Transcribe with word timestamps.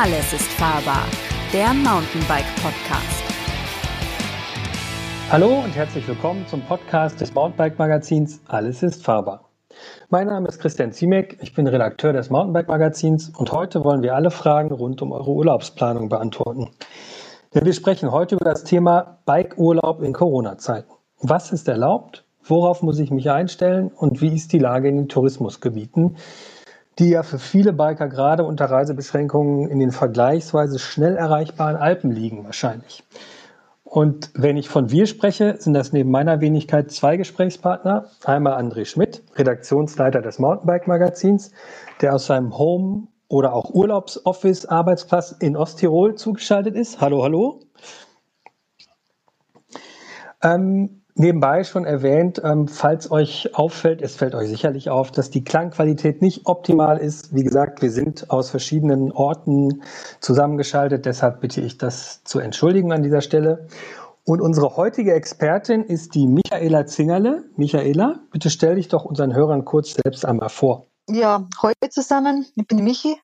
Alles 0.00 0.32
ist 0.32 0.46
fahrbar, 0.52 1.06
der 1.52 1.74
Mountainbike 1.74 2.46
Podcast. 2.62 3.24
Hallo 5.28 5.64
und 5.64 5.74
herzlich 5.74 6.06
willkommen 6.06 6.46
zum 6.46 6.60
Podcast 6.60 7.20
des 7.20 7.34
Mountainbike 7.34 7.80
Magazins 7.80 8.40
Alles 8.46 8.84
ist 8.84 9.02
fahrbar. 9.02 9.48
Mein 10.08 10.28
Name 10.28 10.46
ist 10.46 10.60
Christian 10.60 10.92
Ziemek, 10.92 11.38
ich 11.42 11.52
bin 11.52 11.66
Redakteur 11.66 12.12
des 12.12 12.30
Mountainbike 12.30 12.68
Magazins 12.68 13.30
und 13.30 13.50
heute 13.50 13.82
wollen 13.82 14.04
wir 14.04 14.14
alle 14.14 14.30
Fragen 14.30 14.70
rund 14.70 15.02
um 15.02 15.10
eure 15.10 15.32
Urlaubsplanung 15.32 16.08
beantworten. 16.08 16.70
Denn 17.52 17.64
wir 17.64 17.72
sprechen 17.72 18.12
heute 18.12 18.36
über 18.36 18.44
das 18.44 18.62
Thema 18.62 19.18
Bikeurlaub 19.26 20.00
in 20.02 20.12
Corona-Zeiten. 20.12 20.92
Was 21.22 21.50
ist 21.50 21.66
erlaubt? 21.66 22.24
Worauf 22.44 22.82
muss 22.82 23.00
ich 23.00 23.10
mich 23.10 23.32
einstellen? 23.32 23.88
Und 23.88 24.20
wie 24.20 24.32
ist 24.32 24.52
die 24.52 24.60
Lage 24.60 24.86
in 24.90 24.96
den 24.96 25.08
Tourismusgebieten? 25.08 26.16
Die 26.98 27.10
ja 27.10 27.22
für 27.22 27.38
viele 27.38 27.72
Biker 27.72 28.08
gerade 28.08 28.44
unter 28.44 28.66
Reisebeschränkungen 28.66 29.68
in 29.68 29.78
den 29.78 29.92
vergleichsweise 29.92 30.78
schnell 30.78 31.16
erreichbaren 31.16 31.76
Alpen 31.76 32.10
liegen 32.10 32.44
wahrscheinlich. 32.44 33.04
Und 33.84 34.30
wenn 34.34 34.58
ich 34.58 34.68
von 34.68 34.90
wir 34.90 35.06
spreche, 35.06 35.56
sind 35.58 35.72
das 35.72 35.92
neben 35.92 36.10
meiner 36.10 36.40
Wenigkeit 36.40 36.90
zwei 36.90 37.16
Gesprächspartner. 37.16 38.10
Einmal 38.24 38.60
André 38.60 38.84
Schmidt, 38.84 39.22
Redaktionsleiter 39.36 40.20
des 40.20 40.38
Mountainbike-Magazins, 40.38 41.52
der 42.02 42.14
aus 42.14 42.26
seinem 42.26 42.58
Home- 42.58 43.08
oder 43.28 43.54
auch 43.54 43.70
Urlaubsoffice-Arbeitsplatz 43.70 45.36
in 45.40 45.56
Osttirol 45.56 46.16
zugeschaltet 46.16 46.74
ist. 46.74 47.00
Hallo, 47.00 47.22
hallo. 47.22 47.60
Ähm, 50.42 50.97
nebenbei 51.18 51.64
schon 51.64 51.84
erwähnt, 51.84 52.40
ähm, 52.44 52.68
falls 52.68 53.10
euch 53.10 53.54
auffällt, 53.54 54.02
es 54.02 54.16
fällt 54.16 54.34
euch 54.34 54.48
sicherlich 54.48 54.90
auf, 54.90 55.10
dass 55.10 55.30
die 55.30 55.44
Klangqualität 55.44 56.22
nicht 56.22 56.46
optimal 56.46 56.98
ist. 56.98 57.34
Wie 57.34 57.42
gesagt, 57.42 57.82
wir 57.82 57.90
sind 57.90 58.30
aus 58.30 58.50
verschiedenen 58.50 59.12
Orten 59.12 59.82
zusammengeschaltet, 60.20 61.06
deshalb 61.06 61.40
bitte 61.40 61.60
ich 61.60 61.78
das 61.78 62.22
zu 62.24 62.38
entschuldigen 62.38 62.92
an 62.92 63.02
dieser 63.02 63.20
Stelle. 63.20 63.66
Und 64.24 64.40
unsere 64.40 64.76
heutige 64.76 65.14
Expertin 65.14 65.84
ist 65.84 66.14
die 66.14 66.26
Michaela 66.26 66.86
Zingerle. 66.86 67.44
Michaela, 67.56 68.20
bitte 68.30 68.50
stell 68.50 68.74
dich 68.74 68.88
doch 68.88 69.04
unseren 69.04 69.34
Hörern 69.34 69.64
kurz 69.64 69.94
selbst 69.94 70.26
einmal 70.26 70.50
vor. 70.50 70.86
Ja, 71.10 71.48
heute 71.62 71.88
zusammen. 71.88 72.44
Ich 72.54 72.66
bin 72.66 72.84
Michi 72.84 73.18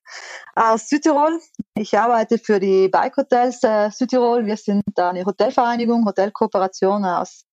aus 0.55 0.89
Südtirol. 0.89 1.39
Ich 1.75 1.95
arbeite 1.95 2.39
für 2.39 2.59
die 2.59 2.89
Bike 2.89 3.15
Hotels 3.17 3.61
äh, 3.61 3.91
Südtirol. 3.91 4.47
Wir 4.47 4.57
sind 4.57 4.81
eine 4.95 5.23
Hotelvereinigung, 5.23 6.03
Hotelkooperation 6.03 7.05
aus 7.05 7.44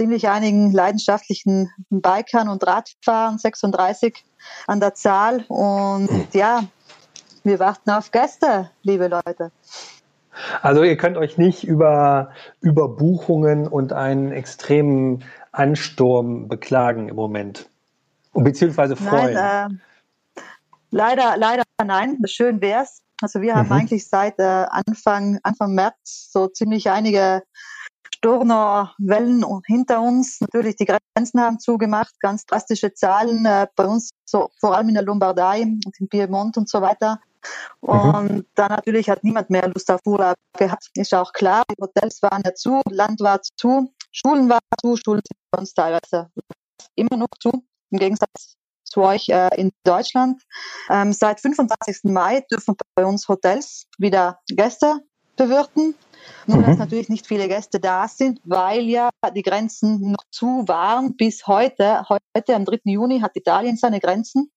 ziemlich 0.00 0.30
einigen 0.30 0.72
leidenschaftlichen 0.72 1.70
Bikern 1.90 2.48
und 2.48 2.66
Radfahrern, 2.66 3.36
36 3.36 4.24
an 4.66 4.80
der 4.80 4.94
Zahl. 4.94 5.44
Und 5.48 6.08
ja, 6.32 6.64
wir 7.44 7.58
warten 7.58 7.90
auf 7.90 8.10
Gäste, 8.10 8.70
liebe 8.82 9.08
Leute. 9.08 9.52
Also 10.62 10.84
ihr 10.84 10.96
könnt 10.96 11.18
euch 11.18 11.36
nicht 11.36 11.64
über, 11.64 12.30
über 12.62 12.88
Buchungen 12.88 13.68
und 13.68 13.92
einen 13.92 14.32
extremen 14.32 15.22
Ansturm 15.52 16.48
beklagen 16.48 17.10
im 17.10 17.16
Moment. 17.16 17.68
Beziehungsweise 18.32 18.96
freuen. 18.96 19.34
Nein, 19.34 19.80
äh, 20.38 20.42
leider, 20.90 21.36
leider 21.36 21.64
nein. 21.84 22.16
Schön 22.24 22.62
wär's. 22.62 23.02
Also 23.20 23.42
wir 23.42 23.54
haben 23.54 23.66
mhm. 23.66 23.72
eigentlich 23.72 24.08
seit 24.08 24.38
äh, 24.38 24.64
Anfang, 24.70 25.40
Anfang 25.42 25.74
März 25.74 26.30
so 26.32 26.48
ziemlich 26.48 26.88
einige 26.88 27.42
Sturner 28.14 28.94
Wellen 28.98 29.44
hinter 29.66 30.02
uns. 30.02 30.40
Natürlich, 30.40 30.76
die 30.76 30.86
Grenzen 30.86 31.40
haben 31.40 31.58
zugemacht, 31.58 32.18
ganz 32.20 32.44
drastische 32.44 32.92
Zahlen 32.92 33.44
äh, 33.46 33.66
bei 33.76 33.86
uns, 33.86 34.10
so, 34.24 34.50
vor 34.58 34.76
allem 34.76 34.88
in 34.88 34.94
der 34.94 35.04
Lombardei 35.04 35.62
und 35.62 36.00
im 36.00 36.08
Piemont 36.08 36.56
und 36.56 36.68
so 36.68 36.80
weiter. 36.80 37.20
Mhm. 37.82 37.88
Und 37.88 38.32
mhm. 38.32 38.46
dann 38.54 38.68
natürlich 38.70 39.08
hat 39.08 39.24
niemand 39.24 39.50
mehr 39.50 39.68
Lust 39.68 39.90
auf 39.90 40.00
Urlaub 40.04 40.36
gehabt. 40.58 40.90
Ist 40.94 41.14
auch 41.14 41.32
klar, 41.32 41.62
die 41.70 41.82
Hotels 41.82 42.22
waren 42.22 42.42
ja 42.44 42.54
zu, 42.54 42.82
Land 42.90 43.20
war 43.20 43.40
zu, 43.42 43.92
Schulen 44.12 44.48
waren 44.48 44.60
zu, 44.82 44.96
Schulen 44.96 45.22
sind 45.26 45.38
bei 45.50 45.58
uns 45.60 45.74
teilweise 45.74 46.30
immer 46.94 47.16
noch 47.16 47.30
zu, 47.40 47.50
im 47.90 47.98
Gegensatz 47.98 48.56
zu 48.84 49.02
euch 49.02 49.28
äh, 49.28 49.48
in 49.56 49.70
Deutschland. 49.84 50.42
Ähm, 50.88 51.12
seit 51.12 51.40
25. 51.40 52.04
Mai 52.04 52.44
dürfen 52.50 52.76
bei 52.94 53.04
uns 53.04 53.28
Hotels 53.28 53.86
wieder 53.98 54.40
Gäste 54.48 55.00
bewirten. 55.40 55.94
Nur, 56.46 56.58
mhm. 56.58 56.66
dass 56.66 56.78
natürlich 56.78 57.08
nicht 57.08 57.26
viele 57.26 57.48
Gäste 57.48 57.80
da 57.80 58.06
sind, 58.08 58.40
weil 58.44 58.82
ja 58.82 59.10
die 59.34 59.42
Grenzen 59.42 60.12
noch 60.12 60.24
zu 60.30 60.64
waren 60.66 61.16
bis 61.16 61.46
heute. 61.46 62.04
Heute, 62.08 62.54
am 62.54 62.64
3. 62.64 62.80
Juni, 62.84 63.20
hat 63.20 63.36
Italien 63.36 63.76
seine 63.76 64.00
Grenzen 64.00 64.50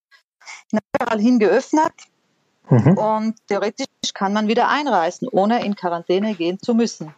überall 0.72 1.20
hin 1.20 1.40
geöffnet. 1.40 1.94
Mhm. 2.70 2.98
Und 2.98 3.36
theoretisch 3.48 3.88
kann 4.14 4.34
man 4.34 4.48
wieder 4.48 4.68
einreisen, 4.68 5.28
ohne 5.30 5.66
in 5.66 5.76
Quarantäne 5.76 6.36
gehen 6.36 6.60
zu 6.60 6.74
müssen. 6.74 7.14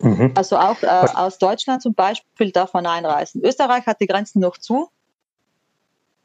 Mhm. 0.00 0.32
Also 0.34 0.56
auch 0.56 0.82
äh, 0.82 0.86
aus 0.86 1.38
Deutschland 1.38 1.82
zum 1.82 1.94
Beispiel 1.94 2.50
darf 2.52 2.74
man 2.74 2.86
einreisen. 2.86 3.42
Österreich 3.44 3.86
hat 3.86 4.00
die 4.00 4.06
Grenzen 4.06 4.40
noch 4.40 4.58
zu. 4.58 4.88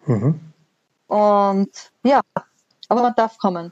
Mhm. 0.05 0.39
Und 1.07 1.91
ja, 2.03 2.21
aber 2.87 3.01
man 3.01 3.13
darf 3.15 3.37
kommen. 3.37 3.71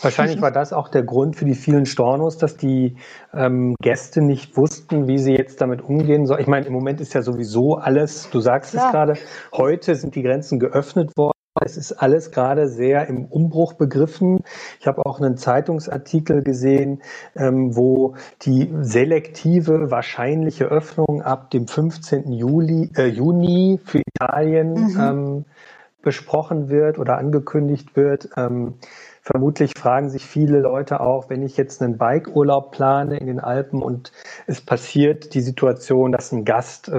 Wahrscheinlich 0.00 0.40
war 0.40 0.50
das 0.50 0.72
auch 0.72 0.88
der 0.88 1.02
Grund 1.02 1.36
für 1.36 1.44
die 1.44 1.54
vielen 1.54 1.86
Stornos, 1.86 2.38
dass 2.38 2.56
die 2.56 2.96
ähm, 3.32 3.74
Gäste 3.80 4.22
nicht 4.22 4.56
wussten, 4.56 5.06
wie 5.08 5.18
sie 5.18 5.32
jetzt 5.32 5.60
damit 5.60 5.82
umgehen 5.82 6.26
sollen. 6.26 6.40
Ich 6.40 6.46
meine, 6.46 6.66
im 6.66 6.72
Moment 6.72 7.00
ist 7.00 7.14
ja 7.14 7.22
sowieso 7.22 7.76
alles, 7.76 8.28
du 8.30 8.40
sagst 8.40 8.74
ja. 8.74 8.86
es 8.86 8.92
gerade, 8.92 9.14
heute 9.52 9.94
sind 9.94 10.14
die 10.14 10.22
Grenzen 10.22 10.58
geöffnet 10.58 11.16
worden. 11.16 11.32
Es 11.64 11.76
ist 11.76 11.92
alles 11.92 12.30
gerade 12.32 12.68
sehr 12.68 13.06
im 13.08 13.24
Umbruch 13.24 13.74
begriffen. 13.74 14.40
Ich 14.78 14.86
habe 14.86 15.06
auch 15.06 15.20
einen 15.20 15.38
Zeitungsartikel 15.38 16.42
gesehen, 16.42 17.02
ähm, 17.34 17.74
wo 17.74 18.14
die 18.42 18.70
selektive 18.80 19.90
wahrscheinliche 19.90 20.66
Öffnung 20.66 21.22
ab 21.22 21.50
dem 21.50 21.66
15. 21.66 22.30
Juli, 22.32 22.90
äh, 22.96 23.06
Juni 23.06 23.80
für 23.82 24.02
Italien 24.06 24.72
mhm. 24.72 25.00
ähm, 25.00 25.44
besprochen 26.02 26.68
wird 26.68 26.98
oder 26.98 27.18
angekündigt 27.18 27.96
wird. 27.96 28.28
Ähm, 28.36 28.74
Vermutlich 29.26 29.72
fragen 29.76 30.08
sich 30.08 30.24
viele 30.24 30.60
Leute 30.60 31.00
auch, 31.00 31.30
wenn 31.30 31.42
ich 31.42 31.56
jetzt 31.56 31.82
einen 31.82 31.98
Bikeurlaub 31.98 32.70
plane 32.70 33.16
in 33.18 33.26
den 33.26 33.40
Alpen 33.40 33.82
und 33.82 34.12
es 34.46 34.60
passiert 34.60 35.34
die 35.34 35.40
Situation, 35.40 36.12
dass 36.12 36.30
ein 36.30 36.44
Gast 36.44 36.88
äh, 36.88 36.92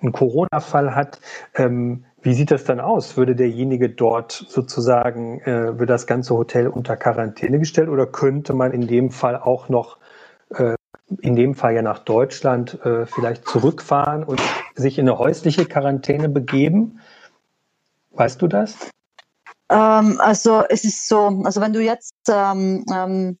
einen 0.00 0.12
Corona-Fall 0.12 0.94
hat, 0.94 1.18
ähm, 1.56 2.04
wie 2.22 2.34
sieht 2.34 2.52
das 2.52 2.62
dann 2.62 2.78
aus? 2.78 3.16
Würde 3.16 3.34
derjenige 3.34 3.90
dort 3.90 4.30
sozusagen, 4.30 5.40
äh, 5.40 5.76
wird 5.76 5.90
das 5.90 6.06
ganze 6.06 6.36
Hotel 6.36 6.68
unter 6.68 6.96
Quarantäne 6.96 7.58
gestellt 7.58 7.88
oder 7.88 8.06
könnte 8.06 8.54
man 8.54 8.70
in 8.70 8.86
dem 8.86 9.10
Fall 9.10 9.34
auch 9.34 9.68
noch, 9.68 9.98
äh, 10.50 10.76
in 11.20 11.34
dem 11.34 11.54
Fall 11.54 11.74
ja 11.74 11.82
nach 11.82 11.98
Deutschland, 11.98 12.78
äh, 12.84 13.04
vielleicht 13.04 13.48
zurückfahren 13.48 14.22
und 14.22 14.40
sich 14.76 14.96
in 14.96 15.08
eine 15.08 15.18
häusliche 15.18 15.64
Quarantäne 15.64 16.28
begeben? 16.28 17.00
Weißt 18.12 18.40
du 18.40 18.46
das? 18.46 18.92
Ähm, 19.70 20.20
also 20.20 20.64
es 20.68 20.84
ist 20.84 21.08
so, 21.08 21.42
also 21.44 21.60
wenn 21.60 21.72
du 21.72 21.80
jetzt 21.80 22.14
ähm, 22.28 22.84
ähm, 22.92 23.38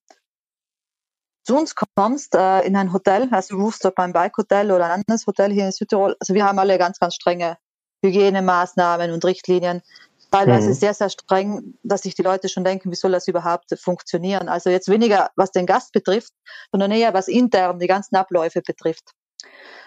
zu 1.44 1.56
uns 1.56 1.74
kommst 1.96 2.34
äh, 2.34 2.60
in 2.60 2.76
ein 2.76 2.92
Hotel, 2.92 3.28
also 3.30 3.56
Rooftop 3.56 3.94
beim 3.94 4.12
Bike 4.12 4.36
Hotel 4.36 4.70
oder 4.70 4.86
ein 4.86 5.02
anderes 5.02 5.26
Hotel 5.26 5.50
hier 5.50 5.66
in 5.66 5.72
Südtirol, 5.72 6.14
also 6.20 6.34
wir 6.34 6.44
haben 6.44 6.58
alle 6.58 6.76
ganz, 6.76 6.98
ganz 6.98 7.14
strenge 7.14 7.56
Hygienemaßnahmen 8.04 9.10
und 9.10 9.24
Richtlinien. 9.24 9.82
Teilweise 10.30 10.68
mhm. 10.68 10.74
sehr, 10.74 10.92
sehr 10.92 11.08
streng, 11.08 11.78
dass 11.82 12.02
sich 12.02 12.14
die 12.14 12.22
Leute 12.22 12.50
schon 12.50 12.64
denken, 12.64 12.90
wie 12.90 12.96
soll 12.96 13.12
das 13.12 13.28
überhaupt 13.28 13.74
funktionieren? 13.80 14.50
Also 14.50 14.68
jetzt 14.68 14.90
weniger, 14.90 15.30
was 15.36 15.50
den 15.52 15.64
Gast 15.64 15.92
betrifft, 15.92 16.34
sondern 16.70 16.90
eher, 16.90 17.14
was 17.14 17.28
intern 17.28 17.78
die 17.78 17.86
ganzen 17.86 18.16
Abläufe 18.16 18.60
betrifft. 18.60 19.14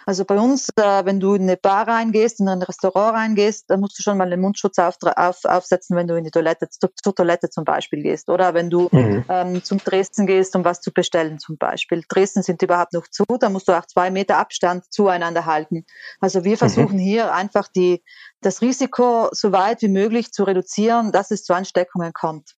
Also 0.05 0.25
bei 0.25 0.39
uns, 0.39 0.69
äh, 0.75 1.05
wenn 1.05 1.19
du 1.19 1.35
in 1.35 1.43
eine 1.43 1.57
Bar 1.57 1.87
reingehst, 1.87 2.39
in 2.39 2.49
ein 2.49 2.61
Restaurant 2.61 3.15
reingehst, 3.15 3.69
dann 3.69 3.79
musst 3.79 3.97
du 3.99 4.03
schon 4.03 4.17
mal 4.17 4.29
den 4.29 4.41
Mundschutz 4.41 4.79
auf, 4.79 4.95
auf, 5.01 5.45
aufsetzen, 5.45 5.95
wenn 5.95 6.07
du 6.07 6.15
in 6.15 6.23
die 6.23 6.31
Toilette, 6.31 6.69
zur, 6.69 6.91
zur 6.95 7.13
Toilette 7.13 7.49
zum 7.49 7.65
Beispiel 7.65 8.01
gehst. 8.01 8.29
Oder 8.29 8.53
wenn 8.53 8.69
du 8.69 8.89
mhm. 8.91 9.23
ähm, 9.29 9.63
zum 9.63 9.77
Dresden 9.77 10.25
gehst, 10.25 10.55
um 10.55 10.65
was 10.65 10.81
zu 10.81 10.91
bestellen 10.91 11.39
zum 11.39 11.57
Beispiel. 11.57 12.03
Dresden 12.07 12.43
sind 12.43 12.61
überhaupt 12.61 12.93
noch 12.93 13.07
zu, 13.07 13.25
da 13.39 13.49
musst 13.49 13.67
du 13.67 13.77
auch 13.77 13.85
zwei 13.85 14.09
Meter 14.09 14.37
Abstand 14.37 14.91
zueinander 14.91 15.45
halten. 15.45 15.85
Also 16.19 16.43
wir 16.43 16.53
mhm. 16.53 16.57
versuchen 16.57 16.95
mhm. 16.95 17.01
hier 17.01 17.33
einfach 17.33 17.67
die, 17.67 18.03
das 18.41 18.61
Risiko 18.61 19.29
so 19.31 19.51
weit 19.51 19.81
wie 19.81 19.89
möglich 19.89 20.31
zu 20.31 20.43
reduzieren, 20.43 21.11
dass 21.11 21.31
es 21.31 21.43
zu 21.43 21.53
Ansteckungen 21.53 22.13
kommt. 22.13 22.55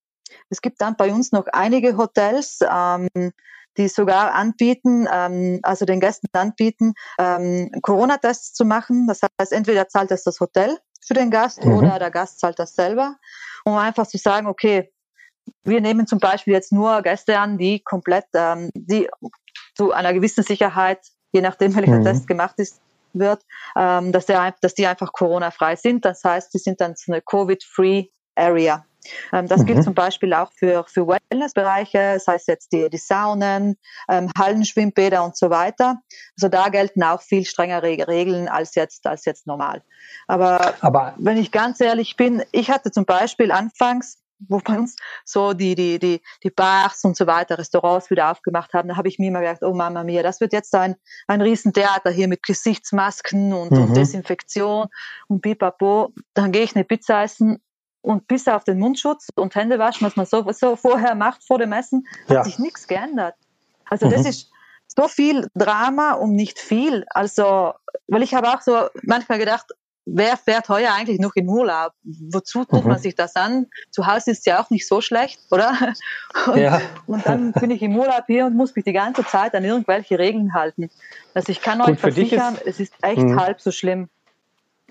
Es 0.49 0.61
gibt 0.61 0.81
dann 0.81 0.95
bei 0.95 1.11
uns 1.11 1.31
noch 1.31 1.45
einige 1.51 1.97
Hotels, 1.97 2.59
ähm, 2.61 3.09
die 3.77 3.87
sogar 3.87 4.33
anbieten, 4.33 5.07
ähm, 5.11 5.59
also 5.63 5.85
den 5.85 5.99
Gästen 5.99 6.27
anbieten, 6.33 6.93
ähm, 7.17 7.71
Corona-Tests 7.81 8.53
zu 8.53 8.65
machen. 8.65 9.07
Das 9.07 9.21
heißt, 9.39 9.51
entweder 9.51 9.87
zahlt 9.87 10.11
das 10.11 10.23
das 10.23 10.39
Hotel 10.39 10.77
für 11.05 11.13
den 11.13 11.31
Gast 11.31 11.63
mhm. 11.63 11.77
oder 11.77 11.99
der 11.99 12.11
Gast 12.11 12.39
zahlt 12.39 12.59
das 12.59 12.75
selber, 12.75 13.17
um 13.65 13.75
einfach 13.75 14.07
zu 14.07 14.17
sagen, 14.17 14.47
okay, 14.47 14.91
wir 15.63 15.81
nehmen 15.81 16.07
zum 16.07 16.19
Beispiel 16.19 16.53
jetzt 16.53 16.71
nur 16.71 17.01
Gäste 17.01 17.37
an, 17.37 17.57
die 17.57 17.81
komplett, 17.81 18.25
ähm, 18.33 18.69
die 18.73 19.09
zu 19.75 19.91
einer 19.91 20.13
gewissen 20.13 20.43
Sicherheit, 20.43 20.99
je 21.31 21.41
nachdem 21.41 21.75
welcher 21.75 21.99
mhm. 21.99 22.03
Test 22.03 22.27
gemacht 22.27 22.55
ist, 22.57 22.79
wird, 23.13 23.43
ähm, 23.75 24.11
dass, 24.11 24.25
der, 24.25 24.55
dass 24.61 24.73
die 24.73 24.87
einfach 24.87 25.11
Corona-frei 25.13 25.75
sind. 25.75 26.05
Das 26.05 26.23
heißt, 26.23 26.53
die 26.53 26.59
sind 26.59 26.81
dann 26.81 26.95
so 26.95 27.11
eine 27.11 27.21
Covid-Free 27.21 28.07
Area 28.35 28.85
das 29.31 29.61
mhm. 29.61 29.65
gilt 29.65 29.83
zum 29.83 29.93
Beispiel 29.93 30.33
auch 30.33 30.51
für, 30.53 30.85
für 30.87 31.07
Wellnessbereiche, 31.07 32.13
das 32.13 32.27
heißt 32.27 32.47
jetzt 32.47 32.71
die, 32.71 32.89
die 32.89 32.97
Saunen, 32.97 33.77
ähm, 34.09 34.29
Hallenschwimmbäder 34.37 35.23
und 35.23 35.37
so 35.37 35.49
weiter. 35.49 35.99
Also 36.37 36.49
da 36.49 36.69
gelten 36.69 37.03
auch 37.03 37.21
viel 37.21 37.45
strengere 37.45 38.07
Regeln 38.07 38.47
als 38.47 38.75
jetzt, 38.75 39.05
als 39.07 39.25
jetzt 39.25 39.47
normal. 39.47 39.81
Aber, 40.27 40.73
Aber 40.81 41.15
wenn 41.17 41.37
ich 41.37 41.51
ganz 41.51 41.79
ehrlich 41.79 42.15
bin, 42.15 42.43
ich 42.51 42.69
hatte 42.69 42.91
zum 42.91 43.05
Beispiel 43.05 43.51
anfangs 43.51 44.23
wo 44.49 44.59
bei 44.59 44.77
uns 44.77 44.95
so 45.25 45.53
die, 45.53 45.75
die, 45.75 45.99
die, 45.99 46.21
die 46.43 46.49
Bars 46.49 47.03
und 47.03 47.15
so 47.15 47.27
weiter, 47.27 47.57
Restaurants 47.57 48.09
wieder 48.09 48.31
aufgemacht 48.31 48.73
haben, 48.73 48.89
da 48.89 48.97
habe 48.97 49.07
ich 49.07 49.19
mir 49.19 49.27
immer 49.27 49.41
gedacht, 49.41 49.63
oh 49.63 49.73
Mama 49.73 50.03
mia, 50.03 50.23
das 50.23 50.41
wird 50.41 50.53
jetzt 50.53 50.73
ein, 50.75 50.95
ein 51.27 51.41
Riesentheater 51.41 52.11
hier 52.11 52.27
mit 52.27 52.43
Gesichtsmasken 52.43 53.53
und, 53.53 53.71
mhm. 53.71 53.83
und 53.83 53.97
Desinfektion 53.97 54.87
und 55.27 55.41
pipapo. 55.41 56.13
Dann 56.33 56.51
gehe 56.51 56.63
ich 56.63 56.75
eine 56.75 56.83
Pizza 56.83 57.23
essen 57.23 57.61
und 58.03 58.27
bis 58.27 58.47
auf 58.47 58.63
den 58.65 58.77
Mundschutz 58.77 59.29
und 59.35 59.55
Hände 59.55 59.79
waschen, 59.79 60.05
was 60.05 60.15
man 60.15 60.25
so, 60.25 60.45
so 60.51 60.75
vorher 60.75 61.15
macht 61.15 61.43
vor 61.43 61.57
dem 61.57 61.71
Essen, 61.71 62.05
ja. 62.27 62.37
hat 62.37 62.45
sich 62.45 62.59
nichts 62.59 62.87
geändert. 62.87 63.35
Also 63.89 64.07
mhm. 64.07 64.11
das 64.11 64.25
ist 64.25 64.51
so 64.95 65.07
viel 65.07 65.47
Drama 65.55 66.13
um 66.13 66.33
nicht 66.35 66.59
viel. 66.59 67.05
Also, 67.09 67.73
weil 68.07 68.21
ich 68.21 68.35
habe 68.35 68.49
auch 68.49 68.61
so 68.61 68.87
manchmal 69.03 69.39
gedacht, 69.39 69.67
wer 70.05 70.35
fährt 70.35 70.67
heuer 70.67 70.91
eigentlich 70.93 71.19
noch 71.19 71.33
in 71.35 71.47
Urlaub? 71.47 71.93
Wozu 72.03 72.65
tut 72.65 72.83
mhm. 72.83 72.89
man 72.89 72.99
sich 72.99 73.15
das 73.15 73.37
an? 73.37 73.67
Zu 73.89 74.05
Hause 74.05 74.31
ist 74.31 74.45
ja 74.45 74.61
auch 74.61 74.69
nicht 74.69 74.85
so 74.85 74.99
schlecht, 74.99 75.39
oder? 75.49 75.73
Und, 76.47 76.57
ja. 76.57 76.81
und 77.07 77.25
dann 77.25 77.53
bin 77.53 77.71
ich 77.71 77.81
im 77.81 77.95
Urlaub 77.97 78.23
hier 78.27 78.45
und 78.45 78.55
muss 78.55 78.75
mich 78.75 78.83
die 78.83 78.91
ganze 78.91 79.23
Zeit 79.23 79.55
an 79.55 79.63
irgendwelche 79.63 80.19
Regeln 80.19 80.53
halten. 80.53 80.89
Also 81.33 81.51
ich 81.51 81.61
kann 81.61 81.79
Gut, 81.79 81.89
euch 81.89 81.99
versichern, 81.99 82.55
ist, 82.55 82.67
es 82.67 82.79
ist 82.81 82.93
echt 83.01 83.21
mh. 83.21 83.41
halb 83.41 83.61
so 83.61 83.71
schlimm. 83.71 84.09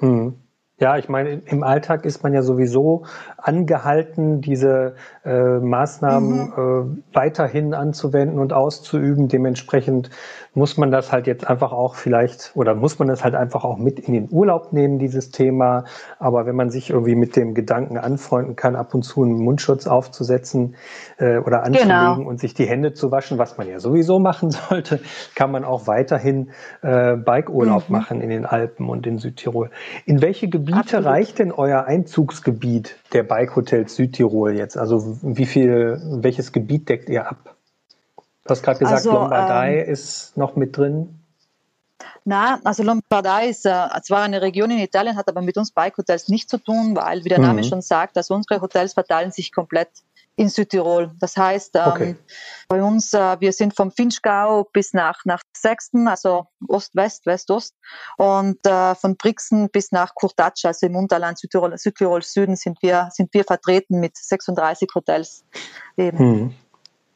Mhm. 0.00 0.41
Ja, 0.82 0.98
ich 0.98 1.08
meine, 1.08 1.34
im 1.46 1.62
Alltag 1.62 2.04
ist 2.04 2.24
man 2.24 2.34
ja 2.34 2.42
sowieso 2.42 3.04
angehalten, 3.36 4.40
diese 4.40 4.96
äh, 5.24 5.60
Maßnahmen 5.60 6.38
mhm. 6.56 7.02
äh, 7.12 7.14
weiterhin 7.14 7.72
anzuwenden 7.72 8.40
und 8.40 8.52
auszuüben. 8.52 9.28
Dementsprechend 9.28 10.10
muss 10.54 10.76
man 10.76 10.90
das 10.90 11.12
halt 11.12 11.26
jetzt 11.26 11.48
einfach 11.48 11.72
auch 11.72 11.94
vielleicht 11.94 12.52
oder 12.54 12.74
muss 12.74 12.98
man 12.98 13.08
das 13.08 13.24
halt 13.24 13.34
einfach 13.34 13.64
auch 13.64 13.78
mit 13.78 13.98
in 13.98 14.12
den 14.12 14.28
Urlaub 14.30 14.72
nehmen, 14.72 14.98
dieses 14.98 15.30
Thema. 15.30 15.84
Aber 16.18 16.44
wenn 16.44 16.54
man 16.56 16.70
sich 16.70 16.90
irgendwie 16.90 17.14
mit 17.14 17.36
dem 17.36 17.54
Gedanken 17.54 17.96
anfreunden 17.96 18.54
kann, 18.54 18.76
ab 18.76 18.94
und 18.94 19.02
zu 19.02 19.22
einen 19.22 19.36
Mundschutz 19.36 19.86
aufzusetzen 19.86 20.74
äh, 21.18 21.38
oder 21.38 21.62
anzulegen 21.62 21.88
genau. 21.88 22.28
und 22.28 22.38
sich 22.38 22.52
die 22.52 22.66
Hände 22.66 22.92
zu 22.92 23.10
waschen, 23.10 23.38
was 23.38 23.56
man 23.56 23.66
ja 23.66 23.80
sowieso 23.80 24.18
machen 24.18 24.50
sollte, 24.68 25.00
kann 25.34 25.50
man 25.50 25.64
auch 25.64 25.86
weiterhin 25.86 26.50
äh, 26.82 27.16
Bikeurlaub 27.16 27.88
mhm. 27.88 27.96
machen 27.96 28.20
in 28.20 28.28
den 28.28 28.44
Alpen 28.44 28.90
und 28.90 29.06
in 29.06 29.18
Südtirol. 29.18 29.70
In 30.04 30.20
welche 30.20 30.48
Gebiete 30.48 30.78
Absolut. 30.78 31.06
reicht 31.06 31.38
denn 31.38 31.52
euer 31.52 31.84
Einzugsgebiet 31.84 32.96
der 33.14 33.22
Bike 33.22 33.56
Hotels 33.56 33.96
Südtirol 33.96 34.54
jetzt? 34.54 34.76
Also 34.76 35.16
wie 35.22 35.46
viel, 35.46 35.98
welches 36.20 36.52
Gebiet 36.52 36.90
deckt 36.90 37.08
ihr 37.08 37.26
ab? 37.26 37.56
Du 38.44 38.50
hast 38.50 38.62
gerade 38.62 38.78
gesagt, 38.78 38.98
also, 38.98 39.12
Lombardei 39.12 39.84
ähm, 39.84 39.92
ist 39.92 40.36
noch 40.36 40.56
mit 40.56 40.76
drin. 40.76 41.20
Na, 42.24 42.60
also 42.64 42.82
Lombardei 42.82 43.48
ist 43.48 43.66
äh, 43.66 43.88
zwar 44.02 44.22
eine 44.22 44.42
Region 44.42 44.70
in 44.70 44.78
Italien, 44.78 45.16
hat 45.16 45.28
aber 45.28 45.42
mit 45.42 45.56
uns 45.56 45.72
Bike 45.72 45.96
Hotels 45.98 46.28
nichts 46.28 46.50
zu 46.50 46.58
tun, 46.58 46.96
weil, 46.96 47.24
wie 47.24 47.28
der 47.28 47.38
Name 47.38 47.62
mhm. 47.62 47.66
schon 47.66 47.82
sagt, 47.82 48.16
also 48.16 48.34
unsere 48.34 48.60
Hotels 48.60 48.94
verteilen 48.94 49.30
sich 49.30 49.52
komplett 49.52 49.90
in 50.36 50.48
Südtirol. 50.48 51.10
Das 51.20 51.36
heißt, 51.36 51.76
ähm, 51.76 51.82
okay. 51.86 52.16
bei 52.68 52.82
uns, 52.82 53.12
äh, 53.12 53.36
wir 53.40 53.52
sind 53.52 53.76
vom 53.76 53.90
Finchgau 53.90 54.64
bis 54.72 54.92
nach, 54.94 55.24
nach 55.24 55.42
Sechsten, 55.56 56.08
also 56.08 56.46
Ost-West, 56.68 57.26
West-Ost, 57.26 57.74
und 58.16 58.64
äh, 58.66 58.94
von 58.94 59.16
Brixen 59.16 59.68
bis 59.70 59.92
nach 59.92 60.14
Kurtatsch, 60.14 60.64
also 60.64 60.86
im 60.86 60.96
Unterland 60.96 61.38
Südtirol, 61.38 61.76
Südtirol 61.76 62.22
Süden, 62.22 62.56
sind 62.56 62.80
wir, 62.82 63.08
sind 63.12 63.32
wir 63.34 63.44
vertreten 63.44 64.00
mit 64.00 64.16
36 64.16 64.88
Hotels 64.94 65.44
eben. 65.96 66.18
Mhm. 66.18 66.54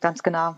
Ganz 0.01 0.23
genau. 0.23 0.57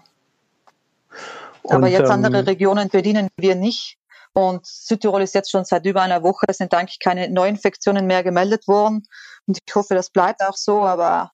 Aber 1.64 1.86
und, 1.86 1.92
jetzt 1.92 2.10
andere 2.10 2.38
ähm, 2.38 2.44
Regionen 2.44 2.88
bedienen 2.88 3.28
wir 3.36 3.54
nicht. 3.54 3.96
Und 4.32 4.66
Südtirol 4.66 5.22
ist 5.22 5.34
jetzt 5.34 5.50
schon 5.50 5.64
seit 5.64 5.84
über 5.86 6.02
einer 6.02 6.22
Woche, 6.22 6.46
sind 6.52 6.72
eigentlich 6.74 7.00
keine 7.00 7.28
Neuinfektionen 7.28 8.06
mehr 8.06 8.22
gemeldet 8.22 8.68
worden. 8.68 9.06
Und 9.46 9.58
ich 9.66 9.74
hoffe, 9.74 9.94
das 9.94 10.10
bleibt 10.10 10.42
auch 10.42 10.56
so. 10.56 10.82
Aber 10.82 11.32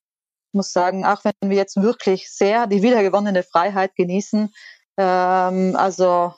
ich 0.49 0.57
muss 0.57 0.71
sagen, 0.71 1.05
auch 1.05 1.23
wenn 1.23 1.49
wir 1.49 1.57
jetzt 1.57 1.81
wirklich 1.81 2.31
sehr 2.31 2.67
die 2.67 2.81
wiedergewonnene 2.81 3.43
Freiheit 3.43 3.95
genießen, 3.95 4.53
ähm, 4.97 5.75
also 5.75 6.33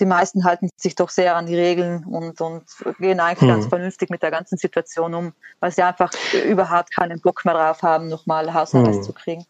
die 0.00 0.06
meisten 0.06 0.44
halten 0.44 0.68
sich 0.76 0.94
doch 0.94 1.10
sehr 1.10 1.36
an 1.36 1.46
die 1.46 1.56
Regeln 1.56 2.04
und, 2.04 2.40
und 2.40 2.64
gehen 2.98 3.20
eigentlich 3.20 3.48
hm. 3.48 3.48
ganz 3.48 3.66
vernünftig 3.66 4.10
mit 4.10 4.22
der 4.22 4.30
ganzen 4.30 4.56
Situation 4.56 5.14
um, 5.14 5.32
weil 5.60 5.72
sie 5.72 5.82
einfach 5.82 6.12
überhaupt 6.44 6.94
keinen 6.94 7.20
Bock 7.20 7.44
mehr 7.44 7.54
drauf 7.54 7.82
haben, 7.82 8.08
nochmal 8.08 8.54
Hausarrest 8.54 8.98
hm. 8.98 9.02
zu 9.02 9.12
kriegen. 9.12 9.46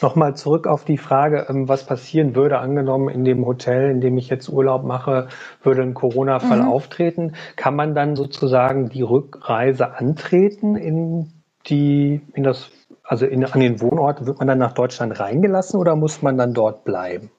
Nochmal 0.00 0.34
zurück 0.34 0.66
auf 0.66 0.84
die 0.84 0.98
Frage, 0.98 1.46
ähm, 1.48 1.68
was 1.68 1.86
passieren 1.86 2.34
würde, 2.34 2.58
angenommen 2.58 3.08
in 3.08 3.24
dem 3.24 3.46
Hotel, 3.46 3.90
in 3.90 4.00
dem 4.00 4.18
ich 4.18 4.28
jetzt 4.28 4.48
Urlaub 4.48 4.84
mache, 4.84 5.28
würde 5.62 5.82
ein 5.82 5.94
Corona-Fall 5.94 6.62
mhm. 6.62 6.68
auftreten. 6.68 7.34
Kann 7.56 7.76
man 7.76 7.94
dann 7.94 8.16
sozusagen 8.16 8.88
die 8.88 9.02
Rückreise 9.02 9.94
antreten 9.94 10.76
in 10.76 11.32
die, 11.66 12.20
in 12.34 12.42
das, 12.42 12.70
also 13.04 13.26
in, 13.26 13.44
an 13.44 13.60
den 13.60 13.80
Wohnort? 13.80 14.26
Wird 14.26 14.38
man 14.40 14.48
dann 14.48 14.58
nach 14.58 14.72
Deutschland 14.72 15.18
reingelassen 15.20 15.78
oder 15.78 15.94
muss 15.94 16.22
man 16.22 16.36
dann 16.36 16.52
dort 16.52 16.84
bleiben? 16.84 17.30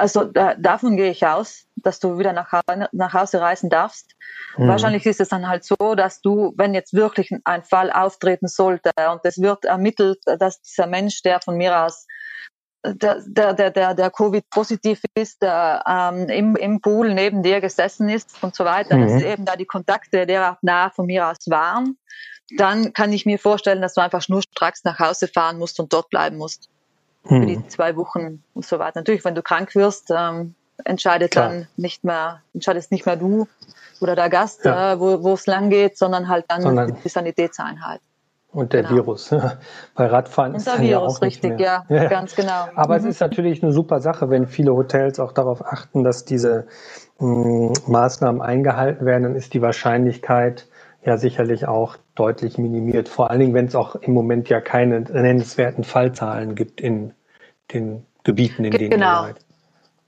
Also 0.00 0.24
da, 0.24 0.54
davon 0.54 0.96
gehe 0.96 1.10
ich 1.10 1.26
aus, 1.26 1.66
dass 1.76 2.00
du 2.00 2.18
wieder 2.18 2.32
nach, 2.32 2.50
nach 2.92 3.12
Hause 3.12 3.40
reisen 3.40 3.68
darfst. 3.68 4.16
Mhm. 4.56 4.68
Wahrscheinlich 4.68 5.04
ist 5.04 5.20
es 5.20 5.28
dann 5.28 5.46
halt 5.46 5.62
so, 5.64 5.94
dass 5.94 6.22
du, 6.22 6.54
wenn 6.56 6.72
jetzt 6.72 6.94
wirklich 6.94 7.30
ein 7.44 7.62
Fall 7.62 7.92
auftreten 7.92 8.48
sollte 8.48 8.90
und 9.12 9.20
es 9.24 9.40
wird 9.40 9.66
ermittelt, 9.66 10.18
dass 10.24 10.62
dieser 10.62 10.86
Mensch, 10.86 11.20
der 11.22 11.40
von 11.40 11.56
mir 11.56 11.84
aus 11.84 12.06
der, 12.82 13.22
der, 13.26 13.52
der, 13.52 13.70
der, 13.70 13.94
der 13.94 14.10
Covid-positiv 14.10 15.02
ist, 15.14 15.42
der 15.42 15.84
ähm, 15.86 16.30
im, 16.30 16.56
im 16.56 16.80
Pool 16.80 17.12
neben 17.12 17.42
dir 17.42 17.60
gesessen 17.60 18.08
ist 18.08 18.42
und 18.42 18.54
so 18.54 18.64
weiter, 18.64 18.96
mhm. 18.96 19.02
dass 19.02 19.22
eben 19.22 19.44
da 19.44 19.54
die 19.54 19.66
Kontakte 19.66 20.24
der 20.26 20.56
nah 20.62 20.88
von 20.88 21.04
mir 21.04 21.28
aus 21.28 21.36
waren, 21.48 21.98
dann 22.56 22.94
kann 22.94 23.12
ich 23.12 23.26
mir 23.26 23.38
vorstellen, 23.38 23.82
dass 23.82 23.94
du 23.94 24.00
einfach 24.00 24.22
schnurstracks 24.22 24.82
nach 24.84 24.98
Hause 24.98 25.28
fahren 25.28 25.58
musst 25.58 25.78
und 25.78 25.92
dort 25.92 26.08
bleiben 26.08 26.38
musst 26.38 26.70
für 27.24 27.46
die 27.46 27.56
hm. 27.56 27.68
zwei 27.68 27.96
Wochen 27.96 28.42
und 28.54 28.64
so 28.64 28.78
weiter. 28.78 29.00
Natürlich, 29.00 29.24
wenn 29.24 29.34
du 29.34 29.42
krank 29.42 29.74
wirst, 29.74 30.10
ähm, 30.10 30.54
entscheidet 30.84 31.32
Klar. 31.32 31.50
dann 31.50 31.68
nicht 31.76 32.04
mehr, 32.04 32.42
entscheidest 32.54 32.90
nicht 32.90 33.06
mehr 33.06 33.16
du 33.16 33.46
oder 34.00 34.16
der 34.16 34.30
Gast, 34.30 34.64
ja. 34.64 34.94
äh, 34.94 35.00
wo 35.00 35.32
es 35.34 35.46
lang 35.46 35.70
geht, 35.70 35.98
sondern 35.98 36.28
halt 36.28 36.46
dann 36.48 36.62
sondern 36.62 36.96
die 37.04 37.08
Sanitätseinheit. 37.08 38.00
Und 38.52 38.72
der 38.72 38.82
genau. 38.82 38.96
Virus. 38.96 39.30
Bei 39.94 40.06
Radfahren 40.06 40.52
und 40.52 40.58
ist 40.58 40.66
der 40.66 40.80
Virus, 40.80 40.90
ja 40.90 40.98
auch 40.98 41.22
richtig, 41.22 41.60
ja, 41.60 41.84
ja, 41.88 42.08
ganz 42.08 42.34
genau. 42.34 42.66
Aber 42.74 42.98
mhm. 42.98 43.04
es 43.04 43.14
ist 43.16 43.20
natürlich 43.20 43.62
eine 43.62 43.72
super 43.72 44.00
Sache, 44.00 44.28
wenn 44.28 44.46
viele 44.48 44.74
Hotels 44.74 45.20
auch 45.20 45.32
darauf 45.32 45.64
achten, 45.64 46.02
dass 46.02 46.24
diese 46.24 46.66
mh, 47.18 47.28
hm, 47.28 47.72
Maßnahmen 47.86 48.42
eingehalten 48.42 49.06
werden, 49.06 49.22
dann 49.22 49.34
ist 49.36 49.54
die 49.54 49.62
Wahrscheinlichkeit 49.62 50.66
ja 51.04 51.16
sicherlich 51.16 51.68
auch 51.68 51.96
deutlich 52.20 52.58
minimiert. 52.58 53.08
Vor 53.08 53.30
allen 53.30 53.40
Dingen, 53.40 53.54
wenn 53.54 53.66
es 53.66 53.74
auch 53.74 53.96
im 53.96 54.12
Moment 54.12 54.48
ja 54.50 54.60
keine 54.60 55.00
nennenswerten 55.00 55.84
Fallzahlen 55.84 56.54
gibt 56.54 56.80
in 56.80 57.14
den 57.72 58.06
Gebieten, 58.24 58.64
in 58.64 58.72
denen 58.72 58.90
genau. 58.90 59.22
ihr 59.22 59.26
seid. 59.28 59.44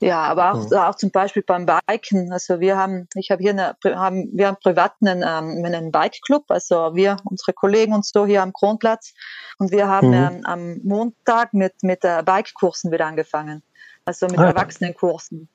Ja, 0.00 0.24
aber 0.24 0.52
auch, 0.52 0.70
ja. 0.70 0.90
auch 0.90 0.96
zum 0.96 1.10
Beispiel 1.10 1.44
beim 1.44 1.64
Biken. 1.64 2.32
Also 2.32 2.58
wir 2.58 2.76
haben, 2.76 3.08
ich 3.14 3.30
habe 3.30 3.40
hier 3.40 3.52
eine, 3.52 3.76
haben, 3.96 4.28
wir 4.32 4.48
haben 4.48 4.56
privat 4.60 4.94
einen, 5.00 5.22
ähm, 5.22 5.64
einen 5.64 5.92
Bike-Club, 5.92 6.44
also 6.48 6.94
wir, 6.94 7.16
unsere 7.24 7.52
Kollegen 7.52 7.94
und 7.94 8.04
so 8.04 8.26
hier 8.26 8.42
am 8.42 8.52
Kronplatz. 8.52 9.14
Und 9.58 9.70
wir 9.70 9.86
haben 9.88 10.08
mhm. 10.08 10.14
ähm, 10.14 10.40
am 10.44 10.78
Montag 10.82 11.54
mit, 11.54 11.82
mit 11.82 12.04
äh, 12.04 12.22
Bike-Kursen 12.24 12.90
wieder 12.90 13.06
angefangen. 13.06 13.62
Also 14.04 14.26
mit 14.26 14.40
ah, 14.40 14.46
Erwachsenenkursen. 14.46 15.48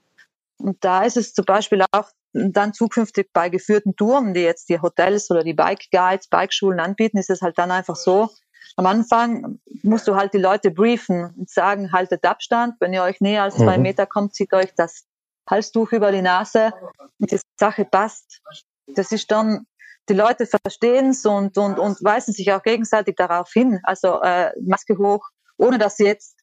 Und 0.60 0.84
da 0.84 1.04
ist 1.04 1.18
es 1.18 1.34
zum 1.34 1.44
Beispiel 1.46 1.84
auch 1.92 2.10
dann 2.34 2.74
zukünftig 2.74 3.30
bei 3.34 3.50
geführten 3.50 3.96
Touren, 3.96 4.34
die 4.34 4.42
jetzt 4.42 4.70
die 4.70 4.80
Hotels 4.80 5.32
oder 5.32 5.44
die 5.44 5.54
Bike 5.54 5.90
Guides, 5.92 6.28
Bikeschulen 6.28 6.80
anbieten, 6.80 7.18
ist 7.18 7.30
es 7.30 7.42
halt 7.42 7.58
dann 7.58 7.72
einfach 7.72 7.96
so, 7.96 8.30
am 8.76 8.86
Anfang 8.86 9.60
musst 9.82 10.08
du 10.08 10.16
halt 10.16 10.34
die 10.34 10.40
Leute 10.40 10.72
briefen 10.72 11.34
und 11.38 11.50
sagen, 11.50 11.92
haltet 11.92 12.26
Abstand, 12.26 12.76
wenn 12.80 12.94
ihr 12.94 13.04
euch 13.04 13.22
näher 13.22 13.44
als 13.44 13.56
zwei 13.56 13.78
mhm. 13.78 13.84
Meter 13.84 14.06
kommt, 14.06 14.36
zieht 14.36 14.54
euch 14.54 14.74
das 14.76 15.06
Halstuch 15.50 15.92
über 15.94 16.12
die 16.12 16.22
Nase 16.22 16.74
und 17.20 17.32
die 17.32 17.40
Sache 17.58 17.86
passt. 17.86 18.42
Das 18.88 19.12
ist 19.12 19.32
dann, 19.32 19.66
die 20.10 20.14
Leute 20.14 20.46
verstehen 20.46 21.10
es 21.10 21.26
und, 21.26 21.58
und, 21.58 21.80
und 21.80 22.04
weisen 22.04 22.34
sich 22.34 22.52
auch 22.52 22.62
gegenseitig 22.62 23.16
darauf 23.16 23.52
hin. 23.52 23.80
Also 23.84 24.22
äh, 24.22 24.52
Maske 24.62 24.98
hoch, 24.98 25.28
ohne 25.58 25.78
dass 25.78 25.98
sie 25.98 26.06
jetzt 26.06 26.37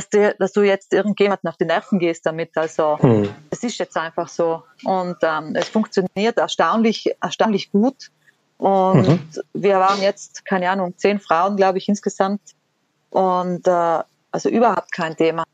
dass 0.00 0.08
du, 0.08 0.34
dass 0.38 0.52
du 0.52 0.62
jetzt 0.62 0.92
irgendjemanden 0.92 1.48
auf 1.48 1.56
die 1.56 1.66
Nerven 1.66 1.98
gehst 1.98 2.24
damit. 2.24 2.56
Also 2.56 2.98
hm. 3.00 3.28
es 3.50 3.62
ist 3.62 3.78
jetzt 3.78 3.96
einfach 3.96 4.28
so. 4.28 4.62
Und 4.84 5.16
ähm, 5.22 5.54
es 5.54 5.68
funktioniert 5.68 6.38
erstaunlich, 6.38 7.14
erstaunlich 7.20 7.70
gut. 7.70 8.10
Und 8.56 9.08
mhm. 9.08 9.30
wir 9.54 9.78
waren 9.78 10.02
jetzt, 10.02 10.44
keine 10.44 10.68
Ahnung, 10.68 10.92
zehn 10.98 11.18
Frauen, 11.18 11.56
glaube 11.56 11.78
ich, 11.78 11.88
insgesamt. 11.88 12.42
Und 13.08 13.66
äh, 13.66 13.98
also 14.30 14.48
überhaupt 14.50 14.92
kein 14.92 15.16
Thema. 15.16 15.44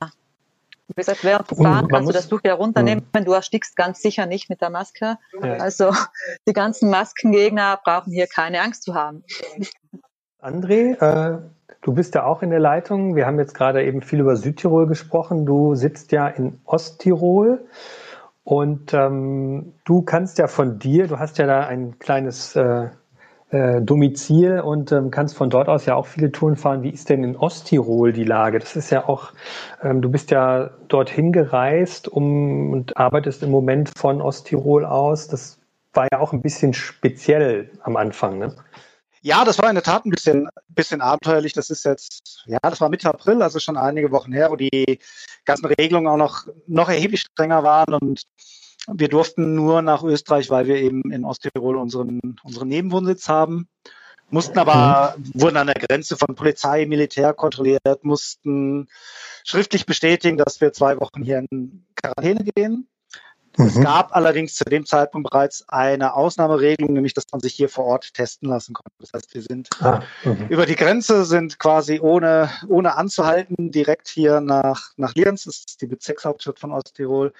Wie 0.88 0.94
gesagt, 0.94 1.22
während 1.22 1.50
du 1.50 1.54
fahren 1.56 1.88
kannst 1.88 2.08
du 2.08 2.12
das 2.12 2.28
Tuch 2.28 2.40
ja 2.44 2.54
runternehmen. 2.54 3.04
Mhm. 3.14 3.24
Du 3.24 3.32
erstickst 3.32 3.76
ganz 3.76 4.02
sicher 4.02 4.26
nicht 4.26 4.50
mit 4.50 4.60
der 4.60 4.70
Maske. 4.70 5.18
Ja. 5.40 5.54
Also 5.54 5.92
die 6.48 6.52
ganzen 6.52 6.90
Maskengegner 6.90 7.80
brauchen 7.84 8.12
hier 8.12 8.26
keine 8.26 8.60
Angst 8.60 8.82
zu 8.82 8.94
haben. 8.94 9.22
André, 10.40 10.96
äh, 11.00 11.38
du 11.86 11.94
bist 11.94 12.16
ja 12.16 12.24
auch 12.24 12.42
in 12.42 12.50
der 12.50 12.58
Leitung. 12.58 13.14
Wir 13.14 13.26
haben 13.26 13.38
jetzt 13.38 13.54
gerade 13.54 13.84
eben 13.84 14.02
viel 14.02 14.18
über 14.18 14.34
Südtirol 14.34 14.88
gesprochen. 14.88 15.46
Du 15.46 15.76
sitzt 15.76 16.10
ja 16.10 16.26
in 16.26 16.58
Osttirol 16.64 17.64
und 18.42 18.92
ähm, 18.92 19.74
du 19.84 20.02
kannst 20.02 20.38
ja 20.38 20.48
von 20.48 20.80
dir, 20.80 21.06
du 21.06 21.20
hast 21.20 21.38
ja 21.38 21.46
da 21.46 21.60
ein 21.60 22.00
kleines 22.00 22.56
äh, 22.56 22.88
äh, 23.50 23.80
Domizil 23.82 24.58
und 24.58 24.90
ähm, 24.90 25.12
kannst 25.12 25.36
von 25.36 25.48
dort 25.48 25.68
aus 25.68 25.86
ja 25.86 25.94
auch 25.94 26.06
viele 26.06 26.32
Touren 26.32 26.56
fahren. 26.56 26.82
Wie 26.82 26.90
ist 26.90 27.08
denn 27.08 27.22
in 27.22 27.36
Osttirol 27.36 28.12
die 28.12 28.24
Lage? 28.24 28.58
Das 28.58 28.74
ist 28.74 28.90
ja 28.90 29.08
auch, 29.08 29.32
ähm, 29.80 30.02
du 30.02 30.10
bist 30.10 30.32
ja 30.32 30.70
dorthin 30.88 31.30
gereist 31.30 32.08
um, 32.08 32.72
und 32.72 32.96
arbeitest 32.96 33.44
im 33.44 33.52
Moment 33.52 33.92
von 33.96 34.20
Osttirol 34.20 34.84
aus. 34.84 35.28
Das 35.28 35.60
war 35.94 36.08
ja 36.10 36.18
auch 36.18 36.32
ein 36.32 36.42
bisschen 36.42 36.74
speziell 36.74 37.70
am 37.82 37.96
Anfang, 37.96 38.38
ne? 38.38 38.56
Ja, 39.26 39.44
das 39.44 39.58
war 39.58 39.68
in 39.68 39.74
der 39.74 39.82
Tat 39.82 40.06
ein 40.06 40.10
bisschen, 40.10 40.48
bisschen 40.68 41.00
abenteuerlich. 41.00 41.52
Das 41.52 41.68
ist 41.68 41.84
jetzt, 41.84 42.44
ja, 42.46 42.58
das 42.62 42.80
war 42.80 42.88
Mitte 42.88 43.08
April, 43.08 43.42
also 43.42 43.58
schon 43.58 43.76
einige 43.76 44.12
Wochen 44.12 44.32
her, 44.32 44.52
wo 44.52 44.56
die 44.56 45.00
ganzen 45.44 45.66
Regelungen 45.66 46.06
auch 46.06 46.16
noch, 46.16 46.46
noch 46.68 46.88
erheblich 46.88 47.22
strenger 47.22 47.64
waren 47.64 47.92
und 47.94 48.22
wir 48.86 49.08
durften 49.08 49.56
nur 49.56 49.82
nach 49.82 50.04
Österreich, 50.04 50.48
weil 50.48 50.68
wir 50.68 50.76
eben 50.76 51.10
in 51.10 51.24
Osttirol 51.24 51.74
unseren, 51.76 52.36
unseren 52.44 52.68
Nebenwohnsitz 52.68 53.28
haben. 53.28 53.68
Mussten 54.30 54.60
aber, 54.60 55.16
mhm. 55.18 55.40
wurden 55.40 55.56
an 55.56 55.66
der 55.66 55.74
Grenze 55.74 56.16
von 56.16 56.36
Polizei, 56.36 56.86
Militär 56.86 57.34
kontrolliert, 57.34 58.04
mussten 58.04 58.86
schriftlich 59.42 59.86
bestätigen, 59.86 60.36
dass 60.36 60.60
wir 60.60 60.72
zwei 60.72 61.00
Wochen 61.00 61.24
hier 61.24 61.44
in 61.50 61.84
Quarantäne 61.96 62.44
gehen. 62.54 62.86
Mhm. 63.56 63.66
Es 63.66 63.80
gab 63.80 64.14
allerdings 64.14 64.54
zu 64.54 64.64
dem 64.64 64.84
Zeitpunkt 64.84 65.30
bereits 65.30 65.64
eine 65.68 66.14
Ausnahmeregelung, 66.14 66.92
nämlich 66.92 67.14
dass 67.14 67.24
man 67.32 67.40
sich 67.40 67.54
hier 67.54 67.68
vor 67.68 67.84
Ort 67.84 68.12
testen 68.14 68.48
lassen 68.48 68.74
konnte. 68.74 68.92
Das 69.00 69.12
heißt, 69.12 69.34
wir 69.34 69.42
sind 69.42 69.68
ah, 69.80 70.02
mhm. 70.24 70.46
über 70.48 70.66
die 70.66 70.76
Grenze, 70.76 71.24
sind 71.24 71.58
quasi 71.58 72.00
ohne, 72.00 72.50
ohne 72.68 72.96
anzuhalten 72.96 73.70
direkt 73.70 74.08
hier 74.08 74.40
nach, 74.40 74.90
nach 74.96 75.14
Lienz, 75.14 75.44
das 75.44 75.64
ist 75.66 75.80
die 75.80 75.86
Bezirkshauptstadt 75.86 76.58
von 76.58 76.72
Osttirol, 76.72 77.32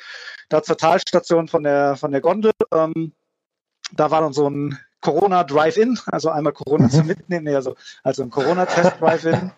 da 0.49 0.63
zur 0.63 0.77
Talstation 0.77 1.49
von 1.49 1.63
der, 1.63 1.97
von 1.97 2.13
der 2.13 2.21
Gondel. 2.21 2.53
Ähm, 2.73 3.13
da 3.93 4.11
war 4.11 4.21
dann 4.21 4.33
so 4.33 4.49
ein 4.49 4.79
Corona 5.01 5.45
Drive-In, 5.45 5.99
also 6.07 6.31
einmal 6.31 6.53
Corona 6.53 6.85
mhm. 6.85 6.91
zum 6.91 7.07
Mitnehmen, 7.07 7.55
also, 7.55 7.77
also 8.03 8.23
ein 8.23 8.31
Corona-Test 8.31 9.01
Drive-In 9.01 9.53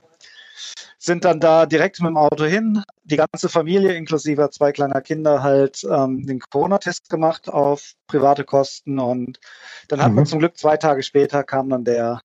sind 1.08 1.24
dann 1.24 1.40
da 1.40 1.66
direkt 1.66 2.00
mit 2.00 2.10
dem 2.10 2.18
Auto 2.18 2.44
hin, 2.44 2.84
die 3.02 3.16
ganze 3.16 3.48
Familie 3.48 3.94
inklusive 3.94 4.50
zwei 4.50 4.72
kleiner 4.72 5.00
Kinder 5.00 5.42
halt 5.42 5.82
ähm, 5.90 6.26
den 6.26 6.38
Corona-Test 6.38 7.08
gemacht 7.08 7.48
auf 7.48 7.94
private 8.06 8.44
Kosten. 8.44 8.98
Und 8.98 9.40
dann 9.88 10.02
hat 10.02 10.10
mhm. 10.10 10.16
man 10.16 10.26
zum 10.26 10.38
Glück 10.38 10.58
zwei 10.58 10.76
Tage 10.76 11.02
später 11.02 11.42
kam 11.44 11.70
dann 11.70 11.84
der, 11.84 12.20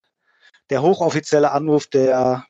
der 0.69 0.81
hochoffizielle 0.81 1.51
Anruf 1.51 1.87
der, 1.87 2.45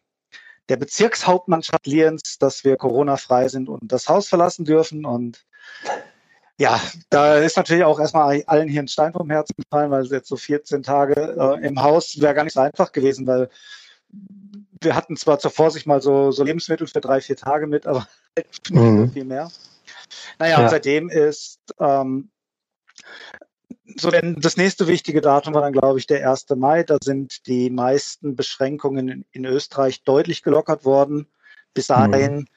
der 0.69 0.77
Bezirkshauptmannschaft 0.77 1.85
Lienz, 1.85 2.39
dass 2.39 2.63
wir 2.63 2.77
Corona-frei 2.77 3.47
sind 3.47 3.69
und 3.69 3.91
das 3.91 4.09
Haus 4.09 4.27
verlassen 4.27 4.65
dürfen. 4.65 5.05
Und 5.05 5.45
ja, 6.57 6.81
da 7.11 7.35
ist 7.35 7.57
natürlich 7.57 7.83
auch 7.83 7.99
erstmal 7.99 8.43
allen 8.47 8.67
hier 8.67 8.81
ein 8.81 8.87
Stein 8.87 9.13
vom 9.13 9.29
Herzen 9.29 9.55
gefallen, 9.55 9.91
weil 9.91 10.01
es 10.01 10.09
jetzt 10.09 10.29
so 10.29 10.35
14 10.35 10.81
Tage 10.81 11.13
äh, 11.37 11.65
im 11.67 11.83
Haus 11.83 12.19
wäre 12.19 12.33
gar 12.33 12.43
nicht 12.43 12.53
so 12.53 12.59
einfach 12.59 12.91
gewesen, 12.91 13.27
weil 13.27 13.49
wir 14.83 14.95
hatten 14.95 15.15
zwar 15.15 15.39
zur 15.39 15.51
Vorsicht 15.51 15.85
mal 15.85 16.01
so, 16.01 16.31
so 16.31 16.43
Lebensmittel 16.43 16.87
für 16.87 17.01
drei, 17.01 17.21
vier 17.21 17.35
Tage 17.35 17.67
mit, 17.67 17.87
aber 17.87 18.07
nicht 18.37 18.71
mhm. 18.71 19.11
viel 19.11 19.25
mehr. 19.25 19.51
Naja, 20.39 20.57
ja. 20.57 20.63
und 20.63 20.69
seitdem 20.69 21.09
ist 21.09 21.59
ähm, 21.79 22.29
so 23.97 24.09
denn 24.09 24.39
das 24.39 24.57
nächste 24.57 24.87
wichtige 24.87 25.21
Datum 25.21 25.53
war 25.53 25.61
dann, 25.61 25.73
glaube 25.73 25.99
ich, 25.99 26.07
der 26.07 26.29
1. 26.29 26.49
Mai. 26.55 26.83
Da 26.83 26.97
sind 27.03 27.47
die 27.47 27.69
meisten 27.69 28.35
Beschränkungen 28.35 29.09
in, 29.09 29.25
in 29.31 29.45
Österreich 29.45 30.03
deutlich 30.03 30.41
gelockert 30.41 30.85
worden. 30.85 31.27
Bis 31.73 31.89
mhm. 31.89 32.11
dahin 32.11 32.35
mhm. 32.35 32.47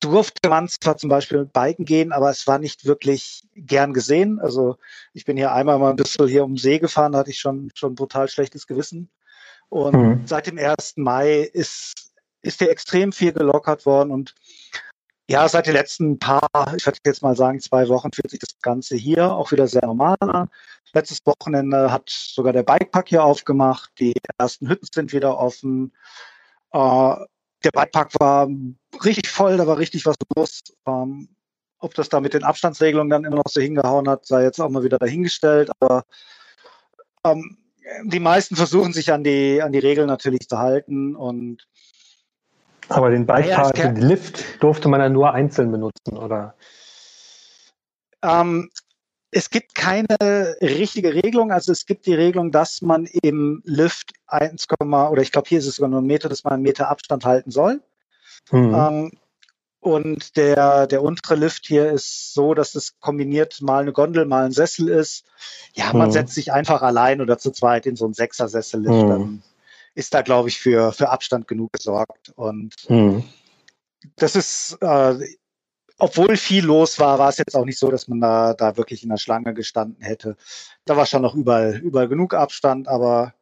durfte 0.00 0.48
man 0.48 0.68
zwar 0.68 0.96
zum 0.96 1.10
Beispiel 1.10 1.40
mit 1.40 1.52
Biken 1.52 1.84
gehen, 1.84 2.12
aber 2.12 2.30
es 2.30 2.46
war 2.46 2.58
nicht 2.58 2.84
wirklich 2.84 3.48
gern 3.54 3.92
gesehen. 3.92 4.38
Also 4.40 4.76
ich 5.12 5.24
bin 5.24 5.36
hier 5.36 5.52
einmal 5.52 5.78
mal 5.78 5.90
ein 5.90 5.96
bisschen 5.96 6.28
hier 6.28 6.44
um 6.44 6.52
den 6.54 6.58
See 6.58 6.78
gefahren, 6.78 7.12
da 7.12 7.18
hatte 7.18 7.30
ich 7.30 7.38
schon, 7.38 7.70
schon 7.74 7.94
brutal 7.94 8.28
schlechtes 8.28 8.66
Gewissen. 8.66 9.10
Und 9.70 9.94
mhm. 9.94 10.26
seit 10.26 10.46
dem 10.46 10.58
1. 10.58 10.94
Mai 10.96 11.40
ist, 11.52 12.12
ist 12.42 12.58
hier 12.58 12.70
extrem 12.70 13.12
viel 13.12 13.32
gelockert 13.32 13.86
worden 13.86 14.10
und 14.10 14.34
ja, 15.30 15.48
seit 15.48 15.68
den 15.68 15.74
letzten 15.74 16.18
paar, 16.18 16.48
ich 16.76 16.84
würde 16.84 16.98
jetzt 17.06 17.22
mal 17.22 17.36
sagen, 17.36 17.60
zwei 17.60 17.88
Wochen 17.88 18.10
fühlt 18.12 18.30
sich 18.30 18.40
das 18.40 18.58
Ganze 18.62 18.96
hier 18.96 19.32
auch 19.32 19.52
wieder 19.52 19.68
sehr 19.68 19.86
normal 19.86 20.16
an. 20.18 20.48
Letztes 20.92 21.20
Wochenende 21.24 21.92
hat 21.92 22.10
sogar 22.10 22.52
der 22.52 22.64
Bikepark 22.64 23.08
hier 23.08 23.22
aufgemacht. 23.22 23.92
Die 24.00 24.12
ersten 24.38 24.68
Hütten 24.68 24.88
sind 24.92 25.12
wieder 25.12 25.38
offen. 25.38 25.92
Äh, 26.72 27.14
der 27.62 27.70
Bikepark 27.72 28.18
war 28.18 28.48
richtig 29.04 29.28
voll, 29.28 29.56
da 29.56 29.68
war 29.68 29.78
richtig 29.78 30.04
was 30.04 30.16
los. 30.34 30.62
Ähm, 30.84 31.28
ob 31.78 31.94
das 31.94 32.08
da 32.08 32.18
mit 32.18 32.34
den 32.34 32.42
Abstandsregelungen 32.42 33.10
dann 33.10 33.24
immer 33.24 33.36
noch 33.36 33.48
so 33.48 33.60
hingehauen 33.60 34.08
hat, 34.08 34.26
sei 34.26 34.42
jetzt 34.42 34.60
auch 34.60 34.68
mal 34.68 34.82
wieder 34.82 34.98
dahingestellt. 34.98 35.70
Aber 35.78 36.04
ähm, 37.24 37.56
die 38.04 38.20
meisten 38.20 38.56
versuchen 38.56 38.92
sich 38.92 39.12
an 39.12 39.24
die, 39.24 39.62
an 39.62 39.72
die 39.72 39.78
Regeln 39.78 40.06
natürlich 40.06 40.48
zu 40.48 40.58
halten 40.58 41.16
und 41.16 41.66
aber 42.88 43.10
den 43.10 43.24
Bikepark, 43.24 43.78
ja, 43.78 43.92
den 43.92 44.08
Lift 44.08 44.60
durfte 44.62 44.88
man 44.88 44.98
dann 44.98 45.12
nur 45.12 45.32
einzeln 45.32 45.70
benutzen, 45.70 46.16
oder? 46.16 46.54
Ähm, 48.22 48.68
es 49.30 49.48
gibt 49.48 49.76
keine 49.76 50.56
richtige 50.60 51.14
Regelung. 51.14 51.52
Also 51.52 51.70
es 51.70 51.86
gibt 51.86 52.06
die 52.06 52.14
Regelung, 52.14 52.50
dass 52.50 52.82
man 52.82 53.06
im 53.22 53.62
Lift 53.64 54.12
1, 54.26 54.66
oder 54.80 55.22
ich 55.22 55.30
glaube 55.30 55.48
hier 55.48 55.60
ist 55.60 55.66
es 55.66 55.76
sogar 55.76 55.88
nur 55.88 56.00
ein 56.00 56.06
Meter, 56.06 56.28
dass 56.28 56.42
man 56.42 56.54
einen 56.54 56.62
Meter 56.64 56.90
Abstand 56.90 57.24
halten 57.24 57.52
soll. 57.52 57.80
Mhm. 58.50 58.74
Ähm, 58.74 59.10
und 59.80 60.36
der, 60.36 60.86
der 60.86 61.02
untere 61.02 61.36
Lift 61.36 61.66
hier 61.66 61.90
ist 61.90 62.34
so, 62.34 62.52
dass 62.52 62.74
es 62.74 63.00
kombiniert 63.00 63.62
mal 63.62 63.80
eine 63.80 63.92
Gondel, 63.92 64.26
mal 64.26 64.44
ein 64.44 64.52
Sessel 64.52 64.88
ist. 64.88 65.24
Ja, 65.72 65.92
man 65.94 66.08
mhm. 66.08 66.12
setzt 66.12 66.34
sich 66.34 66.52
einfach 66.52 66.82
allein 66.82 67.22
oder 67.22 67.38
zu 67.38 67.50
zweit 67.50 67.86
in 67.86 67.96
so 67.96 68.04
einen 68.04 68.14
Sechser-Sessel-Lift. 68.14 69.04
Mhm. 69.04 69.08
Dann 69.08 69.42
ist 69.94 70.12
da, 70.12 70.20
glaube 70.20 70.50
ich, 70.50 70.58
für, 70.58 70.92
für 70.92 71.08
Abstand 71.08 71.48
genug 71.48 71.72
gesorgt. 71.72 72.30
Und 72.36 72.74
mhm. 72.90 73.24
das 74.16 74.36
ist, 74.36 74.76
äh, 74.82 75.14
obwohl 75.96 76.36
viel 76.36 76.64
los 76.64 76.98
war, 76.98 77.18
war 77.18 77.30
es 77.30 77.38
jetzt 77.38 77.56
auch 77.56 77.64
nicht 77.64 77.78
so, 77.78 77.90
dass 77.90 78.06
man 78.06 78.20
da, 78.20 78.52
da 78.52 78.76
wirklich 78.76 79.02
in 79.02 79.08
der 79.08 79.16
Schlange 79.16 79.54
gestanden 79.54 80.02
hätte. 80.04 80.36
Da 80.84 80.96
war 80.96 81.06
schon 81.06 81.22
noch 81.22 81.34
überall, 81.34 81.76
überall 81.78 82.08
genug 82.08 82.34
Abstand, 82.34 82.86
aber 82.86 83.32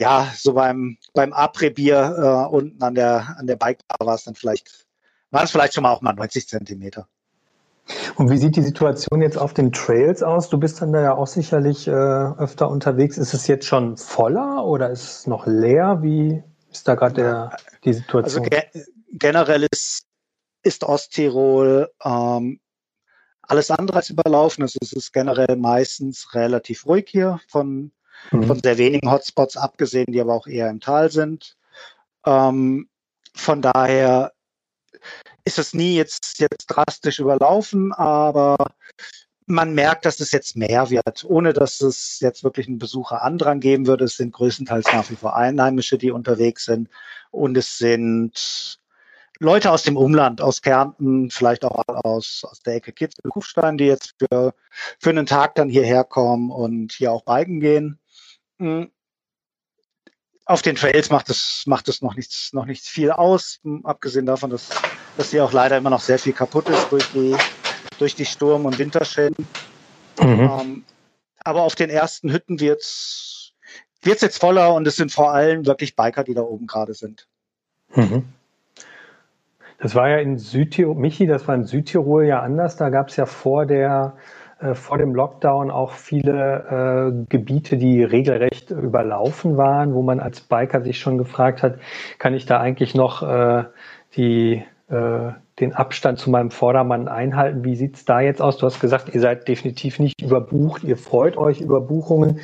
ja, 0.00 0.32
so 0.34 0.54
beim, 0.54 0.96
beim 1.12 1.34
Après-Bier 1.34 2.48
äh, 2.50 2.54
unten 2.54 2.82
an 2.82 2.94
der, 2.94 3.36
an 3.38 3.46
der 3.46 3.56
Bikebar 3.56 4.06
war 4.06 4.14
es 4.14 4.24
dann 4.24 4.34
vielleicht 4.34 4.86
waren 5.34 5.44
es 5.44 5.50
vielleicht 5.50 5.74
schon 5.74 5.82
mal 5.82 5.92
auch 5.92 6.00
mal 6.00 6.14
90 6.14 6.48
Zentimeter. 6.48 7.08
Und 8.14 8.30
wie 8.30 8.38
sieht 8.38 8.56
die 8.56 8.62
Situation 8.62 9.20
jetzt 9.20 9.36
auf 9.36 9.52
den 9.52 9.72
Trails 9.72 10.22
aus? 10.22 10.48
Du 10.48 10.58
bist 10.58 10.80
dann 10.80 10.92
da 10.92 11.02
ja 11.02 11.14
auch 11.14 11.26
sicherlich 11.26 11.86
äh, 11.86 11.90
öfter 11.90 12.70
unterwegs. 12.70 13.18
Ist 13.18 13.34
es 13.34 13.46
jetzt 13.46 13.66
schon 13.66 13.98
voller 13.98 14.64
oder 14.64 14.88
ist 14.90 15.02
es 15.02 15.26
noch 15.26 15.46
leer? 15.46 15.98
Wie 16.00 16.42
ist 16.70 16.88
da 16.88 16.94
gerade 16.94 17.50
die 17.84 17.92
Situation? 17.92 18.44
Also 18.44 18.50
ge 18.50 18.62
generell 19.12 19.66
ist, 19.70 20.06
ist 20.62 20.82
Osttirol 20.82 21.90
ähm, 22.02 22.60
alles 23.42 23.70
andere 23.70 23.98
als 23.98 24.10
überlaufen. 24.10 24.62
Also 24.62 24.78
es 24.80 24.92
ist 24.92 25.12
generell 25.12 25.56
meistens 25.56 26.34
relativ 26.34 26.86
ruhig 26.86 27.08
hier, 27.10 27.40
von, 27.48 27.92
mhm. 28.30 28.44
von 28.44 28.60
sehr 28.62 28.78
wenigen 28.78 29.10
Hotspots 29.10 29.56
abgesehen, 29.56 30.12
die 30.12 30.20
aber 30.20 30.34
auch 30.34 30.46
eher 30.46 30.70
im 30.70 30.80
Tal 30.80 31.10
sind. 31.10 31.56
Ähm, 32.24 32.88
von 33.34 33.60
daher 33.60 34.32
ist 35.44 35.58
es 35.58 35.74
nie 35.74 35.94
jetzt, 35.96 36.38
jetzt 36.38 36.66
drastisch 36.66 37.18
überlaufen, 37.18 37.92
aber 37.92 38.56
man 39.46 39.74
merkt, 39.74 40.06
dass 40.06 40.20
es 40.20 40.32
jetzt 40.32 40.56
mehr 40.56 40.90
wird, 40.90 41.24
ohne 41.24 41.52
dass 41.52 41.80
es 41.80 42.20
jetzt 42.20 42.44
wirklich 42.44 42.66
einen 42.66 42.78
Besucher 42.78 43.22
Andrang 43.22 43.60
geben 43.60 43.86
würde. 43.86 44.04
Es 44.04 44.16
sind 44.16 44.32
größtenteils 44.32 44.86
nach 44.92 45.10
wie 45.10 45.16
vor 45.16 45.36
Einheimische, 45.36 45.98
die 45.98 46.10
unterwegs 46.10 46.64
sind. 46.64 46.88
Und 47.30 47.56
es 47.56 47.76
sind 47.76 48.78
Leute 49.40 49.70
aus 49.70 49.82
dem 49.82 49.96
Umland, 49.96 50.40
aus 50.40 50.62
Kärnten, 50.62 51.30
vielleicht 51.30 51.64
auch 51.64 51.82
aus, 51.86 52.44
aus 52.48 52.60
der 52.60 52.76
Ecke 52.76 52.92
Kitzel, 52.92 53.30
Kufstein, 53.30 53.76
die 53.76 53.86
jetzt 53.86 54.14
für, 54.18 54.54
für 54.98 55.10
einen 55.10 55.26
Tag 55.26 55.56
dann 55.56 55.68
hierher 55.68 56.04
kommen 56.04 56.50
und 56.50 56.92
hier 56.92 57.12
auch 57.12 57.24
biken 57.24 57.60
gehen. 57.60 57.98
Auf 60.46 60.60
den 60.60 60.76
Trails 60.76 61.10
macht 61.10 61.30
es, 61.30 61.64
macht 61.66 61.88
es 61.88 62.02
noch 62.02 62.16
nichts, 62.16 62.52
noch 62.52 62.66
nichts 62.66 62.88
viel 62.88 63.10
aus, 63.10 63.60
abgesehen 63.82 64.26
davon, 64.26 64.50
dass, 64.50 64.68
dass 65.16 65.30
hier 65.30 65.44
auch 65.44 65.52
leider 65.52 65.78
immer 65.78 65.90
noch 65.90 66.00
sehr 66.00 66.18
viel 66.18 66.34
kaputt 66.34 66.68
ist 66.68 66.90
durch 66.90 67.10
die, 67.12 67.34
durch 67.98 68.14
die 68.14 68.26
Sturm- 68.26 68.66
und 68.66 68.78
Winterschäden. 68.78 69.46
Mhm. 70.20 70.50
Ähm, 70.60 70.84
aber 71.42 71.62
auf 71.62 71.74
den 71.74 71.88
ersten 71.88 72.30
Hütten 72.30 72.60
wird 72.60 72.82
es 72.82 73.52
jetzt 74.02 74.38
voller 74.38 74.74
und 74.74 74.86
es 74.86 74.96
sind 74.96 75.12
vor 75.12 75.32
allem 75.32 75.64
wirklich 75.66 75.96
Biker, 75.96 76.24
die 76.24 76.34
da 76.34 76.42
oben 76.42 76.66
gerade 76.66 76.92
sind. 76.92 77.26
Mhm. 77.94 78.24
Das 79.78 79.94
war 79.94 80.08
ja 80.08 80.18
in 80.18 80.38
Südtirol, 80.38 80.94
Michi, 80.94 81.26
das 81.26 81.46
war 81.48 81.54
in 81.54 81.64
Südtirol 81.64 82.24
ja 82.24 82.40
anders. 82.40 82.76
Da 82.76 82.90
gab 82.90 83.08
es 83.08 83.16
ja 83.16 83.26
vor 83.26 83.66
der 83.66 84.16
äh, 84.64 84.74
vor 84.74 84.98
dem 84.98 85.14
Lockdown 85.14 85.70
auch 85.70 85.92
viele 85.92 87.12
äh, 87.12 87.26
Gebiete, 87.28 87.76
die 87.76 88.02
regelrecht 88.02 88.70
überlaufen 88.70 89.56
waren, 89.56 89.94
wo 89.94 90.02
man 90.02 90.20
als 90.20 90.40
Biker 90.40 90.80
sich 90.82 90.98
schon 90.98 91.18
gefragt 91.18 91.62
hat, 91.62 91.78
kann 92.18 92.34
ich 92.34 92.46
da 92.46 92.60
eigentlich 92.60 92.94
noch 92.94 93.22
äh, 93.22 93.64
die, 94.16 94.62
äh, 94.88 95.32
den 95.60 95.74
Abstand 95.74 96.18
zu 96.18 96.30
meinem 96.30 96.50
Vordermann 96.50 97.08
einhalten? 97.08 97.64
Wie 97.64 97.76
sieht's 97.76 98.04
da 98.04 98.20
jetzt 98.20 98.40
aus? 98.40 98.56
Du 98.56 98.66
hast 98.66 98.80
gesagt, 98.80 99.14
ihr 99.14 99.20
seid 99.20 99.48
definitiv 99.48 99.98
nicht 99.98 100.22
überbucht, 100.22 100.82
ihr 100.82 100.96
freut 100.96 101.36
euch 101.36 101.60
über 101.60 101.80
Buchungen. 101.80 102.40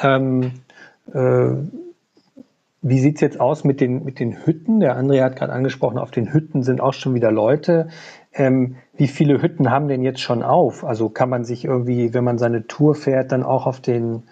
Ähm, 0.00 0.52
äh, 1.12 1.50
wie 2.80 3.00
sieht's 3.00 3.20
jetzt 3.20 3.40
aus 3.40 3.64
mit 3.64 3.80
den, 3.80 4.04
mit 4.04 4.20
den 4.20 4.46
Hütten? 4.46 4.80
Der 4.80 4.96
André 4.96 5.22
hat 5.22 5.36
gerade 5.36 5.52
angesprochen, 5.52 5.98
auf 5.98 6.12
den 6.12 6.32
Hütten 6.32 6.62
sind 6.62 6.80
auch 6.80 6.94
schon 6.94 7.14
wieder 7.14 7.32
Leute. 7.32 7.88
Ähm, 8.38 8.76
wie 8.96 9.08
viele 9.08 9.42
Hütten 9.42 9.70
haben 9.70 9.88
denn 9.88 10.02
jetzt 10.02 10.20
schon 10.20 10.44
auf? 10.44 10.84
Also 10.84 11.08
kann 11.08 11.28
man 11.28 11.44
sich 11.44 11.64
irgendwie, 11.64 12.14
wenn 12.14 12.22
man 12.22 12.38
seine 12.38 12.68
Tour 12.68 12.94
fährt, 12.94 13.32
dann 13.32 13.42
auch 13.42 13.66
auf 13.66 13.80
den 13.80 14.22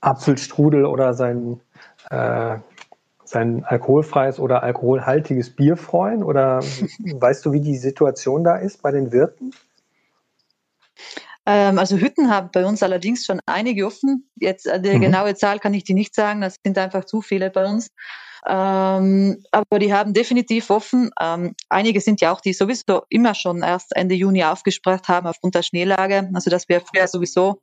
Apfelstrudel 0.00 0.86
oder 0.86 1.12
sein, 1.12 1.60
äh, 2.10 2.56
sein 3.24 3.64
alkoholfreies 3.64 4.40
oder 4.40 4.62
alkoholhaltiges 4.62 5.50
Bier 5.50 5.76
freuen? 5.76 6.24
Oder 6.24 6.60
weißt 6.98 7.44
du, 7.44 7.52
wie 7.52 7.60
die 7.60 7.76
Situation 7.76 8.42
da 8.42 8.56
ist 8.56 8.80
bei 8.80 8.90
den 8.90 9.12
Wirten? 9.12 9.52
Ähm, 11.44 11.78
also 11.78 11.98
Hütten 11.98 12.30
haben 12.30 12.48
bei 12.52 12.64
uns 12.64 12.82
allerdings 12.82 13.26
schon 13.26 13.38
einige 13.44 13.86
offen. 13.86 14.30
Jetzt 14.36 14.66
äh, 14.66 14.80
die 14.80 14.96
mhm. 14.96 15.02
genaue 15.02 15.34
Zahl 15.34 15.58
kann 15.58 15.74
ich 15.74 15.84
dir 15.84 15.94
nicht 15.94 16.14
sagen, 16.14 16.40
das 16.40 16.56
sind 16.64 16.78
einfach 16.78 17.04
zu 17.04 17.20
viele 17.20 17.50
bei 17.50 17.66
uns. 17.66 17.90
Ähm, 18.46 19.44
aber 19.52 19.78
die 19.78 19.92
haben 19.92 20.14
definitiv 20.14 20.70
offen. 20.70 21.10
Ähm, 21.20 21.54
einige 21.68 22.00
sind 22.00 22.20
ja 22.20 22.32
auch, 22.32 22.40
die 22.40 22.52
sowieso 22.52 23.02
immer 23.08 23.34
schon 23.34 23.62
erst 23.62 23.94
Ende 23.94 24.14
Juni 24.14 24.42
aufgesperrt 24.42 25.08
haben 25.08 25.26
aufgrund 25.26 25.54
der 25.54 25.62
Schneelage. 25.62 26.28
Also 26.34 26.50
das 26.50 26.68
wäre 26.68 26.82
früher 26.84 27.06
sowieso 27.06 27.62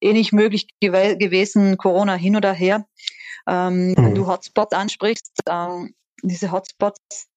eh 0.00 0.12
nicht 0.12 0.32
möglich 0.32 0.68
gew 0.80 1.16
gewesen, 1.16 1.76
Corona 1.76 2.14
hin 2.14 2.36
oder 2.36 2.52
her. 2.52 2.86
Ähm, 3.46 3.88
mhm. 3.88 3.96
Wenn 3.96 4.14
du 4.14 4.26
Hotspot 4.26 4.72
ansprichst, 4.72 5.40
ähm, 5.48 5.94
diese 6.22 6.50
Hotspots, 6.50 7.28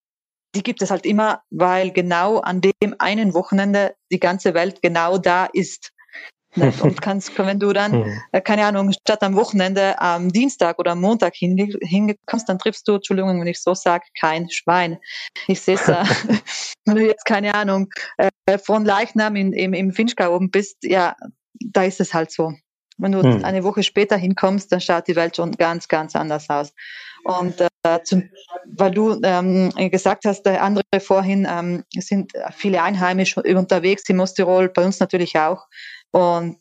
die 0.54 0.62
gibt 0.62 0.82
es 0.82 0.90
halt 0.90 1.06
immer, 1.06 1.42
weil 1.50 1.92
genau 1.92 2.38
an 2.38 2.60
dem 2.60 2.94
einen 2.98 3.34
Wochenende 3.34 3.94
die 4.10 4.18
ganze 4.18 4.54
Welt 4.54 4.82
genau 4.82 5.18
da 5.18 5.46
ist. 5.52 5.92
Und 6.56 7.00
kannst, 7.02 7.38
wenn 7.38 7.60
du 7.60 7.72
dann, 7.72 7.92
mhm. 7.92 8.20
äh, 8.32 8.40
keine 8.40 8.64
Ahnung, 8.64 8.92
statt 8.92 9.22
am 9.22 9.36
Wochenende 9.36 10.00
am 10.00 10.30
Dienstag 10.30 10.78
oder 10.78 10.92
am 10.92 11.00
Montag 11.00 11.34
hinkommst, 11.36 12.48
dann 12.48 12.58
triffst 12.58 12.88
du, 12.88 12.94
Entschuldigung, 12.94 13.40
wenn 13.40 13.46
ich 13.46 13.62
so 13.62 13.74
sage, 13.74 14.04
kein 14.18 14.50
Schwein. 14.50 14.98
Ich 15.46 15.60
sehe 15.60 15.76
es, 15.76 15.88
äh, 15.88 16.04
wenn 16.84 16.96
du 16.96 17.06
jetzt, 17.06 17.24
keine 17.24 17.54
Ahnung, 17.54 17.88
äh, 18.16 18.58
von 18.58 18.84
Leichnam 18.84 19.36
in, 19.36 19.52
im, 19.52 19.74
im 19.74 19.92
Finchgau 19.92 20.34
oben 20.34 20.50
bist, 20.50 20.78
ja, 20.82 21.14
da 21.60 21.84
ist 21.84 22.00
es 22.00 22.14
halt 22.14 22.32
so. 22.32 22.52
Wenn 22.98 23.12
du 23.12 23.22
hm. 23.22 23.44
eine 23.44 23.64
Woche 23.64 23.82
später 23.82 24.16
hinkommst, 24.16 24.70
dann 24.70 24.80
schaut 24.80 25.08
die 25.08 25.16
Welt 25.16 25.36
schon 25.36 25.52
ganz, 25.52 25.88
ganz 25.88 26.14
anders 26.14 26.50
aus. 26.50 26.74
Und 27.24 27.60
äh, 27.82 28.02
zum, 28.04 28.30
weil 28.66 28.90
du 28.90 29.18
ähm, 29.22 29.72
gesagt 29.90 30.24
hast, 30.24 30.42
der 30.42 30.62
andere 30.62 30.84
vorhin, 31.00 31.46
ähm, 31.50 31.84
sind 31.94 32.32
viele 32.54 32.82
Einheimische 32.82 33.42
unterwegs 33.42 34.08
im 34.08 34.20
Osttirol, 34.20 34.68
bei 34.68 34.84
uns 34.84 35.00
natürlich 35.00 35.38
auch. 35.38 35.66
Und 36.12 36.58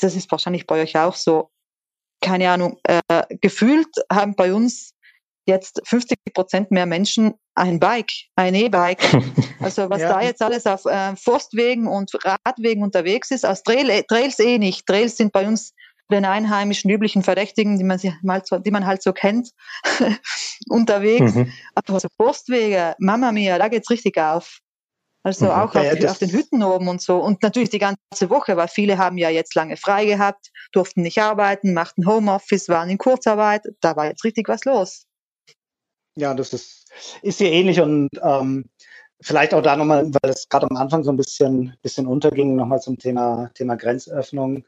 das 0.00 0.14
ist 0.14 0.30
wahrscheinlich 0.30 0.66
bei 0.66 0.82
euch 0.82 0.96
auch 0.96 1.16
so. 1.16 1.50
Keine 2.20 2.48
Ahnung, 2.50 2.78
äh, 2.84 3.22
gefühlt 3.40 3.88
haben 4.10 4.34
bei 4.34 4.54
uns 4.54 4.94
jetzt 5.46 5.82
50 5.84 6.18
Prozent 6.32 6.70
mehr 6.70 6.86
Menschen 6.86 7.34
ein 7.54 7.78
Bike, 7.78 8.12
ein 8.36 8.54
E-Bike. 8.54 9.02
Also 9.60 9.88
was 9.88 10.02
ja. 10.02 10.10
da 10.10 10.20
jetzt 10.20 10.42
alles 10.42 10.66
auf 10.66 10.84
äh, 10.84 11.16
Forstwegen 11.16 11.86
und 11.86 12.10
Radwegen 12.22 12.82
unterwegs 12.82 13.30
ist, 13.30 13.46
aus 13.46 13.62
Trail, 13.62 13.88
äh, 13.88 14.02
Trails 14.02 14.38
eh 14.38 14.58
nicht. 14.58 14.86
Trails 14.86 15.16
sind 15.16 15.32
bei 15.32 15.46
uns 15.46 15.72
den 16.10 16.26
einheimischen 16.26 16.90
üblichen 16.90 17.22
Verdächtigen, 17.22 17.78
die 17.78 17.84
man, 17.84 17.98
mal 18.20 18.42
so, 18.44 18.58
die 18.58 18.70
man 18.70 18.84
halt 18.84 19.02
so 19.02 19.14
kennt, 19.14 19.52
unterwegs. 20.68 21.34
Mhm. 21.34 21.50
Aber 21.74 21.98
so 21.98 22.08
Forstwege, 22.18 22.94
Mama 22.98 23.32
mia, 23.32 23.56
da 23.56 23.68
geht's 23.68 23.88
richtig 23.88 24.18
auf. 24.18 24.58
Also 25.24 25.46
mhm. 25.46 25.52
auch 25.52 25.74
auf, 25.74 25.98
ja, 25.98 26.10
auf, 26.10 26.18
den 26.18 26.30
Hütten 26.30 26.62
oben 26.62 26.86
und 26.86 27.00
so. 27.00 27.16
Und 27.16 27.42
natürlich 27.42 27.70
die 27.70 27.78
ganze 27.78 28.28
Woche, 28.28 28.58
weil 28.58 28.68
viele 28.68 28.98
haben 28.98 29.16
ja 29.16 29.30
jetzt 29.30 29.54
lange 29.54 29.78
frei 29.78 30.04
gehabt, 30.04 30.50
durften 30.70 31.00
nicht 31.00 31.18
arbeiten, 31.18 31.72
machten 31.72 32.06
Homeoffice, 32.06 32.68
waren 32.68 32.90
in 32.90 32.98
Kurzarbeit. 32.98 33.62
Da 33.80 33.96
war 33.96 34.06
jetzt 34.06 34.22
richtig 34.22 34.48
was 34.48 34.66
los. 34.66 35.06
Ja, 36.16 36.34
das 36.34 36.52
ist, 36.52 36.92
ist 37.22 37.38
hier 37.38 37.50
ähnlich 37.50 37.80
und 37.80 38.10
ähm, 38.22 38.66
vielleicht 39.22 39.54
auch 39.54 39.62
da 39.62 39.76
nochmal, 39.76 40.10
weil 40.22 40.30
es 40.30 40.46
gerade 40.48 40.68
am 40.70 40.76
Anfang 40.76 41.02
so 41.02 41.10
ein 41.10 41.16
bisschen, 41.16 41.74
bisschen 41.80 42.06
unterging, 42.06 42.54
nochmal 42.54 42.82
zum 42.82 42.98
Thema, 42.98 43.50
Thema 43.54 43.76
Grenzöffnung. 43.76 44.64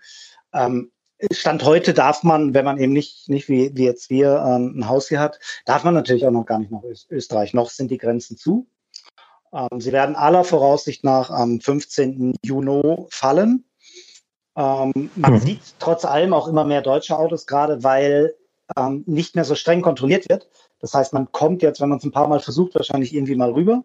Ähm, 0.55 0.91
Stand 1.33 1.65
heute 1.65 1.93
darf 1.93 2.23
man, 2.23 2.55
wenn 2.55 2.65
man 2.65 2.79
eben 2.79 2.93
nicht, 2.95 3.29
nicht 3.29 3.49
wie, 3.49 3.71
wie 3.75 3.85
jetzt 3.85 4.09
wir 4.09 4.43
ähm, 4.47 4.79
ein 4.79 4.89
Haus 4.89 5.09
hier 5.09 5.21
hat, 5.21 5.39
darf 5.67 5.85
man 5.85 5.95
natürlich 5.95 6.27
auch 6.27 6.31
noch 6.31 6.47
gar 6.47 6.59
nicht 6.59 6.71
nach 6.71 6.83
Österreich. 7.11 7.53
Noch 7.53 7.69
sind 7.69 7.91
die 7.91 7.99
Grenzen 7.99 8.39
zu. 8.39 8.67
Ähm, 9.57 9.81
sie 9.81 9.93
werden 9.93 10.17
aller 10.17 10.45
Voraussicht 10.45 11.03
nach 11.03 11.31
am 11.31 11.61
15. 11.61 12.37
Juni 12.43 13.07
fallen. 13.09 13.65
Ähm, 14.57 15.11
man 15.17 15.33
mhm. 15.33 15.41
sieht 15.41 15.61
trotz 15.79 16.05
allem 16.05 16.35
auch 16.35 16.47
immer 16.47 16.65
mehr 16.65 16.83
deutsche 16.83 17.19
Autos, 17.19 17.47
gerade 17.47 17.83
weil 17.83 18.35
ähm, 18.77 19.03
nicht 19.07 19.35
mehr 19.35 19.45
so 19.45 19.55
streng 19.55 19.81
kontrolliert 19.81 20.29
wird. 20.29 20.49
Das 20.81 20.93
heißt, 20.93 21.15
man 21.15 21.33
kommt 21.33 21.63
jetzt, 21.63 21.81
wenn 21.81 21.89
man 21.89 21.99
es 21.99 22.05
ein 22.05 22.13
paar 22.13 22.29
Mal 22.29 22.41
versucht, 22.41 22.75
wahrscheinlich 22.75 23.15
irgendwie 23.15 23.37
mal 23.37 23.53
rüber. 23.53 23.85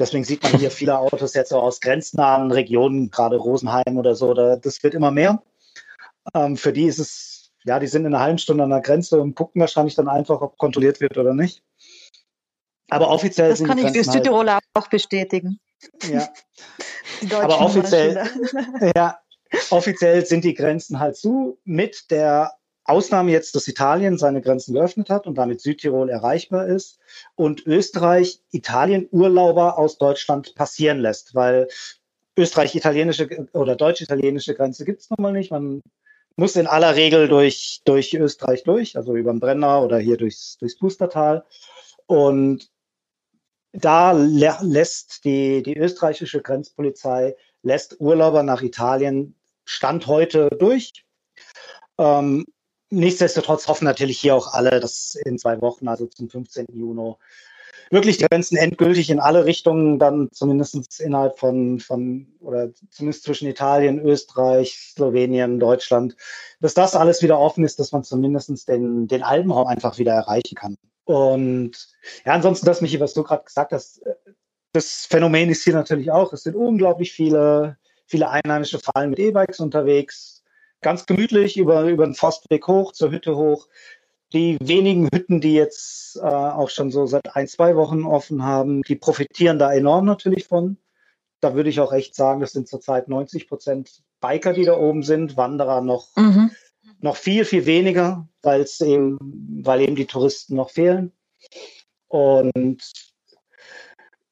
Deswegen 0.00 0.24
sieht 0.24 0.42
man 0.42 0.58
hier 0.58 0.70
viele 0.72 0.98
Autos 0.98 1.34
jetzt 1.34 1.50
so 1.50 1.60
aus 1.60 1.80
grenznahen 1.80 2.50
Regionen, 2.50 3.10
gerade 3.10 3.36
Rosenheim 3.36 3.96
oder 3.96 4.16
so. 4.16 4.34
Da, 4.34 4.56
das 4.56 4.82
wird 4.82 4.94
immer 4.94 5.12
mehr. 5.12 5.42
Für 6.54 6.72
die 6.72 6.86
ist 6.86 6.98
es, 6.98 7.52
ja, 7.64 7.78
die 7.78 7.86
sind 7.86 8.06
in 8.06 8.14
einer 8.14 8.24
halben 8.24 8.38
Stunde 8.38 8.64
an 8.64 8.70
der 8.70 8.80
Grenze 8.80 9.20
und 9.20 9.34
gucken 9.34 9.60
wahrscheinlich 9.60 9.94
dann 9.94 10.08
einfach, 10.08 10.40
ob 10.40 10.56
kontrolliert 10.56 11.00
wird 11.00 11.18
oder 11.18 11.34
nicht. 11.34 11.62
Aber 12.90 13.08
offiziell 13.08 13.50
das 13.50 13.58
sind 13.58 13.68
kann 13.68 13.78
ich 13.78 13.90
für 13.90 14.04
Südtiroler 14.04 14.54
halt, 14.54 14.64
auch 14.74 14.88
bestätigen. 14.88 15.58
Ja. 16.10 16.28
Aber 17.40 17.60
offiziell, 17.60 18.28
ja, 18.96 19.18
offiziell 19.70 20.24
sind 20.26 20.44
die 20.44 20.54
Grenzen 20.54 20.98
halt 20.98 21.16
zu, 21.16 21.58
mit 21.64 22.10
der 22.10 22.52
Ausnahme 22.84 23.30
jetzt, 23.32 23.54
dass 23.54 23.66
Italien 23.66 24.18
seine 24.18 24.42
Grenzen 24.42 24.74
geöffnet 24.74 25.08
hat 25.08 25.26
und 25.26 25.36
damit 25.36 25.60
Südtirol 25.60 26.10
erreichbar 26.10 26.66
ist 26.66 26.98
und 27.34 27.66
Österreich 27.66 28.40
Italien 28.50 29.08
Urlauber 29.10 29.78
aus 29.78 29.96
Deutschland 29.96 30.54
passieren 30.54 30.98
lässt, 30.98 31.34
weil 31.34 31.68
Österreich-italienische 32.36 33.48
oder 33.52 33.76
deutsch-italienische 33.76 34.54
Grenze 34.54 34.84
gibt 34.84 35.00
es 35.00 35.10
nun 35.10 35.22
mal 35.22 35.32
nicht. 35.32 35.50
Man 35.50 35.80
muss 36.36 36.56
in 36.56 36.66
aller 36.66 36.96
Regel 36.96 37.28
durch, 37.28 37.80
durch 37.84 38.12
Österreich 38.12 38.64
durch, 38.64 38.96
also 38.96 39.14
über 39.14 39.32
den 39.32 39.40
Brenner 39.40 39.82
oder 39.82 39.98
hier 39.98 40.16
durchs, 40.16 40.58
durchs 40.58 40.78
Pustertal. 40.78 41.44
Und 42.06 42.68
da 43.74 44.12
lä 44.12 44.54
lässt 44.62 45.24
die, 45.24 45.62
die 45.62 45.76
österreichische 45.76 46.40
Grenzpolizei 46.40 47.34
lässt 47.62 48.00
Urlauber 48.00 48.42
nach 48.42 48.62
Italien 48.62 49.34
Stand 49.64 50.06
heute 50.06 50.48
durch. 50.58 51.04
Ähm, 51.98 52.44
nichtsdestotrotz 52.90 53.66
hoffen 53.66 53.84
natürlich 53.84 54.20
hier 54.20 54.34
auch 54.36 54.52
alle, 54.52 54.80
dass 54.80 55.16
in 55.24 55.38
zwei 55.38 55.60
Wochen, 55.60 55.88
also 55.88 56.06
zum 56.06 56.28
15. 56.28 56.66
Juni, 56.72 57.14
wirklich 57.90 58.18
die 58.18 58.26
Grenzen 58.26 58.56
endgültig 58.56 59.10
in 59.10 59.20
alle 59.20 59.44
Richtungen 59.44 59.98
dann 59.98 60.30
zumindest 60.32 61.00
innerhalb 61.00 61.38
von, 61.38 61.80
von 61.80 62.28
oder 62.40 62.70
zumindest 62.90 63.24
zwischen 63.24 63.48
Italien, 63.48 63.98
Österreich, 64.00 64.78
Slowenien, 64.94 65.58
Deutschland, 65.58 66.16
dass 66.60 66.74
das 66.74 66.94
alles 66.94 67.22
wieder 67.22 67.38
offen 67.38 67.64
ist, 67.64 67.80
dass 67.80 67.92
man 67.92 68.04
zumindest 68.04 68.68
den, 68.68 69.08
den 69.08 69.22
Alpenraum 69.22 69.66
einfach 69.66 69.98
wieder 69.98 70.12
erreichen 70.12 70.54
kann. 70.54 70.76
Und 71.04 71.72
ja, 72.24 72.32
ansonsten 72.32 72.66
das, 72.66 72.80
Michi, 72.80 73.00
was 73.00 73.14
du 73.14 73.22
gerade 73.22 73.44
gesagt 73.44 73.72
hast, 73.72 74.02
das 74.72 75.06
Phänomen 75.06 75.50
ist 75.50 75.64
hier 75.64 75.74
natürlich 75.74 76.10
auch, 76.10 76.32
es 76.32 76.42
sind 76.42 76.56
unglaublich 76.56 77.12
viele, 77.12 77.76
viele 78.06 78.30
einheimische 78.30 78.80
Fallen 78.80 79.10
mit 79.10 79.18
E-Bikes 79.18 79.60
unterwegs, 79.60 80.42
ganz 80.80 81.06
gemütlich 81.06 81.56
über, 81.56 81.84
über 81.84 82.04
den 82.04 82.14
Forstweg 82.14 82.66
hoch, 82.66 82.92
zur 82.92 83.10
Hütte 83.10 83.36
hoch. 83.36 83.68
Die 84.32 84.58
wenigen 84.60 85.08
Hütten, 85.12 85.40
die 85.40 85.54
jetzt 85.54 86.16
äh, 86.16 86.20
auch 86.22 86.70
schon 86.70 86.90
so 86.90 87.06
seit 87.06 87.36
ein, 87.36 87.46
zwei 87.46 87.76
Wochen 87.76 88.04
offen 88.04 88.42
haben, 88.42 88.82
die 88.82 88.96
profitieren 88.96 89.58
da 89.60 89.72
enorm 89.72 90.06
natürlich 90.06 90.48
von. 90.48 90.76
Da 91.40 91.54
würde 91.54 91.70
ich 91.70 91.78
auch 91.78 91.92
echt 91.92 92.16
sagen, 92.16 92.40
das 92.40 92.52
sind 92.52 92.66
zurzeit 92.66 93.08
90 93.08 93.48
Prozent 93.48 94.02
Biker, 94.20 94.54
die 94.54 94.64
da 94.64 94.76
oben 94.76 95.02
sind, 95.02 95.36
Wanderer 95.36 95.82
noch, 95.82 96.16
mhm. 96.16 96.50
Noch 97.00 97.16
viel, 97.16 97.44
viel 97.44 97.66
weniger, 97.66 98.28
weil 98.42 98.66
eben, 98.80 99.18
weil 99.64 99.82
eben 99.82 99.96
die 99.96 100.06
Touristen 100.06 100.56
noch 100.56 100.70
fehlen. 100.70 101.12
Und 102.08 102.82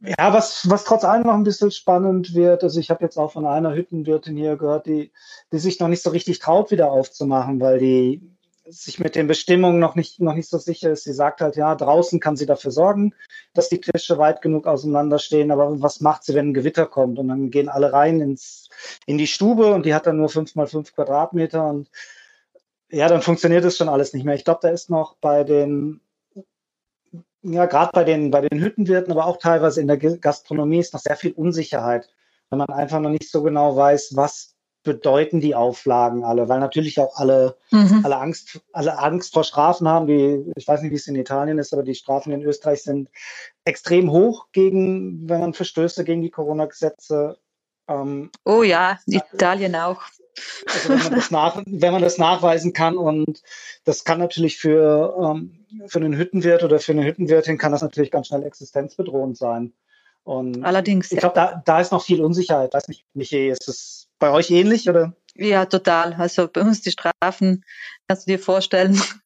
ja, 0.01 0.33
was, 0.33 0.69
was 0.69 0.85
trotz 0.85 1.05
allem 1.05 1.23
noch 1.23 1.35
ein 1.35 1.45
bisschen 1.45 1.71
spannend 1.71 2.35
wird, 2.35 2.65
also 2.65 2.81
ich 2.81 2.91
habe 2.91 3.05
jetzt 3.05 3.17
auch 3.17 3.33
von 3.33 3.47
einer 3.47 3.75
Hüttenwirtin 3.75 4.37
hier 4.37 4.57
gehört, 4.57 4.87
die, 4.87 5.13
die 5.53 5.59
sich 5.59 5.79
noch 5.79 5.89
nicht 5.89 6.03
so 6.03 6.11
richtig 6.11 6.41
traut, 6.41 6.71
wieder 6.73 6.91
aufzumachen, 6.91 7.61
weil 7.61 7.79
die 7.79 8.21
sich 8.67 8.99
mit 8.99 9.17
den 9.17 9.27
Bestimmungen 9.27 9.79
noch 9.79 9.95
nicht, 9.95 10.21
noch 10.21 10.35
nicht 10.35 10.49
so 10.49 10.59
sicher 10.59 10.91
ist. 10.91 11.05
Sie 11.05 11.13
sagt 11.13 11.41
halt, 11.41 11.57
ja, 11.57 11.75
draußen 11.75 12.21
kann 12.21 12.37
sie 12.37 12.47
dafür 12.47 12.71
sorgen, 12.71 13.15
dass 13.55 13.69
die 13.69 13.81
Tische 13.81 14.19
weit 14.19 14.41
genug 14.41 14.67
auseinanderstehen, 14.67 15.51
aber 15.51 15.81
was 15.83 16.01
macht 16.01 16.25
sie, 16.25 16.35
wenn 16.35 16.51
ein 16.51 16.55
Gewitter 16.55 16.87
kommt? 16.87 17.19
Und 17.19 17.29
dann 17.29 17.51
gehen 17.51 17.69
alle 17.69 17.93
rein 17.93 18.21
ins, 18.21 18.69
in 19.07 19.19
die 19.19 19.27
Stube 19.27 19.75
und 19.75 19.85
die 19.87 19.95
hat 19.95 20.07
dann 20.07 20.17
nur 20.17 20.29
fünf 20.29 20.55
mal 20.55 20.67
fünf 20.67 20.95
Quadratmeter 20.95 21.69
und 21.69 21.91
ja, 22.93 23.09
dann 23.09 23.23
funktioniert 23.23 23.65
das 23.65 23.77
schon 23.77 23.89
alles 23.89 24.13
nicht 24.13 24.25
mehr. 24.25 24.35
Ich 24.35 24.45
glaube, 24.45 24.61
da 24.63 24.69
ist 24.69 24.91
noch 24.91 25.17
bei 25.17 25.45
den, 25.45 26.01
ja, 27.43 27.67
gerade 27.67 27.91
bei 27.93 28.05
den, 28.05 28.31
bei 28.31 28.43
den 28.43 28.61
Hüttenwirten, 28.61 29.11
aber 29.11 29.27
auch 29.27 29.39
teilweise 29.39 29.81
in 29.81 29.89
der 29.89 29.97
Gastronomie 29.97 30.79
ist 30.79 30.93
noch 30.93 31.01
sehr 31.01 31.17
viel 31.17 31.33
Unsicherheit, 31.33 32.09
wenn 32.51 32.59
man 32.59 32.69
einfach 32.69 33.01
noch 33.01 33.11
nicht 33.11 33.31
so 33.31 33.43
genau 33.43 33.77
weiß, 33.77 34.15
was 34.15 34.55
bedeuten 34.83 35.41
die 35.41 35.55
Auflagen 35.55 36.25
alle, 36.25 36.49
weil 36.49 36.61
natürlich 36.61 36.99
auch 36.99 37.17
alle, 37.17 37.57
mhm. 37.71 38.01
alle 38.05 38.19
Angst, 38.19 38.61
alle 38.73 38.99
Angst 38.99 39.33
vor 39.33 39.45
Strafen 39.45 39.89
haben. 39.89 40.07
Die, 40.07 40.53
ich 40.57 40.67
weiß 40.67 40.83
nicht, 40.83 40.91
wie 40.91 40.97
es 40.97 41.07
in 41.07 41.15
Italien 41.15 41.59
ist, 41.59 41.73
aber 41.73 41.85
die 41.85 41.95
Strafen 41.95 42.33
in 42.33 42.43
Österreich 42.43 42.83
sind 42.83 43.09
extrem 43.65 44.11
hoch 44.11 44.49
gegen, 44.53 45.29
wenn 45.29 45.41
man 45.41 45.55
Verstöße 45.55 46.05
gegen 46.05 46.23
die 46.23 46.31
Corona-Gesetze. 46.31 47.39
Ähm, 47.89 48.31
oh 48.45 48.63
ja, 48.65 48.99
Italien 49.07 49.77
auch. 49.77 50.03
Also 50.67 50.89
wenn 50.89 50.99
man, 50.99 51.15
das 51.15 51.31
nach, 51.31 51.63
wenn 51.67 51.93
man 51.93 52.03
das 52.03 52.19
nachweisen 52.19 52.73
kann 52.73 52.97
und 52.97 53.43
das 53.85 54.05
kann 54.05 54.19
natürlich 54.19 54.59
für, 54.59 55.15
ähm, 55.21 55.67
für 55.87 55.99
einen 55.99 56.17
Hüttenwirt 56.17 56.63
oder 56.63 56.79
für 56.79 56.93
eine 56.93 57.05
Hüttenwirtin 57.05 57.59
kann 57.59 57.73
das 57.73 57.83
natürlich 57.83 58.11
ganz 58.11 58.29
schnell 58.29 58.45
existenzbedrohend 58.45 59.37
sein. 59.37 59.73
Und 60.25 60.65
Allerdings. 60.65 61.11
Ich 61.11 61.19
glaube, 61.19 61.35
da, 61.35 61.63
da 61.65 61.81
ist 61.81 61.93
noch 61.93 62.05
viel 62.05 62.23
Unsicherheit. 62.23 62.73
Weiß 62.73 62.89
nicht, 62.89 63.05
Michi, 63.13 63.49
ist 63.49 63.69
es 63.69 64.09
bei 64.19 64.31
euch 64.31 64.51
ähnlich 64.51 64.89
oder? 64.89 65.15
Ja, 65.35 65.67
total. 65.67 66.15
Also 66.15 66.49
bei 66.49 66.61
uns 66.61 66.83
die 66.83 66.93
Strafen, 66.93 67.65
kannst 68.07 68.27
du 68.27 68.33
dir 68.33 68.39
vorstellen. 68.39 69.01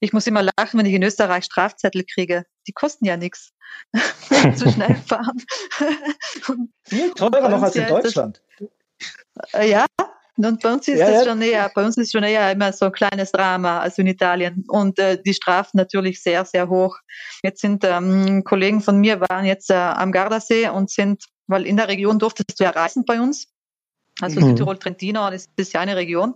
Ich 0.00 0.14
muss 0.14 0.26
immer 0.26 0.42
lachen, 0.42 0.78
wenn 0.78 0.86
ich 0.86 0.94
in 0.94 1.02
Österreich 1.02 1.44
Strafzettel 1.44 2.02
kriege. 2.10 2.46
Die 2.66 2.72
kosten 2.72 3.04
ja 3.04 3.18
nichts. 3.18 3.52
zu 4.56 4.70
schnell 4.70 4.94
fahren. 4.94 5.36
Viel 6.82 7.10
teurer 7.10 7.50
noch 7.50 7.60
als 7.60 7.76
in 7.76 7.86
Deutschland. 7.86 8.40
Ja, 9.52 9.84
und 10.36 10.62
bei 10.62 10.72
uns 10.72 10.86
ist 10.88 10.98
ja, 10.98 11.08
es 11.08 11.24
ja. 11.24 11.30
schon 11.30 11.40
eher, 11.42 11.70
bei 11.74 11.84
uns 11.84 11.96
ist 11.96 12.12
schon 12.12 12.22
eher 12.22 12.50
immer 12.52 12.72
so 12.72 12.86
ein 12.86 12.92
kleines 12.92 13.32
Drama, 13.32 13.80
also 13.80 14.02
in 14.02 14.08
Italien. 14.08 14.64
Und 14.68 14.98
äh, 14.98 15.20
die 15.22 15.34
Strafen 15.34 15.76
natürlich 15.78 16.22
sehr, 16.22 16.44
sehr 16.44 16.68
hoch. 16.68 16.98
Jetzt 17.42 17.60
sind 17.60 17.84
ähm, 17.84 18.44
Kollegen 18.44 18.80
von 18.80 18.98
mir 18.98 19.20
waren 19.20 19.44
jetzt 19.44 19.70
äh, 19.70 19.74
am 19.74 20.12
Gardasee 20.12 20.68
und 20.68 20.90
sind, 20.90 21.24
weil 21.46 21.66
in 21.66 21.76
der 21.76 21.88
Region 21.88 22.18
durftest 22.18 22.60
du 22.60 22.64
ja 22.64 22.70
reisen 22.70 23.04
bei 23.04 23.20
uns. 23.20 23.48
Also 24.20 24.40
mhm. 24.40 24.48
Südtirol 24.48 24.78
Trentino, 24.78 25.30
das 25.30 25.48
ist 25.56 25.74
ja 25.74 25.80
eine 25.80 25.96
Region. 25.96 26.34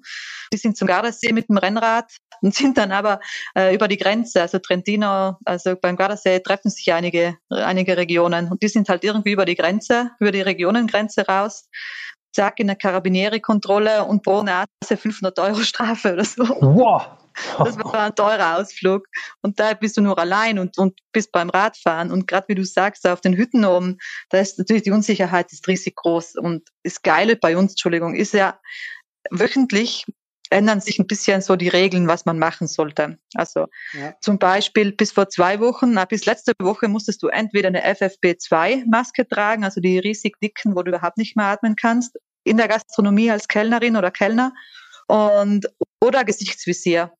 Die 0.52 0.58
sind 0.58 0.76
zum 0.76 0.86
Gardasee 0.86 1.32
mit 1.32 1.48
dem 1.48 1.56
Rennrad 1.56 2.12
und 2.42 2.54
sind 2.54 2.76
dann 2.76 2.92
aber 2.92 3.20
äh, 3.54 3.74
über 3.74 3.88
die 3.88 3.96
Grenze, 3.96 4.42
also 4.42 4.58
Trentino, 4.58 5.36
also 5.44 5.76
beim 5.76 5.96
Gardasee 5.96 6.40
treffen 6.40 6.70
sich 6.70 6.92
einige, 6.92 7.36
einige 7.48 7.96
Regionen 7.96 8.50
und 8.50 8.62
die 8.62 8.68
sind 8.68 8.88
halt 8.88 9.04
irgendwie 9.04 9.32
über 9.32 9.44
die 9.44 9.54
Grenze, 9.54 10.10
über 10.20 10.32
die 10.32 10.42
Regionengrenze 10.42 11.26
raus 11.26 11.68
zack, 12.32 12.60
in 12.60 12.66
der 12.66 12.76
Karabinieri-Kontrolle 12.76 14.04
und 14.04 14.22
pro 14.22 14.42
Nase 14.42 14.66
500 14.96 15.38
Euro 15.38 15.60
Strafe 15.62 16.12
oder 16.12 16.24
so. 16.24 16.44
Wow. 16.60 17.06
Das 17.58 17.78
war 17.78 18.00
ein 18.00 18.14
teurer 18.14 18.58
Ausflug. 18.58 19.06
Und 19.40 19.58
da 19.60 19.74
bist 19.74 19.96
du 19.96 20.02
nur 20.02 20.18
allein 20.18 20.58
und, 20.58 20.76
und 20.78 20.98
bist 21.12 21.32
beim 21.32 21.48
Radfahren. 21.48 22.10
Und 22.10 22.26
gerade 22.26 22.48
wie 22.48 22.54
du 22.54 22.64
sagst, 22.64 23.06
auf 23.06 23.20
den 23.20 23.36
Hütten 23.36 23.64
oben, 23.64 23.98
da 24.30 24.38
ist 24.38 24.58
natürlich 24.58 24.82
die 24.82 24.90
Unsicherheit 24.90 25.52
ist 25.52 25.66
riesig 25.68 25.96
groß. 25.96 26.36
Und 26.36 26.68
das 26.82 27.02
Geile 27.02 27.36
bei 27.36 27.56
uns, 27.56 27.72
Entschuldigung, 27.72 28.14
ist 28.14 28.34
ja, 28.34 28.58
wöchentlich 29.30 30.06
ändern 30.50 30.80
sich 30.80 30.98
ein 30.98 31.06
bisschen 31.06 31.40
so 31.40 31.56
die 31.56 31.68
Regeln, 31.68 32.08
was 32.08 32.26
man 32.26 32.38
machen 32.38 32.66
sollte. 32.66 33.18
Also 33.34 33.68
ja. 33.92 34.14
zum 34.20 34.38
Beispiel 34.38 34.92
bis 34.92 35.12
vor 35.12 35.28
zwei 35.28 35.60
Wochen, 35.60 35.92
na, 35.92 36.04
bis 36.04 36.26
letzte 36.26 36.52
Woche 36.60 36.88
musstest 36.88 37.22
du 37.22 37.28
entweder 37.28 37.68
eine 37.68 37.84
FFP2-Maske 37.84 39.28
tragen, 39.28 39.64
also 39.64 39.80
die 39.80 39.98
riesig 39.98 40.38
dicken, 40.40 40.74
wo 40.74 40.82
du 40.82 40.90
überhaupt 40.90 41.18
nicht 41.18 41.36
mehr 41.36 41.46
atmen 41.46 41.76
kannst, 41.76 42.18
in 42.44 42.56
der 42.56 42.68
Gastronomie 42.68 43.30
als 43.30 43.48
Kellnerin 43.48 43.96
oder 43.96 44.10
Kellner 44.10 44.52
und 45.06 45.66
oder 46.02 46.24
Gesichtsvisier. 46.24 47.12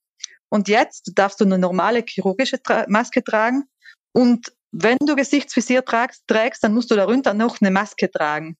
Und 0.49 0.67
jetzt 0.67 1.11
darfst 1.15 1.39
du 1.39 1.45
eine 1.45 1.57
normale 1.57 2.03
chirurgische 2.05 2.61
Tra 2.61 2.85
Maske 2.89 3.23
tragen 3.23 3.63
und 4.11 4.51
wenn 4.73 4.97
du 4.99 5.15
Gesichtsvisier 5.15 5.83
tragst, 5.83 6.23
trägst, 6.27 6.63
dann 6.63 6.73
musst 6.73 6.91
du 6.91 6.95
darunter 6.95 7.33
noch 7.33 7.59
eine 7.61 7.71
Maske 7.71 8.09
tragen. 8.09 8.57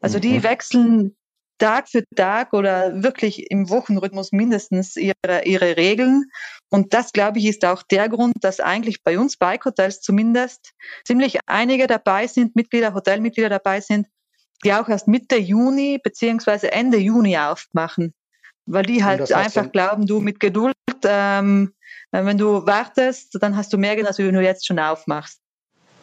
Also 0.00 0.20
die 0.20 0.38
mhm. 0.38 0.42
wechseln 0.44 1.16
Tag 1.58 1.88
für 1.88 2.04
Tag 2.16 2.52
oder 2.52 3.02
wirklich 3.02 3.50
im 3.50 3.68
Wochenrhythmus 3.68 4.32
mindestens 4.32 4.96
ihre, 4.96 5.44
ihre 5.44 5.76
Regeln. 5.76 6.24
Und 6.70 6.94
das, 6.94 7.12
glaube 7.12 7.38
ich, 7.38 7.46
ist 7.46 7.64
auch 7.64 7.82
der 7.82 8.08
Grund, 8.08 8.34
dass 8.40 8.60
eigentlich 8.60 9.02
bei 9.02 9.18
uns 9.18 9.36
Bike 9.36 9.64
Hotels 9.64 10.00
zumindest 10.00 10.72
ziemlich 11.04 11.38
einige 11.46 11.86
dabei 11.86 12.26
sind, 12.26 12.56
Mitglieder, 12.56 12.94
Hotelmitglieder 12.94 13.48
dabei 13.48 13.80
sind, 13.80 14.06
die 14.64 14.72
auch 14.72 14.88
erst 14.88 15.08
Mitte 15.08 15.36
Juni 15.36 15.98
beziehungsweise 16.02 16.72
Ende 16.72 16.98
Juni 16.98 17.36
aufmachen. 17.36 18.14
Weil 18.66 18.84
die 18.84 19.02
halt 19.02 19.32
einfach 19.32 19.72
glauben, 19.72 20.06
du 20.06 20.20
mit 20.20 20.40
Geduld, 20.40 20.74
ähm, 21.04 21.72
wenn 22.10 22.38
du 22.38 22.66
wartest, 22.66 23.38
dann 23.40 23.56
hast 23.56 23.72
du 23.72 23.78
mehr 23.78 23.96
Geld, 23.96 24.06
als 24.06 24.18
wenn 24.18 24.34
du 24.34 24.42
jetzt 24.42 24.66
schon 24.66 24.78
aufmachst. 24.78 25.40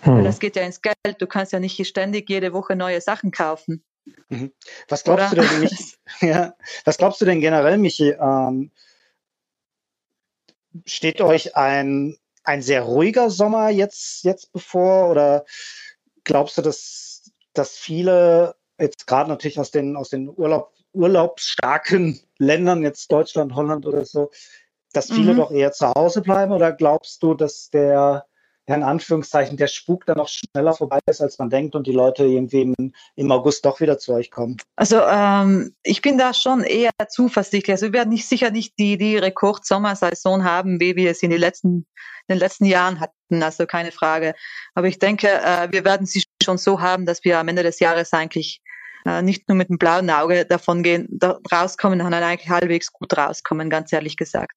Hm. 0.02 0.18
Weil 0.18 0.24
das 0.24 0.39
geht 0.39 0.56
ja 0.56 0.63
ins 0.63 0.82
Geld. 0.82 0.96
Du 1.20 1.28
kannst 1.28 1.52
ja 1.52 1.60
nicht 1.60 1.86
ständig 1.88 2.30
jede 2.30 2.54
Woche 2.54 2.76
neue 2.76 3.02
Sachen 3.02 3.32
kaufen. 3.32 3.84
Mhm. 4.30 4.52
Was 4.88 5.04
glaubst 5.04 5.34
Oder? 5.34 5.44
du 5.44 5.48
denn, 5.48 5.60
Michi? 5.60 5.94
ja, 6.22 6.56
was 6.84 6.98
glaubst 6.98 7.22
du 7.22 7.26
denn 7.26 7.41
generell, 7.41 7.78
Michi? 7.78 8.10
Ähm, 8.10 8.72
steht 10.86 11.22
euch 11.22 11.56
ein, 11.56 12.18
ein 12.44 12.62
sehr 12.62 12.82
ruhiger 12.84 13.30
Sommer 13.30 13.70
jetzt, 13.70 14.24
jetzt 14.24 14.52
bevor? 14.52 15.10
Oder 15.10 15.46
glaubst 16.24 16.58
du, 16.58 16.62
dass, 16.62 17.32
dass 17.54 17.78
viele, 17.78 18.56
jetzt 18.80 19.08
gerade 19.08 19.30
natürlich 19.30 19.60
aus 19.60 19.72
den, 19.72 19.96
aus 19.96 20.10
den 20.10 20.30
Urlaub, 20.30 20.74
urlaubsstarken 20.94 22.22
Ländern, 22.38 22.84
jetzt 22.84 23.12
Deutschland, 23.12 23.54
Holland 23.56 23.86
oder 23.86 24.06
so, 24.06 24.32
dass 24.94 25.12
viele 25.12 25.34
mhm. 25.34 25.38
doch 25.38 25.52
eher 25.52 25.72
zu 25.72 25.89
Hause 25.94 26.22
bleiben? 26.22 26.52
Oder 26.52 26.72
glaubst 26.72 27.22
du, 27.24 27.34
dass 27.34 27.70
der 27.70 28.26
in 28.67 28.84
Anführungszeichen 28.84 29.58
der 29.58 29.67
Spuk 29.67 30.06
dann 30.06 30.17
noch 30.17 30.28
schneller 30.28 30.73
vorbei 30.73 30.99
ist, 31.06 31.21
als 31.21 31.38
man 31.38 31.49
denkt 31.49 31.75
und 31.75 31.86
die 31.86 31.91
Leute 31.91 32.25
irgendwie 32.25 32.62
im, 32.62 32.93
im 33.15 33.32
August 33.32 33.65
doch 33.65 33.80
wieder 33.80 33.97
zu 33.99 34.13
euch 34.13 34.32
kommen? 34.32 34.58
Also 34.75 35.01
ähm, 35.01 35.75
ich 35.84 36.01
bin 36.01 36.17
da 36.17 36.34
schon 36.34 36.63
eher 36.63 36.91
zuversichtlich. 37.10 37.73
Also 37.73 37.88
wir 37.88 37.93
werden 37.93 38.10
nicht 38.10 38.28
sicher 38.28 38.49
nicht 38.49 38.78
die, 38.80 38.97
die 38.97 39.17
Rekord-Sommersaison 39.17 40.43
haben, 40.43 40.80
wie 40.80 40.95
wir 40.95 41.12
es 41.12 41.21
in 41.21 41.30
den 41.30 41.39
letzten, 41.39 41.86
in 42.28 42.36
den 42.36 42.39
letzten 42.39 42.65
Jahren 42.65 42.99
hatten, 42.99 43.43
also 43.43 43.65
keine 43.67 43.91
Frage. 43.91 44.34
Aber 44.73 44.88
ich 44.88 44.97
denke, 44.97 45.28
äh, 45.28 45.71
wir 45.71 45.86
werden 45.86 46.08
sie 46.08 46.23
schon 46.43 46.58
so 46.58 46.82
haben, 46.82 47.06
dass 47.06 47.23
wir 47.23 47.39
am 47.39 47.47
Ende 47.47 47.63
des 47.63 47.80
Jahres 47.80 48.13
eigentlich 48.13 48.62
äh, 49.06 49.21
nicht 49.21 49.47
nur 49.47 49.56
mit 49.56 49.69
dem 49.69 49.78
blauen 49.78 50.10
Auge 50.10 50.45
davon 50.45 50.82
gehen, 50.82 51.08
da 51.12 51.39
rauskommen, 51.51 51.99
sondern 52.01 52.23
eigentlich 52.23 52.49
halbwegs 52.49 52.91
gut 52.91 53.15
rauskommen, 53.15 53.69
ganz 53.69 53.93
ehrlich 53.93 54.17
gesagt. 54.17 54.54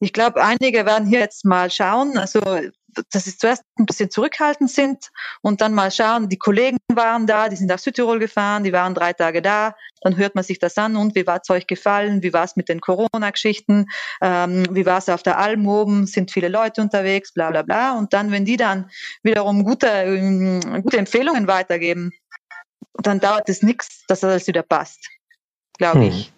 Ich 0.00 0.12
glaube, 0.12 0.42
einige 0.42 0.84
werden 0.84 1.06
hier 1.06 1.20
jetzt 1.20 1.44
mal 1.44 1.70
schauen, 1.70 2.18
also 2.18 2.40
dass 3.12 3.24
sie 3.24 3.36
zuerst 3.36 3.62
ein 3.78 3.86
bisschen 3.86 4.10
zurückhaltend 4.10 4.70
sind 4.70 5.10
und 5.42 5.60
dann 5.60 5.74
mal 5.74 5.90
schauen, 5.90 6.28
die 6.28 6.38
Kollegen 6.38 6.78
waren 6.92 7.26
da, 7.26 7.48
die 7.48 7.56
sind 7.56 7.68
nach 7.68 7.78
Südtirol 7.78 8.18
gefahren, 8.18 8.64
die 8.64 8.72
waren 8.72 8.94
drei 8.94 9.12
Tage 9.12 9.42
da, 9.42 9.74
dann 10.02 10.16
hört 10.16 10.34
man 10.34 10.44
sich 10.44 10.58
das 10.58 10.76
an 10.78 10.96
und 10.96 11.14
wie 11.14 11.26
war 11.26 11.40
es 11.42 11.50
euch 11.50 11.66
gefallen, 11.66 12.22
wie 12.22 12.32
war 12.32 12.44
es 12.44 12.56
mit 12.56 12.68
den 12.68 12.80
Corona-Geschichten, 12.80 13.86
ähm, 14.20 14.66
wie 14.70 14.86
war 14.86 14.98
es 14.98 15.08
auf 15.08 15.22
der 15.22 15.38
Alm 15.38 15.66
oben, 15.66 16.06
sind 16.06 16.30
viele 16.30 16.48
Leute 16.48 16.82
unterwegs, 16.82 17.32
bla 17.32 17.50
bla 17.50 17.62
bla. 17.62 17.98
Und 17.98 18.12
dann, 18.12 18.30
wenn 18.30 18.44
die 18.44 18.56
dann 18.56 18.90
wiederum 19.22 19.64
gute, 19.64 19.86
ähm, 19.86 20.82
gute 20.82 20.98
Empfehlungen 20.98 21.46
weitergeben, 21.46 22.12
dann 23.02 23.20
dauert 23.20 23.48
es 23.48 23.62
nichts, 23.62 24.04
dass 24.06 24.22
alles 24.22 24.46
wieder 24.46 24.62
passt, 24.62 25.08
glaube 25.78 26.00
hm. 26.00 26.08
ich. 26.08 26.33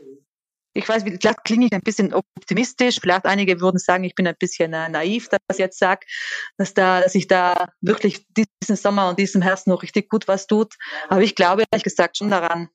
Ich 0.77 0.89
weiß, 0.89 1.05
vielleicht 1.05 1.45
klinge 1.45 1.67
ich 1.67 1.73
ein 1.73 1.81
bisschen 1.81 2.13
optimistisch. 2.13 2.99
Vielleicht 3.01 3.25
einige 3.25 3.61
würden 3.61 3.79
sagen, 3.79 4.05
ich 4.05 4.15
bin 4.15 4.27
ein 4.27 4.37
bisschen 4.39 4.73
äh, 4.73 4.89
naiv, 4.89 5.29
dass 5.29 5.41
ich 5.53 5.59
jetzt 5.59 5.79
sage, 5.79 6.07
dass 6.59 6.75
da, 6.75 7.01
dass 7.01 7.15
ich 7.15 7.27
da 7.27 7.69
wirklich 7.81 8.27
diesen 8.37 8.77
Sommer 8.77 9.09
und 9.09 9.19
diesem 9.19 9.43
Herbst 9.43 9.67
noch 9.67 9.83
richtig 9.83 10.09
gut 10.09 10.29
was 10.29 10.47
tut. 10.47 10.75
Aber 11.09 11.23
ich 11.23 11.35
glaube 11.35 11.65
ehrlich 11.71 11.85
gesagt 11.85 12.19
schon 12.19 12.31
daran. 12.31 12.69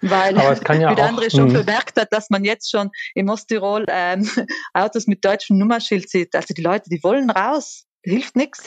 Weil 0.00 0.36
ja 0.36 0.56
wie 0.90 0.94
der 0.94 1.04
andere 1.04 1.30
schon 1.30 1.48
hm. 1.48 1.64
bemerkt 1.64 2.00
hat, 2.00 2.12
dass 2.12 2.30
man 2.30 2.44
jetzt 2.44 2.70
schon 2.70 2.90
im 3.14 3.28
Osttirol 3.28 3.84
ähm, 3.88 4.28
Autos 4.72 5.06
mit 5.06 5.24
deutschem 5.24 5.58
Nummerschild 5.58 6.08
sieht. 6.08 6.34
Also 6.34 6.54
die 6.54 6.62
Leute, 6.62 6.88
die 6.88 7.02
wollen 7.02 7.30
raus. 7.30 7.84
Hilft 8.02 8.36
nichts. 8.36 8.62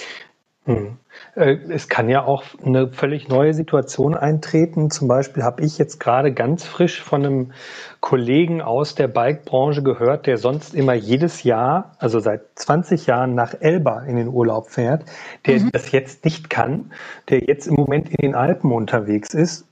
Hm. 0.66 0.98
Äh, 1.36 1.58
es 1.70 1.90
kann 1.90 2.08
ja 2.08 2.24
auch 2.24 2.44
eine 2.64 2.88
völlig 2.88 3.28
neue 3.28 3.54
Situation 3.54 4.16
eintreten. 4.16 4.90
Zum 4.90 5.10
Beispiel 5.10 5.44
habe 5.44 5.62
ich 5.62 5.78
jetzt 5.78 6.00
gerade 6.00 6.34
ganz 6.34 6.64
frisch 6.64 7.02
von 7.02 7.26
einem 7.26 7.52
Kollegen 8.00 8.62
aus 8.62 8.96
der 8.96 9.10
Bike-Branche 9.10 9.84
gehört, 9.84 10.26
der 10.26 10.38
sonst 10.38 10.74
immer 10.74 10.94
jedes 10.94 11.44
Jahr, 11.44 11.96
also 12.00 12.20
seit 12.20 12.42
20 12.56 13.08
Jahren 13.08 13.36
nach 13.36 13.56
Elba 13.60 14.04
in 14.04 14.16
den 14.16 14.30
Urlaub 14.30 14.70
fährt, 14.70 15.04
der 15.46 15.60
mhm. 15.60 15.72
das 15.74 15.92
jetzt 15.92 16.24
nicht 16.24 16.50
kann, 16.50 16.92
der 17.30 17.42
jetzt 17.42 17.68
im 17.68 17.76
Moment 17.76 18.10
in 18.10 18.22
den 18.22 18.36
Alpen 18.36 18.72
unterwegs 18.72 19.34
ist 19.34 19.66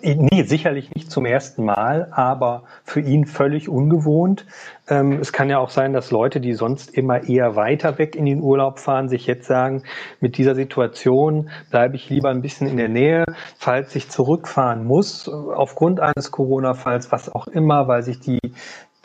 Nee, 0.00 0.44
sicherlich 0.44 0.94
nicht 0.94 1.10
zum 1.10 1.26
ersten 1.26 1.62
Mal, 1.62 2.08
aber 2.12 2.62
für 2.84 3.00
ihn 3.00 3.26
völlig 3.26 3.68
ungewohnt. 3.68 4.46
Ähm, 4.88 5.18
es 5.20 5.30
kann 5.32 5.50
ja 5.50 5.58
auch 5.58 5.68
sein, 5.68 5.92
dass 5.92 6.10
Leute, 6.10 6.40
die 6.40 6.54
sonst 6.54 6.96
immer 6.96 7.24
eher 7.24 7.54
weiter 7.54 7.98
weg 7.98 8.16
in 8.16 8.24
den 8.24 8.40
Urlaub 8.40 8.78
fahren, 8.78 9.10
sich 9.10 9.26
jetzt 9.26 9.46
sagen, 9.46 9.82
mit 10.20 10.38
dieser 10.38 10.54
Situation 10.54 11.50
bleibe 11.70 11.96
ich 11.96 12.08
lieber 12.08 12.30
ein 12.30 12.40
bisschen 12.40 12.66
in 12.66 12.78
der 12.78 12.88
Nähe, 12.88 13.26
falls 13.58 13.94
ich 13.94 14.08
zurückfahren 14.08 14.84
muss, 14.86 15.28
aufgrund 15.28 16.00
eines 16.00 16.30
Corona-Falls, 16.30 17.12
was 17.12 17.28
auch 17.28 17.46
immer, 17.46 17.88
weil 17.88 18.02
sich 18.02 18.20
die 18.20 18.38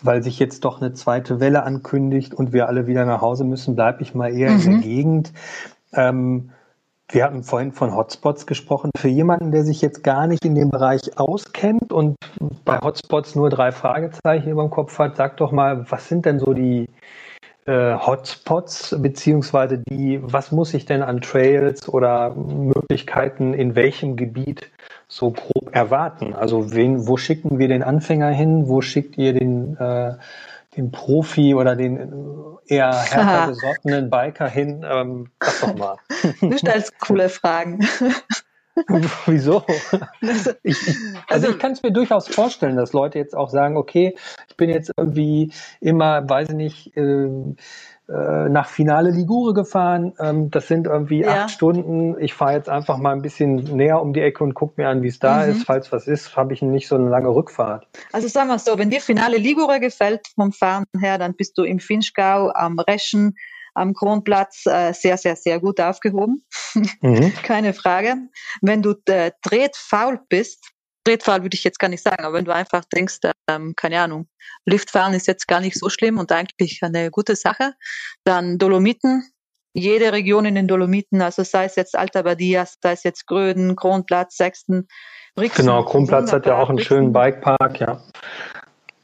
weil 0.06 0.22
sich 0.22 0.38
jetzt 0.38 0.66
doch 0.66 0.82
eine 0.82 0.92
zweite 0.92 1.40
Welle 1.40 1.64
ankündigt 1.64 2.34
und 2.34 2.52
wir 2.52 2.68
alle 2.68 2.88
wieder 2.88 3.06
nach 3.06 3.22
Hause 3.22 3.46
müssen, 3.46 3.76
bleibe 3.76 4.02
ich 4.02 4.14
mal 4.14 4.34
eher 4.34 4.52
mhm. 4.52 4.56
in 4.58 4.64
der 4.64 4.74
mhm. 4.74 4.82
Gegend. 4.82 5.34
Ähm, 5.94 6.50
wir 7.14 7.24
hatten 7.24 7.44
vorhin 7.44 7.72
von 7.72 7.96
Hotspots 7.96 8.48
gesprochen. 8.48 8.90
Für 8.98 9.08
jemanden, 9.08 9.52
der 9.52 9.64
sich 9.64 9.82
jetzt 9.82 10.04
gar 10.04 10.28
nicht 10.28 10.46
in 10.46 10.56
dem 10.56 10.70
Bereich 10.70 11.18
auskennt 11.18 11.94
und 11.94 12.16
bei 12.66 12.80
Hotspots 12.80 13.36
nur 13.36 13.50
drei 13.50 13.72
Fragezeichen 13.72 14.50
über 14.50 14.64
dem 14.64 14.72
Kopf 14.72 14.98
hat, 14.98 15.16
sag 15.16 15.38
doch 15.38 15.52
mal, 15.52 15.86
was 15.90 16.10
sind 16.10 16.26
denn 16.26 16.40
so 16.40 16.54
die 16.54 16.90
äh, 17.66 17.96
Hotspots, 17.96 18.96
beziehungsweise 19.00 19.78
die, 19.78 20.20
was 20.22 20.52
muss 20.52 20.74
ich 20.74 20.86
denn 20.86 21.04
an 21.04 21.22
Trails 21.22 21.88
oder 21.88 22.34
Möglichkeiten 22.36 23.54
in 23.54 23.76
welchem 23.76 24.16
Gebiet 24.16 24.72
so 25.08 25.32
grob 25.32 25.74
erwarten? 25.74 26.34
Also 26.34 26.74
wen, 26.74 27.08
wo 27.08 27.18
schicken 27.18 27.60
wir 27.60 27.68
den 27.68 27.84
Anfänger 27.84 28.30
hin? 28.30 28.68
Wo 28.68 28.82
schickt 28.82 29.18
ihr 29.18 29.34
den 29.34 29.78
äh, 29.78 30.16
den 30.76 30.92
Profi 30.92 31.56
oder 31.56 31.76
den 31.76 31.98
äh, 31.98 32.76
eher 32.76 32.94
härter 32.94 33.48
besottenen 33.48 34.10
Biker 34.10 34.48
hin? 34.48 34.86
Ähm, 34.88 35.32
sag 35.42 35.62
doch 35.62 35.78
mal. 35.78 35.98
Du 36.42 36.58
stellst 36.58 37.00
coole 37.00 37.30
Fragen. 37.30 37.80
Wieso? 39.28 39.64
Ich, 40.64 40.78
also, 40.88 41.14
also 41.28 41.50
ich 41.50 41.60
kann 41.60 41.74
es 41.74 41.84
mir 41.84 41.92
durchaus 41.92 42.28
vorstellen, 42.28 42.76
dass 42.76 42.94
Leute 42.94 43.20
jetzt 43.20 43.36
auch 43.36 43.50
sagen, 43.50 43.78
okay, 43.78 44.16
ich 44.50 44.58
bin 44.58 44.70
jetzt 44.70 44.92
irgendwie 44.98 45.52
immer, 45.80 46.28
weiß 46.28 46.50
ich 46.50 46.56
nicht, 46.56 46.98
äh, 46.98 47.30
äh, 48.14 48.50
nach 48.50 48.70
Finale 48.70 49.10
Ligure 49.10 49.54
gefahren. 49.54 50.14
Ähm, 50.20 50.52
das 50.52 50.68
sind 50.68 50.86
irgendwie 50.86 51.22
ja. 51.22 51.46
acht 51.46 51.52
Stunden. 51.52 52.16
Ich 52.20 52.34
fahre 52.36 52.54
jetzt 52.54 52.70
einfach 52.70 52.98
mal 52.98 53.12
ein 53.12 53.24
bisschen 53.24 53.56
näher 53.56 54.02
um 54.02 54.14
die 54.14 54.22
Ecke 54.22 54.44
und 54.44 54.54
gucke 54.54 54.80
mir 54.80 54.90
an, 54.90 55.02
wie 55.02 55.08
es 55.08 55.18
da 55.18 55.44
mhm. 55.44 55.52
ist. 55.52 55.66
Falls 55.66 55.92
was 55.92 56.08
ist, 56.08 56.38
habe 56.38 56.54
ich 56.54 56.62
nicht 56.62 56.88
so 56.88 56.96
eine 56.96 57.10
lange 57.10 57.30
Rückfahrt. 57.30 57.88
Also 58.12 58.28
sagen 58.28 58.50
wir 58.50 58.60
so, 58.60 58.78
wenn 58.78 58.92
dir 58.92 59.02
Finale 59.02 59.38
Ligure 59.38 59.80
gefällt 59.80 60.28
vom 60.36 60.52
Fahren 60.52 60.86
her, 61.00 61.18
dann 61.18 61.34
bist 61.34 61.58
du 61.58 61.64
im 61.64 61.80
Finchgau, 61.80 62.52
am 62.52 62.78
Reschen, 62.78 63.36
am 63.74 63.94
Kronplatz 63.94 64.66
äh, 64.66 64.94
sehr, 64.94 65.18
sehr, 65.18 65.36
sehr 65.36 65.60
gut 65.60 65.80
aufgehoben. 65.80 66.46
Mhm. 67.02 67.34
Keine 67.44 67.74
Frage. 67.74 68.16
Wenn 68.62 68.82
du 68.84 68.94
äh, 69.06 69.32
dreht 69.42 69.76
faul 69.76 70.20
bist, 70.30 70.73
Tretfall 71.04 71.44
würde 71.44 71.56
ich 71.56 71.64
jetzt 71.64 71.80
gar 71.80 71.90
nicht 71.90 72.04
sagen, 72.04 72.24
aber 72.24 72.38
wenn 72.38 72.46
du 72.46 72.54
einfach 72.54 72.86
denkst, 72.86 73.20
ähm, 73.48 73.76
keine 73.76 74.00
Ahnung, 74.00 74.28
Liftfahren 74.66 75.14
ist 75.14 75.28
jetzt 75.28 75.48
gar 75.48 75.60
nicht 75.60 75.78
so 75.78 75.90
schlimm 75.90 76.18
und 76.18 76.32
eigentlich 76.32 76.82
eine 76.82 77.12
gute 77.12 77.36
Sache, 77.36 77.74
dann 78.24 78.58
Dolomiten, 78.58 79.30
jede 79.74 80.14
Region 80.14 80.46
in 80.46 80.56
den 80.56 80.68
Dolomiten, 80.68 81.22
also 81.22 81.44
sei 81.44 81.66
es 81.66 81.76
jetzt 81.76 81.98
Alta 81.98 82.22
Badia, 82.22 82.66
sei 82.66 82.92
es 82.94 83.04
jetzt 83.04 83.26
Gröden, 83.28 83.76
Kronplatz, 83.76 84.38
Sechsten, 84.38 84.88
Brixen. 85.36 85.66
Genau, 85.66 85.84
Kronplatz 85.84 86.32
hat 86.32 86.46
ja 86.46 86.58
auch 86.58 86.70
einen 86.70 86.78
Brixen. 86.78 86.96
schönen 86.96 87.14
Bikepark, 87.14 87.80
ja. 87.80 88.02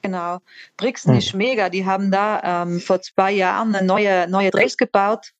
Genau. 0.02 0.38
Brixen 0.78 1.14
hm. 1.14 1.20
ist 1.20 1.34
mega. 1.34 1.70
Die 1.70 1.86
haben 1.86 2.12
da 2.12 2.64
ähm, 2.64 2.80
vor 2.80 3.02
zwei 3.02 3.32
Jahren 3.32 3.76
eine 3.76 3.86
neue, 3.86 4.30
neue 4.30 4.52
Trails 4.52 4.78
gebaut. 4.78 5.32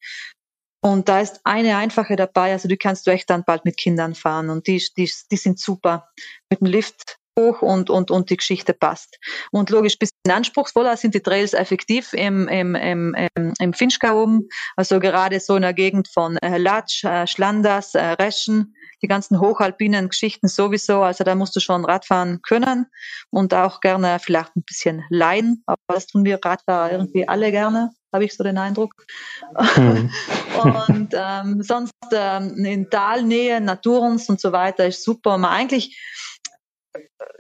Und 0.82 1.10
da 1.10 1.20
ist 1.20 1.42
eine 1.44 1.76
einfache 1.76 2.16
dabei, 2.16 2.54
also 2.54 2.68
die 2.68 2.78
kannst 2.78 3.06
du 3.06 3.12
echt 3.12 3.30
dann 3.30 3.44
bald 3.44 3.66
mit 3.66 3.78
Kindern 3.78 4.16
fahren 4.16 4.50
und 4.50 4.68
die, 4.68 4.82
die, 4.98 5.12
die 5.30 5.38
sind 5.38 5.60
super. 5.60 6.08
Mit 6.50 6.62
dem 6.62 6.68
Lift 6.68 7.18
hoch 7.40 7.62
und, 7.62 7.90
und, 7.90 8.12
und 8.12 8.30
die 8.30 8.38
Geschichte 8.38 8.74
passt. 8.74 9.18
Und 9.52 9.70
logisch, 9.70 9.98
bisschen 9.98 10.14
anspruchsvoller 10.30 10.98
sind 10.98 11.14
die 11.16 11.22
Trails 11.22 11.54
effektiv 11.54 12.14
im, 12.14 12.48
im, 12.48 12.76
im, 12.76 13.16
im, 13.36 13.54
im 13.60 13.74
Finchgau 13.74 14.24
oben. 14.24 14.48
Also 14.76 15.00
gerade 15.00 15.40
so 15.40 15.56
in 15.56 15.62
der 15.62 15.74
Gegend 15.74 16.08
von 16.08 16.38
äh, 16.38 16.58
Latsch, 16.58 17.04
äh, 17.04 17.28
Schlanders, 17.28 17.96
äh, 17.96 18.04
Reschen, 18.04 18.76
die 19.02 19.08
ganzen 19.08 19.40
hochalpinen 19.40 20.10
Geschichten 20.10 20.48
sowieso. 20.48 21.02
Also 21.02 21.24
da 21.24 21.36
musst 21.36 21.56
du 21.56 21.60
schon 21.60 21.86
Radfahren 21.86 22.42
können 22.42 22.88
und 23.30 23.54
auch 23.54 23.80
gerne 23.80 24.20
vielleicht 24.20 24.56
ein 24.56 24.64
bisschen 24.64 25.06
leihen. 25.10 25.64
Aber 25.66 25.80
das 25.88 26.08
tun 26.08 26.26
wir 26.26 26.40
Radfahrer 26.44 26.92
irgendwie 26.92 27.28
alle 27.28 27.52
gerne 27.52 27.92
habe 28.12 28.26
ich 28.26 28.36
so 28.36 28.44
den 28.44 28.58
Eindruck. 28.58 28.94
Mhm. 29.76 30.12
und 30.88 31.14
ähm, 31.14 31.64
sonst 31.64 31.94
ähm, 32.12 32.66
in 32.66 32.90
Talnähe, 32.90 33.62
Naturens 33.62 34.30
und 34.30 34.40
so 34.40 34.52
weiter 34.52 34.88
ist 34.88 35.04
super. 35.04 35.38
Man 35.38 35.52
eigentlich, 35.52 36.00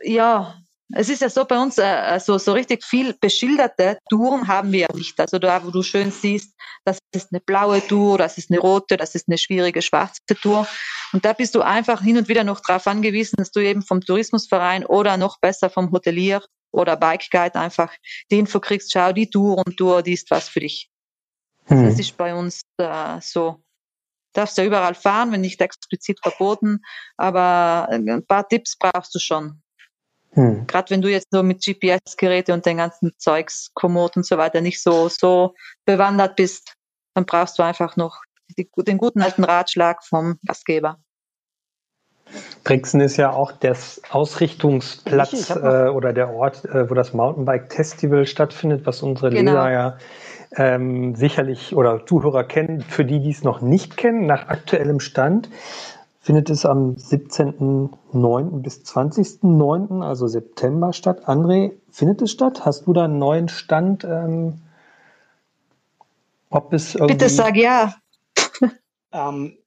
ja, 0.03 0.55
es 0.95 1.10
ist 1.10 1.21
ja 1.21 1.29
so 1.29 1.45
bei 1.45 1.60
uns, 1.60 1.77
äh, 1.77 1.84
also 1.84 2.38
so 2.38 2.53
richtig 2.53 2.84
viel 2.84 3.13
beschilderte 3.13 3.99
Touren 4.10 4.47
haben 4.47 4.71
wir 4.71 4.82
ja 4.82 4.95
nicht. 4.95 5.19
Also 5.19 5.38
da, 5.38 5.63
wo 5.63 5.69
du 5.69 5.84
schön 5.84 6.12
siehst, 6.12 6.55
das 6.84 6.97
ist 7.13 7.32
eine 7.32 7.41
blaue 7.41 7.86
Tour, 7.86 8.17
das 8.17 8.38
ist 8.38 8.49
eine 8.49 8.60
rote, 8.60 8.97
das 8.97 9.13
ist 9.13 9.27
eine 9.27 9.38
schwierige 9.38 9.82
schwarze 9.82 10.21
Tour. 10.41 10.67
Und 11.13 11.25
da 11.25 11.34
bist 11.34 11.55
du 11.55 11.62
einfach 11.62 12.01
hin 12.01 12.17
und 12.17 12.27
wieder 12.27 12.43
noch 12.43 12.62
darauf 12.65 12.88
angewiesen, 12.88 13.36
dass 13.38 13.51
du 13.51 13.60
eben 13.60 13.82
vom 13.82 14.01
Tourismusverein 14.01 14.86
oder 14.86 15.17
noch 15.17 15.39
besser 15.39 15.69
vom 15.69 15.91
Hotelier 15.91 16.41
oder 16.71 16.95
Bike 16.97 17.29
Guide 17.32 17.55
einfach 17.55 17.93
die 18.32 18.39
Info 18.39 18.60
kriegst, 18.60 18.91
schau 18.91 19.12
die 19.12 19.29
Tour 19.29 19.58
und 19.65 19.77
Tour, 19.77 20.01
die 20.01 20.13
ist 20.13 20.29
was 20.32 20.49
für 20.49 20.60
dich. 20.60 20.89
Hm. 21.65 21.86
Das 21.86 21.99
ist 21.99 22.17
bei 22.17 22.34
uns 22.34 22.62
äh, 22.77 23.19
so. 23.21 23.63
Darfst 24.34 24.58
ja 24.58 24.63
überall 24.63 24.93
fahren, 24.93 25.32
wenn 25.32 25.41
nicht 25.41 25.60
explizit 25.60 26.19
verboten, 26.21 26.82
aber 27.17 27.88
äh, 27.89 27.95
ein 27.95 28.25
paar 28.25 28.47
Tipps 28.47 28.77
brauchst 28.77 29.13
du 29.15 29.19
schon. 29.19 29.62
Hm. 30.32 30.67
Gerade 30.67 30.91
wenn 30.91 31.01
du 31.01 31.10
jetzt 31.10 31.32
nur 31.32 31.43
mit 31.43 31.63
GPS-Geräte 31.63 32.53
und 32.53 32.65
den 32.65 32.77
ganzen 32.77 33.13
Zeugs, 33.17 33.71
Komoot 33.73 34.15
und 34.17 34.25
so 34.25 34.38
weiter 34.38 34.62
nicht 34.62 34.82
so, 34.82 35.10
so 35.10 35.55
bewandert 35.86 36.36
bist, 36.36 36.75
dann 37.15 37.25
brauchst 37.25 37.58
du 37.58 37.63
einfach 37.63 37.95
noch 37.95 38.21
die, 38.58 38.69
den 38.77 38.97
guten 38.97 39.21
alten 39.21 39.43
Ratschlag 39.43 40.03
vom 40.03 40.39
Gastgeber. 40.45 40.99
Brixen 42.63 43.01
ist 43.01 43.17
ja 43.17 43.31
auch 43.31 43.51
das 43.51 44.01
Ausrichtungsplatz 44.09 45.49
äh, 45.49 45.89
oder 45.89 46.13
der 46.13 46.33
Ort, 46.33 46.65
äh, 46.65 46.89
wo 46.89 46.93
das 46.93 47.13
Mountainbike 47.13 47.73
Festival 47.73 48.25
stattfindet, 48.25 48.85
was 48.85 49.01
unsere 49.01 49.29
genau. 49.29 49.51
Leser 49.51 49.71
ja 49.71 49.97
ähm, 50.55 51.15
sicherlich 51.15 51.75
oder 51.75 52.05
Zuhörer 52.05 52.43
kennen. 52.43 52.81
Für 52.81 53.05
die, 53.05 53.19
die 53.21 53.31
es 53.31 53.43
noch 53.43 53.61
nicht 53.61 53.97
kennen, 53.97 54.25
nach 54.25 54.47
aktuellem 54.47 54.99
Stand 54.99 55.49
findet 56.19 56.49
es 56.49 56.65
am 56.65 56.95
17.09. 56.95 58.61
bis 58.61 58.81
20.09., 58.81 60.03
also 60.03 60.27
September 60.27 60.93
statt. 60.93 61.27
André, 61.27 61.73
findet 61.91 62.21
es 62.21 62.31
statt? 62.31 62.65
Hast 62.65 62.87
du 62.87 62.93
da 62.93 63.05
einen 63.05 63.19
neuen 63.19 63.49
Stand? 63.49 64.03
Ähm, 64.03 64.61
ob 66.49 66.73
es 66.73 66.95
irgendwie 66.95 67.13
Bitte 67.15 67.29
sag 67.29 67.55
ja. 67.55 67.95
ähm, 69.11 69.57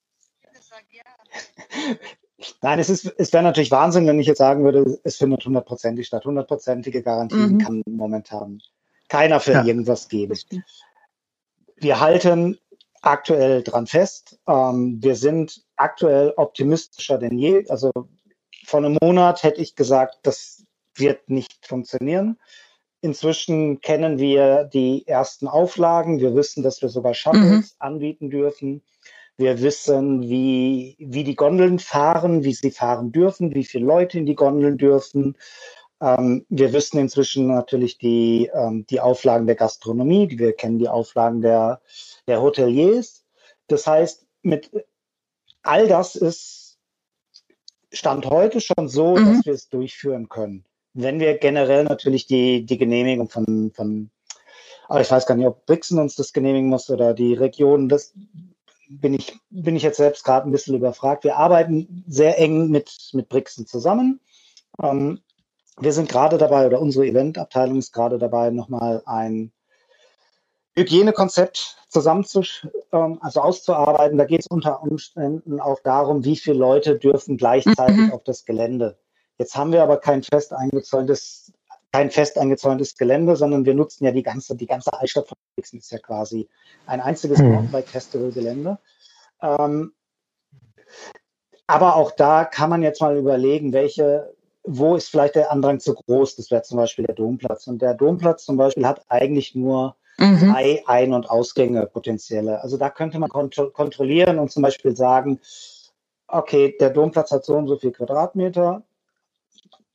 Nein, 2.62 2.78
es, 2.78 2.88
ist, 2.90 3.12
es 3.18 3.32
wäre 3.32 3.42
natürlich 3.42 3.70
Wahnsinn, 3.70 4.06
wenn 4.06 4.20
ich 4.20 4.26
jetzt 4.26 4.38
sagen 4.38 4.64
würde, 4.64 4.98
es 5.04 5.16
findet 5.16 5.44
hundertprozentig 5.44 6.06
statt. 6.06 6.24
Hundertprozentige 6.24 7.02
Garantien 7.02 7.54
mhm. 7.54 7.58
kann 7.58 7.82
momentan 7.86 8.60
keiner 9.08 9.40
für 9.40 9.52
ja. 9.52 9.64
irgendwas 9.64 10.08
geben. 10.08 10.38
Wir 11.76 12.00
halten 12.00 12.58
aktuell 13.02 13.62
dran 13.62 13.86
fest. 13.86 14.38
Ähm, 14.48 14.98
wir 15.02 15.16
sind 15.16 15.62
aktuell 15.76 16.32
optimistischer 16.36 17.18
denn 17.18 17.38
je. 17.38 17.68
Also 17.68 17.90
vor 18.64 18.78
einem 18.78 18.96
Monat 19.02 19.42
hätte 19.42 19.60
ich 19.60 19.74
gesagt, 19.74 20.20
das 20.22 20.64
wird 20.94 21.28
nicht 21.28 21.66
funktionieren. 21.66 22.38
Inzwischen 23.00 23.80
kennen 23.80 24.18
wir 24.18 24.64
die 24.64 25.06
ersten 25.06 25.48
Auflagen. 25.48 26.20
Wir 26.20 26.34
wissen, 26.36 26.62
dass 26.62 26.82
wir 26.82 26.88
sogar 26.88 27.14
Shuttles 27.14 27.42
mhm. 27.72 27.76
anbieten 27.80 28.30
dürfen. 28.30 28.82
Wir 29.36 29.60
wissen, 29.60 30.22
wie, 30.22 30.96
wie 30.98 31.24
die 31.24 31.36
Gondeln 31.36 31.78
fahren, 31.78 32.44
wie 32.44 32.52
sie 32.52 32.70
fahren 32.70 33.12
dürfen, 33.12 33.54
wie 33.54 33.64
viele 33.64 33.86
Leute 33.86 34.18
in 34.18 34.26
die 34.26 34.34
Gondeln 34.34 34.78
dürfen. 34.78 35.36
Ähm, 36.00 36.44
wir 36.48 36.72
wissen 36.72 36.98
inzwischen 36.98 37.46
natürlich 37.46 37.98
die, 37.98 38.50
ähm, 38.52 38.84
die 38.90 39.00
Auflagen 39.00 39.46
der 39.46 39.56
Gastronomie, 39.56 40.28
wir 40.38 40.52
kennen 40.52 40.78
die 40.78 40.88
Auflagen 40.88 41.40
der, 41.40 41.80
der 42.26 42.42
Hoteliers. 42.42 43.24
Das 43.68 43.86
heißt, 43.86 44.26
mit 44.42 44.70
all 45.62 45.88
das 45.88 46.16
ist 46.16 46.78
Stand 47.92 48.26
heute 48.26 48.60
schon 48.60 48.88
so, 48.88 49.16
mhm. 49.16 49.36
dass 49.36 49.46
wir 49.46 49.52
es 49.54 49.68
durchführen 49.68 50.28
können. 50.28 50.64
Wenn 50.94 51.20
wir 51.20 51.38
generell 51.38 51.84
natürlich 51.84 52.26
die, 52.26 52.64
die 52.64 52.78
Genehmigung 52.78 53.28
von, 53.28 53.70
von, 53.74 54.10
aber 54.88 55.00
ich 55.00 55.10
weiß 55.10 55.26
gar 55.26 55.36
nicht, 55.36 55.46
ob 55.46 55.66
Brixen 55.66 55.98
uns 55.98 56.16
das 56.16 56.32
genehmigen 56.32 56.68
muss 56.68 56.90
oder 56.90 57.14
die 57.14 57.34
Region, 57.34 57.88
das 57.88 58.12
bin 59.00 59.14
ich, 59.14 59.38
bin 59.50 59.76
ich 59.76 59.82
jetzt 59.82 59.96
selbst 59.96 60.24
gerade 60.24 60.48
ein 60.48 60.52
bisschen 60.52 60.76
überfragt. 60.76 61.24
Wir 61.24 61.36
arbeiten 61.36 62.04
sehr 62.06 62.38
eng 62.38 62.68
mit, 62.68 63.10
mit 63.12 63.28
Brixen 63.28 63.66
zusammen. 63.66 64.20
Ähm, 64.82 65.20
wir 65.78 65.92
sind 65.92 66.08
gerade 66.08 66.38
dabei, 66.38 66.66
oder 66.66 66.80
unsere 66.80 67.06
Eventabteilung 67.06 67.78
ist 67.78 67.92
gerade 67.92 68.18
dabei, 68.18 68.50
nochmal 68.50 69.02
ein 69.06 69.52
Hygienekonzept 70.76 71.78
zusammenzu, 71.88 72.42
ähm, 72.92 73.18
also 73.22 73.40
auszuarbeiten. 73.40 74.18
Da 74.18 74.24
geht 74.24 74.40
es 74.40 74.46
unter 74.46 74.82
Umständen 74.82 75.60
auch 75.60 75.80
darum, 75.80 76.24
wie 76.24 76.36
viele 76.36 76.58
Leute 76.58 76.98
dürfen 76.98 77.36
gleichzeitig 77.36 77.96
mhm. 77.96 78.12
auf 78.12 78.22
das 78.24 78.44
Gelände. 78.44 78.98
Jetzt 79.38 79.56
haben 79.56 79.72
wir 79.72 79.82
aber 79.82 79.96
kein 79.96 80.22
fest 80.22 80.52
eingezäuntes, 80.52 81.52
kein 81.92 82.10
fest 82.10 82.38
eingezäuntes 82.38 82.96
Gelände, 82.96 83.36
sondern 83.36 83.64
wir 83.66 83.74
nutzen 83.74 84.04
ja 84.04 84.12
die 84.12 84.22
ganze, 84.22 84.56
die 84.56 84.66
ganze 84.66 84.92
Altstadt 84.92 85.28
von 85.28 85.36
Brixen 85.54 85.78
ist 85.78 85.92
ja 85.92 85.98
quasi 85.98 86.48
ein 86.86 87.00
einziges 87.00 87.38
hm. 87.38 87.52
Mountainbike-Festival-Gelände. 87.52 88.78
Ähm, 89.42 89.92
aber 91.66 91.96
auch 91.96 92.10
da 92.12 92.44
kann 92.44 92.70
man 92.70 92.82
jetzt 92.82 93.00
mal 93.00 93.16
überlegen, 93.16 93.72
welche, 93.72 94.34
wo 94.62 94.96
ist 94.96 95.08
vielleicht 95.08 95.34
der 95.34 95.52
Andrang 95.52 95.80
zu 95.80 95.94
groß? 95.94 96.36
Das 96.36 96.50
wäre 96.50 96.62
zum 96.62 96.78
Beispiel 96.78 97.04
der 97.04 97.14
Domplatz. 97.14 97.66
Und 97.66 97.82
der 97.82 97.94
Domplatz 97.94 98.44
zum 98.44 98.56
Beispiel 98.56 98.86
hat 98.86 99.04
eigentlich 99.08 99.54
nur 99.54 99.96
mhm. 100.18 100.52
drei 100.52 100.82
Ein- 100.86 101.12
und 101.12 101.28
Ausgänge 101.28 101.86
potenzielle. 101.86 102.62
Also 102.62 102.78
da 102.78 102.90
könnte 102.90 103.18
man 103.18 103.28
kontro 103.28 103.70
kontrollieren 103.70 104.38
und 104.38 104.50
zum 104.50 104.62
Beispiel 104.62 104.96
sagen, 104.96 105.40
okay, 106.26 106.74
der 106.80 106.90
Domplatz 106.90 107.30
hat 107.30 107.44
so 107.44 107.54
und 107.54 107.68
so 107.68 107.76
viel 107.76 107.92
Quadratmeter, 107.92 108.82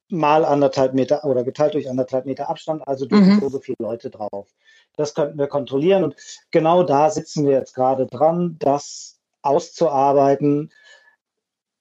mal 0.10 0.46
anderthalb 0.46 0.93
Meter 0.93 1.26
oder 1.26 1.43
geteilt 1.43 1.74
durch 1.74 1.89
anderthalb 1.89 2.26
Meter 2.26 2.50
Abstand, 2.50 2.88
also 2.88 3.06
dürfen 3.06 3.36
mhm. 3.36 3.39
so, 3.39 3.50
so 3.50 3.60
viele 3.60 3.78
Leute 3.80 4.10
drauf. 4.10 4.48
Das 4.96 5.13
könnten 5.13 5.38
wir 5.38 5.48
kontrollieren 5.48 6.04
und 6.04 6.15
genau 6.52 6.84
da 6.84 7.10
sitzen 7.10 7.46
wir 7.46 7.54
jetzt 7.54 7.76
gerade 7.76 8.08
dran, 8.08 8.56
das 8.60 9.20
auszuarbeiten 9.41 10.72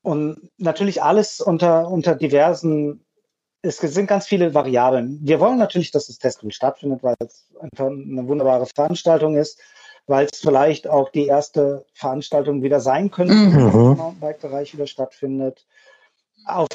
und 0.07 0.53
natürlich 0.57 1.03
alles 1.03 1.41
unter, 1.41 1.91
unter 1.91 2.15
diversen, 2.15 3.05
es 3.63 3.79
sind 3.79 4.07
ganz 4.07 4.27
viele 4.29 4.55
Variablen. 4.55 5.19
Wir 5.21 5.41
wollen 5.41 5.59
natürlich, 5.59 5.91
dass 5.91 6.07
das 6.07 6.19
Festival 6.19 6.53
stattfindet, 6.53 7.03
weil 7.03 7.17
es 7.19 7.49
einfach 7.59 7.87
eine 7.87 8.29
wunderbare 8.29 8.67
Veranstaltung 8.67 9.37
ist, 9.37 9.61
weil 10.07 10.29
es 10.31 10.39
vielleicht 10.39 10.87
auch 10.87 11.09
die 11.09 11.27
erste 11.27 11.85
Veranstaltung 11.93 12.63
wieder 12.63 12.79
sein 12.79 13.11
könnte, 13.11 13.35
mhm. 13.35 13.51
die 13.51 13.59
im 13.59 13.97
Mountainbike-Bereich 13.97 14.75
wieder 14.75 14.87
stattfindet. 14.87 15.67
Auf, 16.45 16.69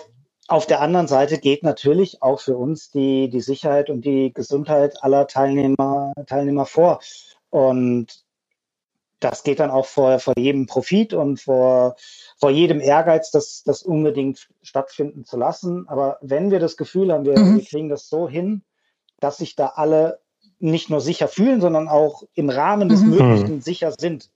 auf 0.51 0.65
der 0.65 0.81
anderen 0.81 1.07
Seite 1.07 1.37
geht 1.37 1.63
natürlich 1.63 2.21
auch 2.21 2.41
für 2.41 2.57
uns 2.57 2.91
die, 2.91 3.29
die 3.29 3.39
Sicherheit 3.39 3.89
und 3.89 4.03
die 4.03 4.33
Gesundheit 4.33 5.01
aller 5.01 5.25
Teilnehmer, 5.27 6.13
Teilnehmer 6.27 6.65
vor. 6.65 6.99
Und 7.49 8.25
das 9.21 9.43
geht 9.43 9.61
dann 9.61 9.71
auch 9.71 9.85
vor, 9.85 10.19
vor 10.19 10.33
jedem 10.37 10.65
Profit 10.65 11.13
und 11.13 11.39
vor, 11.39 11.95
vor 12.37 12.49
jedem 12.49 12.81
Ehrgeiz, 12.81 13.31
das, 13.31 13.63
das 13.63 13.81
unbedingt 13.81 14.49
stattfinden 14.61 15.23
zu 15.23 15.37
lassen. 15.37 15.87
Aber 15.87 16.17
wenn 16.21 16.51
wir 16.51 16.59
das 16.59 16.75
Gefühl 16.75 17.13
haben, 17.13 17.23
wir, 17.23 17.39
mhm. 17.39 17.57
wir 17.57 17.65
kriegen 17.65 17.87
das 17.87 18.09
so 18.09 18.27
hin, 18.27 18.63
dass 19.21 19.37
sich 19.37 19.55
da 19.55 19.67
alle 19.67 20.19
nicht 20.59 20.89
nur 20.89 20.99
sicher 20.99 21.29
fühlen, 21.29 21.61
sondern 21.61 21.87
auch 21.87 22.23
im 22.33 22.49
Rahmen 22.49 22.89
des 22.89 23.01
mhm. 23.01 23.11
Möglichen 23.11 23.55
mhm. 23.55 23.61
sicher 23.61 23.93
sind, 23.97 24.31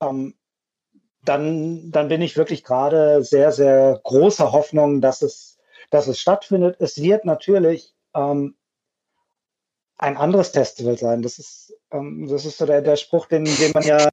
ähm, 0.00 0.34
dann, 1.28 1.90
dann 1.90 2.08
bin 2.08 2.22
ich 2.22 2.36
wirklich 2.36 2.64
gerade 2.64 3.22
sehr, 3.22 3.52
sehr 3.52 4.00
großer 4.02 4.52
Hoffnung, 4.52 5.00
dass 5.00 5.22
es, 5.22 5.58
dass 5.90 6.06
es 6.06 6.20
stattfindet. 6.20 6.76
Es 6.80 7.00
wird 7.00 7.24
natürlich 7.24 7.94
ähm, 8.14 8.56
ein 9.98 10.16
anderes 10.16 10.48
Festival 10.48 10.96
sein. 10.98 11.22
Das 11.22 11.38
ist, 11.38 11.74
ähm, 11.90 12.26
das 12.28 12.44
ist 12.44 12.58
so 12.58 12.66
der, 12.66 12.82
der 12.82 12.96
Spruch, 12.96 13.26
den, 13.26 13.44
den 13.44 13.72
man 13.72 13.82
ja, 13.82 14.08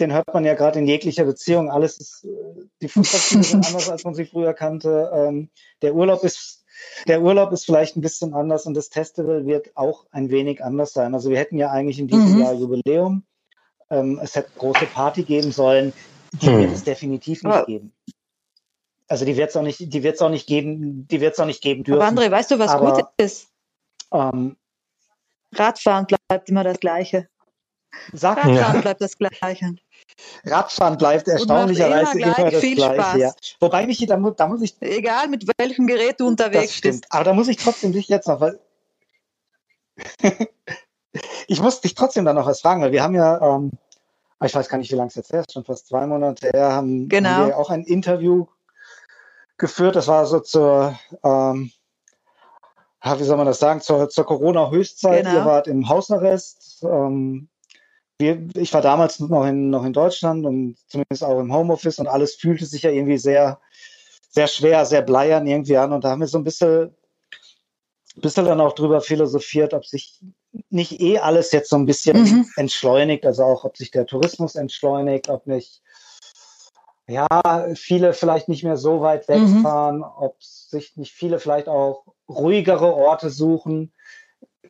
den 0.00 0.12
hört 0.12 0.32
man 0.32 0.44
ja 0.44 0.54
gerade 0.54 0.78
in 0.78 0.86
jeglicher 0.86 1.24
Beziehung. 1.24 1.70
Alles 1.70 1.98
ist, 1.98 2.26
die 2.80 2.88
Fußballspiele 2.88 3.42
sind 3.44 3.66
anders, 3.66 3.90
als 3.90 4.04
man 4.04 4.14
sie 4.14 4.24
früher 4.24 4.54
kannte. 4.54 5.10
Ähm, 5.14 5.50
der 5.82 5.94
Urlaub 5.94 6.24
ist, 6.24 6.64
der 7.06 7.22
Urlaub 7.22 7.52
ist 7.52 7.66
vielleicht 7.66 7.96
ein 7.96 8.00
bisschen 8.00 8.34
anders 8.34 8.66
und 8.66 8.74
das 8.74 8.88
Festival 8.88 9.46
wird 9.46 9.76
auch 9.76 10.06
ein 10.10 10.30
wenig 10.30 10.64
anders 10.64 10.92
sein. 10.92 11.14
Also 11.14 11.30
wir 11.30 11.38
hätten 11.38 11.58
ja 11.58 11.70
eigentlich 11.70 11.98
in 11.98 12.08
diesem 12.08 12.34
mhm. 12.34 12.40
Jahr 12.40 12.54
Jubiläum. 12.54 13.24
Ähm, 13.90 14.20
es 14.22 14.34
hätte 14.36 14.50
große 14.56 14.86
Party 14.86 15.24
geben 15.24 15.52
sollen. 15.52 15.92
Die 16.32 16.46
hm. 16.46 16.58
wird 16.58 16.72
es 16.72 16.84
definitiv 16.84 17.42
nicht 17.42 17.66
geben. 17.66 17.92
Also 19.08 19.24
die 19.24 19.36
wird 19.36 19.50
es 19.50 19.56
auch 19.56 19.62
nicht, 19.62 19.92
die 19.92 20.02
wird 20.04 20.14
es 20.14 20.22
auch 20.22 20.30
nicht 20.30 20.46
geben, 20.46 21.08
die 21.08 21.20
wird 21.20 21.32
es 21.32 21.40
auch 21.40 21.46
nicht 21.46 21.60
geben 21.60 21.82
dürfen. 21.82 22.00
Aber 22.00 22.08
André, 22.08 22.30
weißt 22.30 22.52
du, 22.52 22.58
was 22.60 22.70
Aber, 22.70 22.92
gut 22.92 23.04
ist? 23.16 23.48
Ähm, 24.12 24.56
Radfahren 25.52 26.06
bleibt 26.06 26.48
immer 26.48 26.62
das 26.62 26.78
Gleiche. 26.78 27.28
Sag, 28.12 28.38
Radfahren 28.38 28.74
ja. 28.76 28.80
bleibt 28.80 29.00
das 29.00 29.18
Gleiche. 29.18 29.74
Radfahren 30.44 30.96
bleibt 30.96 31.26
erstaunlicherweise 31.26 32.20
immer, 32.20 32.38
immer 32.38 32.50
das 32.50 32.60
Gleiche. 32.60 33.18
Ja. 33.18 33.32
Wobei 33.58 33.86
mich 33.86 33.98
da, 34.06 34.16
da 34.16 34.46
muss 34.46 34.62
ich. 34.62 34.80
Egal 34.80 35.26
mit 35.26 35.44
welchem 35.58 35.88
Gerät 35.88 36.20
du 36.20 36.28
unterwegs 36.28 36.68
das 36.68 36.76
stimmt. 36.76 37.00
bist. 37.02 37.12
Aber 37.12 37.24
da 37.24 37.34
muss 37.34 37.48
ich 37.48 37.56
trotzdem 37.56 37.92
dich 37.92 38.08
jetzt 38.08 38.28
noch, 38.28 38.40
weil 38.40 38.60
ich 41.46 41.60
muss 41.60 41.80
dich 41.80 41.94
trotzdem 41.94 42.24
dann 42.24 42.36
noch 42.36 42.46
was 42.46 42.60
fragen, 42.60 42.82
weil 42.82 42.92
wir 42.92 43.02
haben 43.02 43.14
ja, 43.14 43.40
ähm, 43.40 43.72
ich 44.44 44.54
weiß 44.54 44.68
gar 44.68 44.78
nicht, 44.78 44.90
wie 44.90 44.96
lange 44.96 45.08
es 45.08 45.14
jetzt 45.14 45.32
her 45.32 45.40
ist, 45.40 45.52
schon 45.52 45.64
fast 45.64 45.88
zwei 45.88 46.06
Monate 46.06 46.50
her, 46.52 46.72
haben, 46.72 47.08
genau. 47.08 47.28
haben 47.30 47.46
wir 47.48 47.58
auch 47.58 47.70
ein 47.70 47.84
Interview 47.84 48.46
geführt. 49.58 49.96
Das 49.96 50.08
war 50.08 50.26
so 50.26 50.40
zur 50.40 50.98
ähm, 51.24 51.72
wie 53.02 53.24
soll 53.24 53.36
man 53.36 53.46
das 53.46 53.58
sagen, 53.58 53.80
zur, 53.80 54.08
zur 54.08 54.26
Corona-Höchstzeit. 54.26 55.24
Genau. 55.24 55.38
Ihr 55.38 55.44
wart 55.44 55.68
im 55.68 55.88
Hausarrest. 55.88 56.84
Ähm, 56.84 57.48
wir, 58.18 58.46
ich 58.54 58.74
war 58.74 58.82
damals 58.82 59.18
noch 59.20 59.46
in, 59.46 59.70
noch 59.70 59.84
in 59.84 59.94
Deutschland 59.94 60.44
und 60.44 60.76
zumindest 60.86 61.24
auch 61.24 61.40
im 61.40 61.52
Homeoffice 61.52 61.98
und 61.98 62.06
alles 62.06 62.34
fühlte 62.34 62.66
sich 62.66 62.82
ja 62.82 62.90
irgendwie 62.90 63.16
sehr, 63.16 63.58
sehr 64.30 64.46
schwer, 64.46 64.84
sehr 64.84 65.02
bleiern 65.02 65.46
irgendwie 65.46 65.78
an. 65.78 65.92
Und 65.92 66.04
da 66.04 66.10
haben 66.10 66.20
wir 66.20 66.26
so 66.26 66.36
ein 66.36 66.44
bisschen, 66.44 66.94
bisschen 68.16 68.44
dann 68.44 68.60
auch 68.60 68.74
drüber 68.74 69.00
philosophiert, 69.00 69.72
ob 69.72 69.86
sich 69.86 70.20
nicht 70.68 71.00
eh 71.00 71.18
alles 71.18 71.52
jetzt 71.52 71.70
so 71.70 71.76
ein 71.76 71.86
bisschen 71.86 72.22
mhm. 72.22 72.46
entschleunigt, 72.56 73.24
also 73.24 73.44
auch 73.44 73.64
ob 73.64 73.76
sich 73.76 73.90
der 73.90 74.06
Tourismus 74.06 74.54
entschleunigt, 74.54 75.28
ob 75.28 75.46
nicht 75.46 75.82
ja, 77.10 77.26
viele 77.74 78.12
vielleicht 78.12 78.48
nicht 78.48 78.64
mehr 78.64 78.76
so 78.76 79.00
weit 79.00 79.28
mhm. 79.28 79.56
wegfahren, 79.56 79.96
mhm. 79.98 80.04
ob 80.04 80.36
sich 80.40 80.96
nicht 80.96 81.12
viele 81.12 81.38
vielleicht 81.38 81.68
auch 81.68 82.04
ruhigere 82.28 82.94
Orte 82.94 83.30
suchen. 83.30 83.92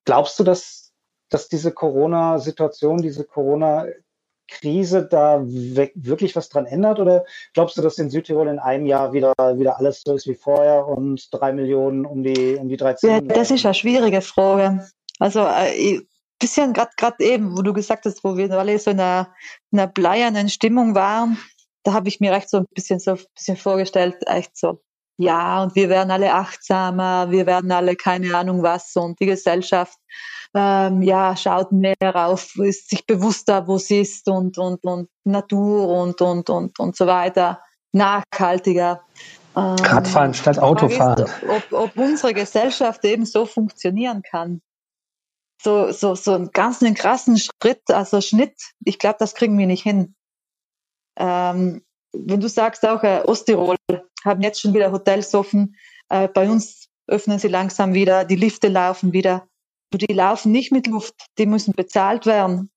Glaubst 0.05 0.39
du, 0.41 0.45
dass, 0.45 0.93
dass 1.29 1.49
diese 1.49 1.71
Corona-Situation, 1.73 3.03
diese 3.03 3.25
Corona-Krise 3.25 5.07
da 5.07 5.43
wirklich 5.45 6.35
was 6.35 6.49
dran 6.49 6.65
ändert? 6.65 6.99
Oder 6.99 7.27
glaubst 7.53 7.77
du, 7.77 7.83
dass 7.83 7.99
in 7.99 8.09
Südtirol 8.09 8.49
in 8.49 8.59
einem 8.59 8.87
Jahr 8.87 9.13
wieder, 9.13 9.35
wieder 9.37 9.79
alles 9.79 10.03
so 10.05 10.15
ist 10.15 10.27
wie 10.27 10.35
vorher 10.35 10.89
und 10.89 11.29
drei 11.33 11.53
Millionen 11.53 12.07
um 12.07 12.23
die, 12.23 12.57
um 12.57 12.69
die 12.69 12.79
13? 12.79 13.11
Ja, 13.11 13.21
das 13.21 13.51
ist 13.51 13.67
eine 13.67 13.75
schwierige 13.75 14.23
Frage. 14.23 14.89
Also, 15.21 15.47
äh, 15.47 16.01
bisschen 16.41 16.73
gerade 16.73 17.17
eben, 17.21 17.57
wo 17.57 17.63
du 17.63 17.73
gesagt 17.73 18.07
hast, 18.07 18.25
wo 18.25 18.37
wir 18.37 18.51
alle 18.51 18.79
so 18.79 18.91
in 18.91 18.99
einer, 18.99 19.33
in 19.71 19.79
einer 19.79 19.89
bleiernen 19.89 20.49
Stimmung 20.49 20.95
waren, 20.95 21.39
da 21.85 21.93
habe 21.93 22.09
ich 22.09 22.19
mir 22.19 22.33
echt 22.33 22.51
so 22.51 22.59
ein 22.59 22.67
bisschen 22.75 22.99
so 22.99 23.13
ein 23.13 23.19
bisschen 23.35 23.57
vorgestellt, 23.57 24.17
echt 24.27 24.57
so, 24.57 24.81
ja, 25.19 25.63
und 25.63 25.75
wir 25.75 25.89
werden 25.89 26.11
alle 26.11 26.33
achtsamer, 26.33 27.31
wir 27.31 27.47
werden 27.47 27.71
alle 27.71 27.95
keine 27.95 28.35
Ahnung 28.35 28.63
was 28.63 28.97
und 28.97 29.21
die 29.21 29.27
Gesellschaft 29.27 29.99
ähm, 30.55 31.03
ja, 31.03 31.37
schaut 31.37 31.71
mehr 31.73 31.95
auf, 32.01 32.57
ist 32.57 32.91
sich 32.91 33.07
bewusster, 33.07 33.69
wo 33.69 33.79
sie 33.79 34.01
ist 34.01 34.29
und, 34.29 34.59
und, 34.59 34.85
und 34.85 35.09
Natur 35.25 35.89
und, 35.89 36.21
und, 36.21 36.51
und, 36.51 36.79
und 36.79 36.97
so 36.97 37.07
weiter, 37.07 37.61
nachhaltiger. 37.93 39.03
Ähm, 39.57 39.77
Radfahren 39.77 40.35
statt 40.35 40.59
Autofahren. 40.59 41.27
Ist, 41.27 41.71
ob, 41.73 41.73
ob 41.73 41.97
unsere 41.97 42.35
Gesellschaft 42.35 43.05
eben 43.05 43.27
so 43.27 43.47
funktionieren 43.47 44.23
kann. 44.29 44.61
So, 45.63 45.93
so, 45.93 46.15
so 46.15 46.33
einen 46.33 46.51
ganz 46.53 46.83
einen 46.83 46.95
krassen 46.95 47.37
Schritt, 47.39 47.83
also 47.91 48.21
Schnitt, 48.21 48.55
ich 48.85 48.99
glaube, 48.99 49.17
das 49.19 49.35
kriegen 49.35 49.59
wir 49.59 49.67
nicht 49.67 49.83
hin. 49.83 50.15
Ähm, 51.19 51.85
wenn 52.13 52.41
du 52.41 52.49
sagst 52.49 52.87
auch 52.87 53.03
äh, 53.03 53.23
Osttirol 53.27 53.77
haben 54.25 54.43
jetzt 54.43 54.61
schon 54.61 54.73
wieder 54.73 54.91
Hotels 54.91 55.35
offen, 55.35 55.77
äh, 56.09 56.29
bei 56.29 56.49
uns 56.49 56.89
öffnen 57.07 57.39
sie 57.39 57.49
langsam 57.49 57.93
wieder, 57.93 58.25
die 58.25 58.37
Lifte 58.37 58.69
laufen 58.69 59.13
wieder. 59.13 59.47
Die 59.93 60.13
laufen 60.13 60.53
nicht 60.53 60.71
mit 60.73 60.87
Luft, 60.87 61.15
die 61.37 61.47
müssen 61.47 61.73
bezahlt 61.73 62.25
werden. 62.25 62.71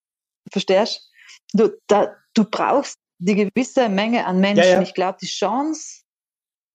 Verstehst 0.52 1.10
du? 1.54 1.70
Da, 1.88 2.16
du 2.34 2.44
brauchst 2.44 2.98
die 3.20 3.36
gewisse 3.36 3.88
Menge 3.88 4.26
an 4.26 4.40
Menschen. 4.40 4.64
Ja, 4.64 4.72
ja. 4.72 4.82
Ich 4.82 4.94
glaube, 4.94 5.20
die 5.22 5.28
Chance, 5.28 6.03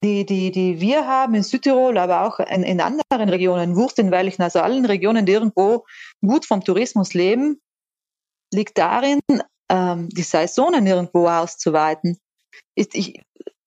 die, 0.02 0.24
die, 0.24 0.50
die 0.50 0.80
wir 0.80 1.06
haben 1.06 1.34
in 1.34 1.42
Südtirol, 1.42 1.98
aber 1.98 2.22
auch 2.22 2.38
in, 2.38 2.62
in 2.62 2.80
anderen 2.80 3.28
Regionen, 3.28 3.76
Wurst 3.76 3.98
in 3.98 4.10
welchen, 4.10 4.42
also 4.42 4.60
allen 4.60 4.84
Regionen, 4.84 5.26
die 5.26 5.32
irgendwo 5.32 5.84
gut 6.20 6.46
vom 6.46 6.62
Tourismus 6.62 7.14
leben, 7.14 7.60
liegt 8.52 8.78
darin, 8.78 9.20
ähm, 9.68 10.08
die 10.10 10.22
Saisonen 10.22 10.86
irgendwo 10.86 11.26
auszuweiten. 11.28 12.18
Ist, 12.74 12.94
ich, 12.94 13.20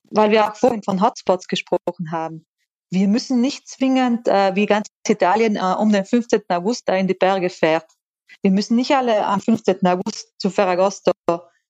weil 0.09 0.31
wir 0.31 0.49
auch 0.49 0.55
vorhin 0.55 0.83
von 0.83 1.01
Hotspots 1.01 1.47
gesprochen 1.47 2.11
haben. 2.11 2.45
Wir 2.89 3.07
müssen 3.07 3.39
nicht 3.41 3.67
zwingend, 3.67 4.27
äh, 4.27 4.55
wie 4.55 4.65
ganz 4.65 4.87
Italien, 5.07 5.55
äh, 5.55 5.75
um 5.79 5.91
den 5.91 6.05
15. 6.05 6.41
August 6.49 6.87
da 6.87 6.95
in 6.95 7.07
die 7.07 7.13
Berge 7.13 7.49
fährt. 7.49 7.89
Wir 8.41 8.51
müssen 8.51 8.75
nicht 8.75 8.91
alle 8.91 9.25
am 9.25 9.39
15. 9.39 9.85
August 9.85 10.33
zu 10.37 10.49
Ferragosto 10.49 11.11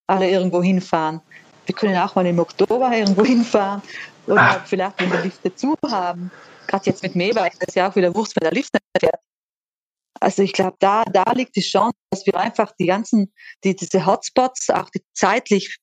alle 0.07 0.29
irgendwo 0.29 0.61
hinfahren. 0.61 1.21
Wir 1.71 1.75
können 1.77 1.95
auch 1.95 2.15
mal 2.15 2.25
im 2.25 2.37
Oktober 2.37 2.91
irgendwo 2.91 3.23
hinfahren 3.23 3.81
oder 4.27 4.41
ah. 4.41 4.63
vielleicht, 4.65 4.99
wenn 4.99 5.09
die 5.09 5.27
Lifte 5.29 5.55
zu 5.55 5.73
haben. 5.89 6.29
Gerade 6.67 6.85
jetzt 6.87 7.01
mit 7.01 7.15
ist 7.15 7.65
das 7.65 7.75
ja 7.75 7.89
auch 7.89 7.95
wieder 7.95 8.13
Wurst, 8.13 8.35
wenn 8.35 8.43
der 8.43 8.51
Lift 8.51 8.73
nicht 8.73 8.83
fährt. 8.99 9.21
Also 10.19 10.41
ich 10.41 10.51
glaube, 10.51 10.75
da, 10.79 11.05
da 11.05 11.23
liegt 11.31 11.55
die 11.55 11.61
Chance, 11.61 11.95
dass 12.09 12.25
wir 12.25 12.35
einfach 12.35 12.73
die 12.77 12.87
ganzen, 12.87 13.31
die, 13.63 13.73
diese 13.73 14.05
Hotspots, 14.05 14.69
auch 14.69 14.89
die 14.89 15.01
zeitlich 15.13 15.77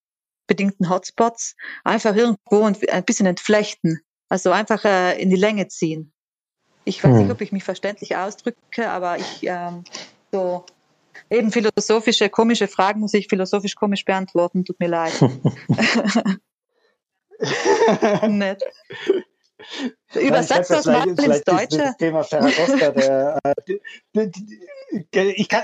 bedingten 0.47 0.91
Hotspots, 0.91 1.57
einfach 1.85 2.15
irgendwo 2.15 2.65
ein 2.65 3.05
bisschen 3.07 3.25
entflechten. 3.25 3.99
Also 4.29 4.51
einfach 4.51 4.85
äh, 4.85 5.19
in 5.19 5.31
die 5.31 5.37
Länge 5.37 5.69
ziehen. 5.69 6.13
Ich 6.85 7.03
weiß 7.03 7.13
hm. 7.13 7.23
nicht, 7.23 7.33
ob 7.33 7.41
ich 7.41 7.51
mich 7.51 7.65
verständlich 7.65 8.15
ausdrücke, 8.15 8.91
aber 8.91 9.17
ich 9.17 9.43
ähm, 9.45 9.85
so 10.33 10.67
eben 11.31 11.53
philosophische, 11.53 12.29
komische 12.29 12.69
Fragen 12.69 13.01
muss 13.01 13.15
ich 13.15 13.29
philosophisch 13.29 13.75
komisch 13.75 14.05
beantworten. 14.05 14.65
Tut 14.65 14.81
mir 14.81 14.89
leid. 14.89 15.13
Nett. 18.29 18.65
Übersetzt 20.15 20.71
das 20.71 20.87
mal 20.87 21.09
ins 21.09 21.45
Deutsche. 21.45 21.95
Thema 21.99 22.23
Ferragosta, 22.23 22.91
der, 22.93 23.39
äh, 24.15 24.31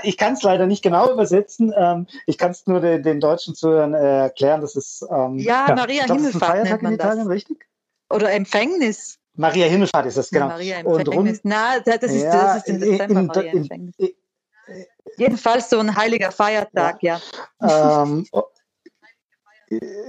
ich 0.03 0.17
kann 0.17 0.33
es 0.33 0.43
leider 0.43 0.67
nicht 0.67 0.83
genau 0.83 1.11
übersetzen. 1.11 1.73
Ähm, 1.75 2.07
ich 2.27 2.37
kann 2.37 2.51
es 2.51 2.67
nur 2.67 2.81
den, 2.81 3.03
den, 3.03 3.19
deutschen 3.19 3.55
Zuhörern 3.55 3.93
äh, 3.93 4.23
erklären. 4.23 4.61
Das 4.61 4.75
ist 4.75 5.05
ähm, 5.09 5.39
ja, 5.39 5.67
ja 5.69 5.75
Maria 5.75 6.05
glaub, 6.05 6.17
Himmelfahrt 6.17 6.63
nennt 6.63 6.81
man 6.81 6.93
in 6.93 6.99
Italien, 6.99 7.25
das. 7.25 7.33
richtig? 7.33 7.65
Oder 8.09 8.33
Empfängnis. 8.33 9.17
Maria 9.33 9.65
Himmelfahrt 9.65 10.05
ist 10.05 10.17
das, 10.17 10.29
genau. 10.29 10.47
Maria 10.47 10.77
Empfängnis. 10.77 11.41
Na, 11.43 11.79
das 11.79 12.03
ist, 12.03 12.23
ja, 12.23 12.31
das 12.31 12.57
ist 12.57 12.69
im 12.69 12.81
Dezember 12.81 13.19
in, 13.19 13.25
Maria 13.27 13.51
Empfängnis. 13.51 13.95
In, 13.97 14.07
in, 14.07 14.85
Jedenfalls 15.17 15.69
so 15.69 15.79
ein 15.79 15.95
heiliger 15.95 16.31
Feiertag, 16.31 17.01
ja. 17.01 17.21
ja. 17.61 18.03
Ähm, 18.03 18.25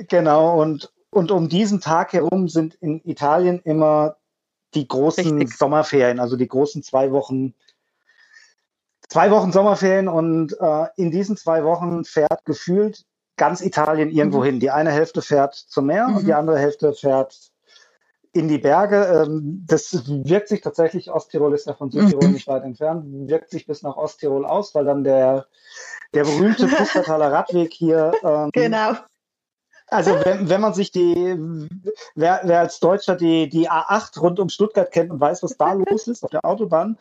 genau, 0.09 0.61
und 0.61 0.93
und 1.17 1.31
um 1.31 1.49
diesen 1.49 1.81
Tag 1.81 2.13
herum 2.13 2.47
sind 2.47 2.75
in 2.75 3.01
Italien 3.05 3.61
immer 3.65 4.17
die 4.75 4.87
großen 4.87 5.39
Richtig. 5.39 5.57
Sommerferien, 5.57 6.21
also 6.21 6.37
die 6.37 6.47
großen 6.47 6.83
zwei 6.83 7.11
Wochen, 7.11 7.55
zwei 9.09 9.31
Wochen 9.31 9.51
Sommerferien. 9.51 10.09
Und 10.09 10.55
äh, 10.61 10.87
in 10.97 11.11
diesen 11.11 11.39
zwei 11.39 11.65
Wochen 11.65 12.05
fährt 12.05 12.45
gefühlt 12.45 13.07
ganz 13.37 13.63
Italien 13.63 14.11
irgendwo 14.11 14.41
mhm. 14.41 14.45
hin. 14.45 14.61
Die 14.61 14.71
eine 14.71 14.93
Hälfte 14.93 15.23
fährt 15.23 15.55
zum 15.55 15.87
Meer 15.87 16.09
mhm. 16.09 16.17
und 16.17 16.23
die 16.27 16.33
mhm. 16.33 16.39
andere 16.39 16.59
Hälfte 16.59 16.93
fährt 16.93 17.51
in 18.37 18.49
die 18.49 18.59
Berge. 18.59 19.25
Ähm, 19.27 19.65
das 19.67 20.05
wirkt 20.07 20.49
sich 20.49 20.61
tatsächlich, 20.61 21.11
Osttirol 21.11 21.55
ist 21.55 21.67
ja 21.67 21.75
von 21.75 21.91
Südtirol 21.91 22.29
mhm. 22.29 22.35
nicht 22.35 22.47
weit 22.47 22.65
entfernt, 22.65 23.05
wirkt 23.29 23.51
sich 23.51 23.67
bis 23.67 23.83
nach 23.83 23.97
Osttirol 23.97 24.45
aus, 24.45 24.75
weil 24.75 24.85
dann 24.85 25.03
der, 25.03 25.47
der 26.15 26.25
berühmte 26.25 26.67
Pustertaler 26.69 27.33
Radweg 27.33 27.73
hier 27.73 28.13
ähm, 28.23 28.51
genau. 28.53 28.93
Also 29.89 30.13
wenn, 30.25 30.49
wenn 30.49 30.61
man 30.61 30.75
sich 30.75 30.91
die, 30.91 31.39
wer, 32.17 32.41
wer 32.43 32.61
als 32.61 32.81
Deutscher 32.81 33.15
die, 33.15 33.49
die 33.49 33.71
A8 33.71 34.19
rund 34.21 34.41
um 34.41 34.49
Stuttgart 34.49 34.91
kennt 34.91 35.11
und 35.11 35.21
weiß, 35.21 35.43
was 35.43 35.57
da 35.57 35.73
los 35.89 36.09
ist 36.09 36.25
auf 36.25 36.31
der 36.31 36.45
Autobahn, 36.45 36.99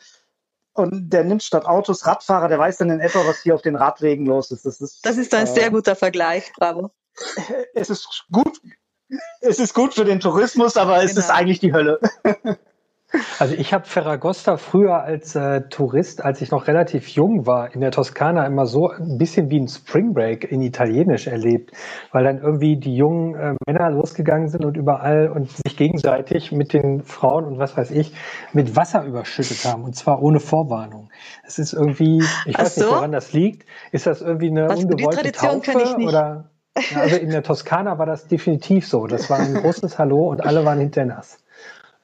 und 0.74 1.10
der 1.10 1.24
nimmt 1.24 1.42
statt 1.42 1.66
Autos 1.66 2.06
Radfahrer, 2.06 2.50
der 2.50 2.60
weiß 2.60 2.78
dann 2.78 2.90
in 2.90 3.00
etwa, 3.00 3.26
was 3.26 3.42
hier 3.42 3.56
auf 3.56 3.62
den 3.62 3.78
Radwegen 3.78 4.26
los 4.26 4.52
ist. 4.52 4.66
Das 4.66 4.82
ist, 4.82 5.06
das 5.06 5.16
ist 5.16 5.34
ein 5.34 5.46
äh, 5.46 5.54
sehr 5.54 5.72
guter 5.72 5.96
Vergleich, 5.96 6.52
bravo. 6.58 6.92
Es 7.74 7.90
ist 7.90 8.26
gut, 8.30 8.60
es 9.42 9.60
ist 9.60 9.74
gut 9.74 9.94
für 9.94 10.06
den 10.06 10.20
Tourismus, 10.20 10.78
aber 10.78 11.04
es 11.04 11.12
genau. 11.12 11.20
ist 11.20 11.30
eigentlich 11.30 11.60
die 11.60 11.74
Hölle. 11.74 12.00
Also 13.40 13.56
ich 13.56 13.74
habe 13.74 13.86
Ferragosta 13.86 14.58
früher 14.58 15.02
als 15.02 15.36
äh, 15.36 15.62
Tourist, 15.70 16.24
als 16.24 16.42
ich 16.42 16.52
noch 16.52 16.68
relativ 16.68 17.08
jung 17.10 17.46
war, 17.46 17.74
in 17.74 17.82
der 17.82 17.92
Toskana 17.92 18.46
immer 18.46 18.66
so 18.66 18.90
ein 18.90 19.18
bisschen 19.18 19.50
wie 19.50 19.60
ein 19.60 19.68
Spring 19.68 20.14
Break 20.14 20.52
in 20.52 20.62
Italienisch 20.62 21.28
erlebt, 21.28 21.72
weil 22.12 22.24
dann 22.24 22.40
irgendwie 22.40 22.78
die 22.78 22.96
jungen 22.96 23.36
äh, 23.36 23.54
Männer 23.66 23.92
losgegangen 23.92 24.50
sind 24.50 24.66
und 24.66 24.76
überall 24.76 25.30
und 25.30 25.50
sich 25.50 25.78
gegenseitig 25.78 26.52
mit 26.52 26.74
den 26.74 27.04
Frauen 27.04 27.46
und 27.46 27.60
was 27.60 27.78
weiß 27.78 27.92
ich 27.92 28.14
mit 28.54 28.76
Wasser 28.76 29.04
überschüttet 29.06 29.64
haben 29.66 29.84
und 29.84 29.96
zwar 29.96 30.22
ohne 30.22 30.40
Vorwarnung. 30.40 31.10
Es 31.46 31.60
ist 31.60 31.74
irgendwie, 31.74 32.24
ich 32.46 32.58
weiß 32.58 32.76
so? 32.76 32.82
nicht, 32.82 32.92
woran 32.92 33.12
das 33.12 33.34
liegt. 33.34 33.66
Ist 33.92 34.08
das 34.08 34.22
irgendwie 34.22 34.50
eine 34.50 34.68
was, 34.68 34.84
ungewollte 34.84 35.32
Taufe 35.32 35.72
oder? 36.00 36.50
Ja, 36.92 37.02
also 37.02 37.16
in 37.16 37.30
der 37.30 37.44
Toskana 37.44 37.98
war 37.98 38.06
das 38.06 38.28
definitiv 38.28 38.88
so. 38.88 39.08
Das 39.08 39.30
war 39.30 39.40
ein 39.40 39.54
großes 39.54 39.98
Hallo 39.98 40.30
und 40.30 40.46
alle 40.46 40.66
waren 40.66 40.80
hinter 40.80 41.06
nass. 41.06 41.38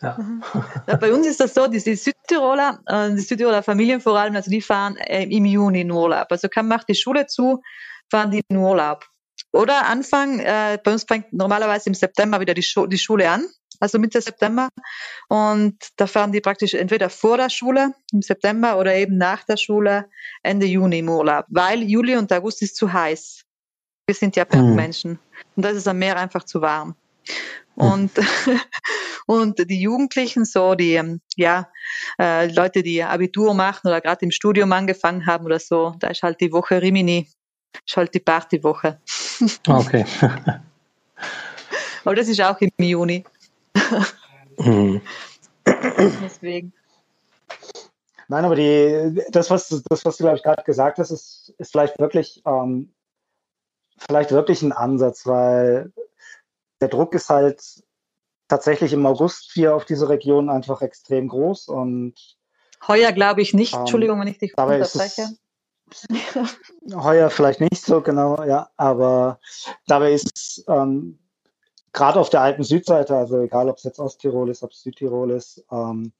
Ja. 0.01 0.17
ja. 0.87 0.95
bei 0.95 1.13
uns 1.13 1.27
ist 1.27 1.39
das 1.39 1.53
so, 1.53 1.67
die, 1.67 1.79
Südtiroler, 1.79 2.79
äh, 2.87 3.11
die 3.11 3.19
Südtiroler 3.19 3.61
Familien 3.61 4.01
vor 4.01 4.17
allem, 4.17 4.35
also 4.35 4.49
die 4.49 4.61
fahren 4.61 4.95
äh, 4.97 5.23
im 5.23 5.45
Juni 5.45 5.81
in 5.81 5.91
Urlaub. 5.91 6.27
Also 6.29 6.47
kann, 6.47 6.67
macht 6.67 6.89
die 6.89 6.95
Schule 6.95 7.27
zu, 7.27 7.61
fahren 8.09 8.31
die 8.31 8.41
in 8.47 8.57
Urlaub. 8.57 9.05
Oder 9.53 9.87
Anfang, 9.87 10.39
äh, 10.39 10.79
bei 10.83 10.91
uns 10.91 11.03
fängt 11.03 11.33
normalerweise 11.33 11.89
im 11.89 11.93
September 11.93 12.39
wieder 12.39 12.53
die, 12.53 12.63
Schu 12.63 12.87
die 12.87 12.97
Schule 12.97 13.29
an, 13.29 13.45
also 13.79 13.99
Mitte 13.99 14.21
September. 14.21 14.69
Und 15.27 15.75
da 15.97 16.07
fahren 16.07 16.31
die 16.31 16.41
praktisch 16.41 16.73
entweder 16.73 17.09
vor 17.09 17.37
der 17.37 17.49
Schule 17.49 17.93
im 18.13 18.21
September 18.21 18.77
oder 18.77 18.95
eben 18.95 19.17
nach 19.17 19.43
der 19.43 19.57
Schule 19.57 20.05
Ende 20.41 20.65
Juni 20.65 20.99
im 20.99 21.09
Urlaub, 21.09 21.45
weil 21.49 21.83
Juli 21.83 22.15
und 22.15 22.31
August 22.31 22.61
ist 22.61 22.75
zu 22.75 22.91
heiß. 22.91 23.43
Wir 24.11 24.15
sind 24.15 24.35
ja 24.35 24.43
Bergmenschen. 24.43 25.11
Mhm. 25.11 25.19
Und 25.55 25.63
das 25.63 25.77
ist 25.77 25.87
am 25.87 25.97
Meer 25.97 26.17
einfach 26.17 26.43
zu 26.43 26.61
warm. 26.61 26.95
Und, 27.75 28.11
und 29.25 29.69
die 29.69 29.81
Jugendlichen, 29.81 30.43
so 30.43 30.75
die, 30.75 30.95
ähm, 30.95 31.21
ja, 31.37 31.69
äh, 32.19 32.51
Leute, 32.51 32.83
die 32.83 33.01
Abitur 33.01 33.53
machen 33.53 33.87
oder 33.87 34.01
gerade 34.01 34.25
im 34.25 34.31
Studium 34.31 34.73
angefangen 34.73 35.25
haben 35.25 35.45
oder 35.45 35.59
so, 35.59 35.95
da 35.97 36.09
ist 36.09 36.23
halt 36.23 36.41
die 36.41 36.51
Woche 36.51 36.81
Rimini, 36.81 37.29
ist 37.87 37.95
halt 37.95 38.13
die 38.13 38.19
Partywoche. 38.19 38.99
Ah, 39.67 39.79
okay. 39.79 40.05
Aber 42.03 42.15
das 42.15 42.27
ist 42.27 42.41
auch 42.41 42.59
im 42.59 42.69
Juni. 42.77 43.23
mhm. 44.57 44.99
Deswegen. 46.21 46.73
Nein, 48.27 48.43
aber 48.43 48.55
die, 48.55 49.21
das, 49.29 49.49
was, 49.49 49.69
das, 49.69 50.03
was 50.03 50.17
du, 50.17 50.23
glaube 50.23 50.35
ich, 50.35 50.43
gerade 50.43 50.63
gesagt 50.63 50.97
hast, 50.97 51.11
ist, 51.11 51.53
ist 51.57 51.71
vielleicht 51.71 51.97
wirklich, 51.99 52.41
ähm, 52.45 52.89
vielleicht 54.07 54.31
wirklich 54.31 54.61
ein 54.61 54.71
Ansatz, 54.71 55.25
weil 55.25 55.91
der 56.81 56.87
Druck 56.87 57.13
ist 57.13 57.29
halt 57.29 57.61
tatsächlich 58.47 58.93
im 58.93 59.05
August 59.05 59.51
hier 59.53 59.75
auf 59.75 59.85
diese 59.85 60.09
Region 60.09 60.49
einfach 60.49 60.81
extrem 60.81 61.27
groß 61.27 61.67
und 61.67 62.15
heuer 62.87 63.11
glaube 63.11 63.41
ich 63.41 63.53
nicht. 63.53 63.73
Ähm, 63.73 63.81
Entschuldigung, 63.81 64.19
wenn 64.19 64.27
ich 64.27 64.39
dich 64.39 64.57
unterbreche. 64.57 65.29
heuer 66.93 67.29
vielleicht 67.29 67.61
nicht 67.61 67.85
so 67.85 68.01
genau, 68.01 68.43
ja, 68.43 68.69
aber 68.77 69.39
dabei 69.87 70.13
ist 70.13 70.63
ähm, 70.67 71.19
gerade 71.93 72.19
auf 72.19 72.29
der 72.29 72.41
alten 72.41 72.63
Südseite, 72.63 73.15
also 73.15 73.41
egal 73.41 73.69
ob 73.69 73.77
es 73.77 73.83
jetzt 73.83 73.99
Osttirol 73.99 74.49
ist, 74.49 74.63
ob 74.63 74.71
es 74.71 74.81
Südtirol 74.81 75.31
ist, 75.31 75.63
ähm, 75.71 76.13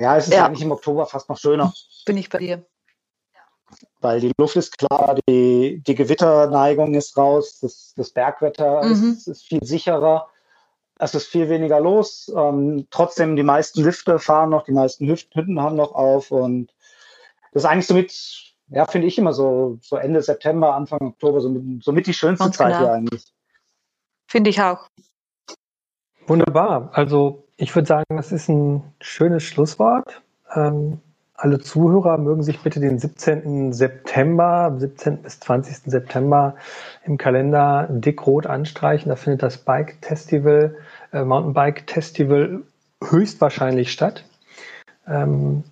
ja, 0.00 0.16
es 0.16 0.28
ist 0.28 0.34
ja. 0.34 0.46
eigentlich 0.46 0.62
im 0.62 0.72
Oktober 0.72 1.06
fast 1.06 1.28
noch 1.28 1.38
schöner. 1.38 1.72
Bin 2.06 2.16
ich 2.16 2.30
bei 2.30 2.38
dir. 2.38 2.66
Weil 4.00 4.20
die 4.20 4.32
Luft 4.38 4.56
ist 4.56 4.78
klar, 4.78 5.16
die, 5.28 5.82
die 5.86 5.94
Gewitterneigung 5.94 6.94
ist 6.94 7.16
raus, 7.16 7.60
das, 7.60 7.92
das 7.96 8.10
Bergwetter 8.10 8.82
mhm. 8.82 9.12
ist, 9.12 9.26
ist, 9.26 9.46
viel 9.46 9.62
sicherer, 9.62 10.28
es 10.98 11.14
ist 11.14 11.26
viel 11.26 11.48
weniger 11.48 11.80
los. 11.80 12.32
Ähm, 12.34 12.86
trotzdem, 12.90 13.36
die 13.36 13.42
meisten 13.42 13.82
Lifte 13.82 14.18
fahren 14.18 14.50
noch, 14.50 14.64
die 14.64 14.72
meisten 14.72 15.06
Hütten 15.06 15.60
haben 15.60 15.76
noch 15.76 15.92
auf 15.92 16.30
und 16.30 16.72
das 17.52 17.64
ist 17.64 17.68
eigentlich 17.68 17.86
somit, 17.86 18.54
ja, 18.68 18.86
finde 18.86 19.06
ich 19.06 19.18
immer 19.18 19.32
so, 19.32 19.78
so 19.82 19.96
Ende 19.96 20.22
September, 20.22 20.74
Anfang 20.74 21.00
Oktober, 21.00 21.40
somit, 21.40 21.82
somit 21.82 22.06
die 22.06 22.14
schönste 22.14 22.44
Ganz 22.44 22.56
Zeit 22.56 22.68
genau. 22.68 22.78
hier 22.78 22.92
eigentlich. 22.92 23.32
Finde 24.28 24.50
ich 24.50 24.62
auch. 24.62 24.88
Wunderbar. 26.26 26.90
Also 26.92 27.44
ich 27.56 27.74
würde 27.74 27.88
sagen, 27.88 28.16
das 28.16 28.30
ist 28.30 28.48
ein 28.48 28.94
schönes 29.00 29.42
Schlusswort. 29.42 30.22
Ähm, 30.54 31.00
alle 31.40 31.58
Zuhörer 31.58 32.18
mögen 32.18 32.42
sich 32.42 32.60
bitte 32.60 32.80
den 32.80 32.98
17. 32.98 33.72
September, 33.72 34.74
17. 34.76 35.22
bis 35.22 35.40
20. 35.40 35.90
September 35.90 36.54
im 37.06 37.16
Kalender 37.16 37.88
dick 37.90 38.26
rot 38.26 38.46
anstreichen. 38.46 39.08
Da 39.08 39.16
findet 39.16 39.42
das 39.42 39.56
Bike 39.56 39.96
Festival, 40.02 40.76
äh, 41.12 41.24
Mountainbike 41.24 41.90
Festival 41.90 42.62
höchstwahrscheinlich 43.02 43.90
statt. 43.90 44.24
Ähm, 45.08 45.64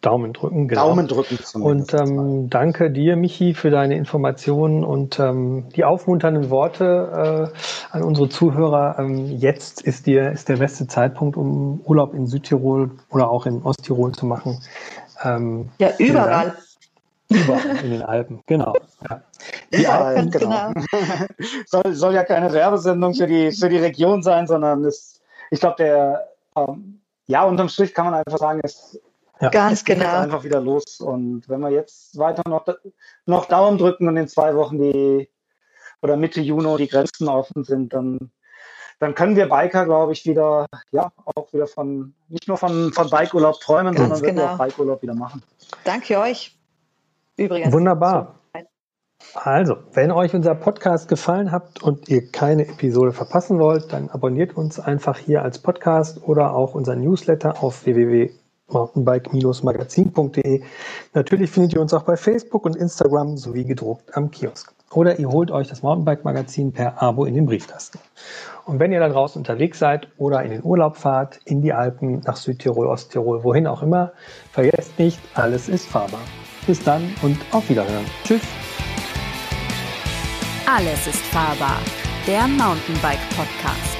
Daumen 0.00 0.32
drücken, 0.32 0.68
genau. 0.68 0.88
Daumen 0.88 1.08
drücken. 1.08 1.38
Und 1.60 1.94
ähm, 1.94 2.50
danke 2.50 2.90
dir, 2.90 3.16
Michi, 3.16 3.54
für 3.54 3.70
deine 3.70 3.96
Informationen 3.96 4.84
und 4.84 5.18
ähm, 5.18 5.68
die 5.74 5.84
aufmunternden 5.84 6.50
Worte 6.50 7.52
äh, 7.92 7.96
an 7.96 8.02
unsere 8.02 8.28
Zuhörer. 8.28 8.96
Ähm, 8.98 9.26
jetzt 9.26 9.82
ist, 9.82 10.06
dir, 10.06 10.30
ist 10.30 10.48
der 10.48 10.56
beste 10.56 10.86
Zeitpunkt, 10.86 11.36
um 11.36 11.80
Urlaub 11.84 12.14
in 12.14 12.26
Südtirol 12.26 12.90
oder 13.10 13.30
auch 13.30 13.46
in 13.46 13.62
Osttirol 13.62 14.12
zu 14.12 14.26
machen. 14.26 14.60
Ähm, 15.22 15.68
ja, 15.78 15.90
überall. 15.98 16.54
Überall 17.30 17.84
in 17.84 17.90
den 17.90 18.02
Alpen, 18.02 18.42
genau. 18.46 18.74
Ja. 19.08 19.20
Die 19.72 19.86
Alpen, 19.86 20.30
genau. 20.30 20.72
genau. 20.72 20.86
soll, 21.66 21.94
soll 21.94 22.14
ja 22.14 22.24
keine 22.24 22.52
Werbesendung 22.52 23.14
für 23.14 23.26
die, 23.26 23.52
für 23.52 23.68
die 23.68 23.78
Region 23.78 24.22
sein, 24.22 24.46
sondern 24.46 24.84
es, 24.84 25.20
ich 25.50 25.60
glaube, 25.60 25.76
der, 25.78 26.28
ähm, 26.56 27.00
ja, 27.26 27.44
unterm 27.44 27.68
Strich 27.68 27.92
kann 27.92 28.06
man 28.06 28.14
einfach 28.14 28.38
sagen, 28.38 28.60
es 28.62 28.98
ja. 29.40 29.48
Ganz 29.50 29.84
genau. 29.84 30.04
Jetzt 30.04 30.14
einfach 30.14 30.44
wieder 30.44 30.60
los. 30.60 31.00
Und 31.00 31.48
wenn 31.48 31.60
wir 31.60 31.70
jetzt 31.70 32.18
weiter 32.18 32.42
noch, 32.48 32.66
noch 33.26 33.46
Daumen 33.46 33.78
drücken 33.78 34.08
und 34.08 34.16
in 34.16 34.28
zwei 34.28 34.54
Wochen 34.54 34.78
die 34.78 35.28
oder 36.02 36.16
Mitte 36.16 36.40
Juni 36.40 36.76
die 36.76 36.88
Grenzen 36.88 37.28
offen 37.28 37.64
sind, 37.64 37.92
dann, 37.92 38.30
dann 38.98 39.14
können 39.14 39.36
wir 39.36 39.48
Biker, 39.48 39.84
glaube 39.84 40.12
ich, 40.12 40.26
wieder, 40.26 40.66
ja, 40.90 41.10
auch 41.24 41.52
wieder 41.52 41.66
von, 41.66 42.14
nicht 42.28 42.48
nur 42.48 42.56
von, 42.56 42.92
von 42.92 43.10
Bikeurlaub 43.10 43.60
träumen, 43.60 43.94
Ganz 43.94 44.18
sondern 44.18 44.22
genau. 44.22 44.42
wirklich 44.42 44.60
auch 44.60 44.66
Bikeurlaub 44.66 45.02
wieder 45.02 45.14
machen. 45.14 45.42
Danke 45.84 46.18
euch. 46.18 46.56
Übrigens. 47.36 47.72
Wunderbar. 47.72 48.34
Also, 49.34 49.76
wenn 49.92 50.12
euch 50.12 50.34
unser 50.34 50.54
Podcast 50.54 51.08
gefallen 51.08 51.50
hat 51.50 51.82
und 51.82 52.08
ihr 52.08 52.30
keine 52.30 52.66
Episode 52.68 53.12
verpassen 53.12 53.58
wollt, 53.58 53.92
dann 53.92 54.08
abonniert 54.10 54.56
uns 54.56 54.78
einfach 54.78 55.18
hier 55.18 55.42
als 55.42 55.58
Podcast 55.58 56.22
oder 56.22 56.54
auch 56.54 56.74
unseren 56.74 57.00
Newsletter 57.00 57.62
auf 57.62 57.84
www.mountainbike-magazin.de. 58.68 60.62
Natürlich 61.14 61.50
findet 61.50 61.74
ihr 61.74 61.80
uns 61.80 61.94
auch 61.94 62.02
bei 62.02 62.16
Facebook 62.16 62.64
und 62.64 62.76
Instagram 62.76 63.36
sowie 63.36 63.64
gedruckt 63.64 64.16
am 64.16 64.30
Kiosk. 64.30 64.72
Oder 64.92 65.18
ihr 65.18 65.28
holt 65.28 65.50
euch 65.50 65.68
das 65.68 65.82
Mountainbike-Magazin 65.82 66.72
per 66.72 67.02
Abo 67.02 67.26
in 67.26 67.34
den 67.34 67.46
Briefkasten. 67.46 67.98
Und 68.64 68.78
wenn 68.78 68.92
ihr 68.92 69.00
da 69.00 69.08
draußen 69.08 69.38
unterwegs 69.40 69.78
seid 69.78 70.08
oder 70.16 70.42
in 70.42 70.50
den 70.50 70.64
Urlaub 70.64 70.96
fahrt, 70.96 71.40
in 71.44 71.60
die 71.60 71.72
Alpen, 71.72 72.20
nach 72.20 72.36
Südtirol, 72.36 72.86
Osttirol, 72.86 73.44
wohin 73.44 73.66
auch 73.66 73.82
immer, 73.82 74.12
vergesst 74.50 74.98
nicht, 74.98 75.18
alles 75.34 75.68
ist 75.68 75.86
fahrbar. 75.86 76.20
Bis 76.66 76.82
dann 76.82 77.14
und 77.22 77.38
auf 77.52 77.68
Wiederhören. 77.68 78.04
Tschüss. 78.24 78.42
Alles 80.66 81.06
ist 81.06 81.22
fahrbar. 81.26 81.78
Der 82.26 82.46
Mountainbike 82.46 83.20
Podcast. 83.36 83.97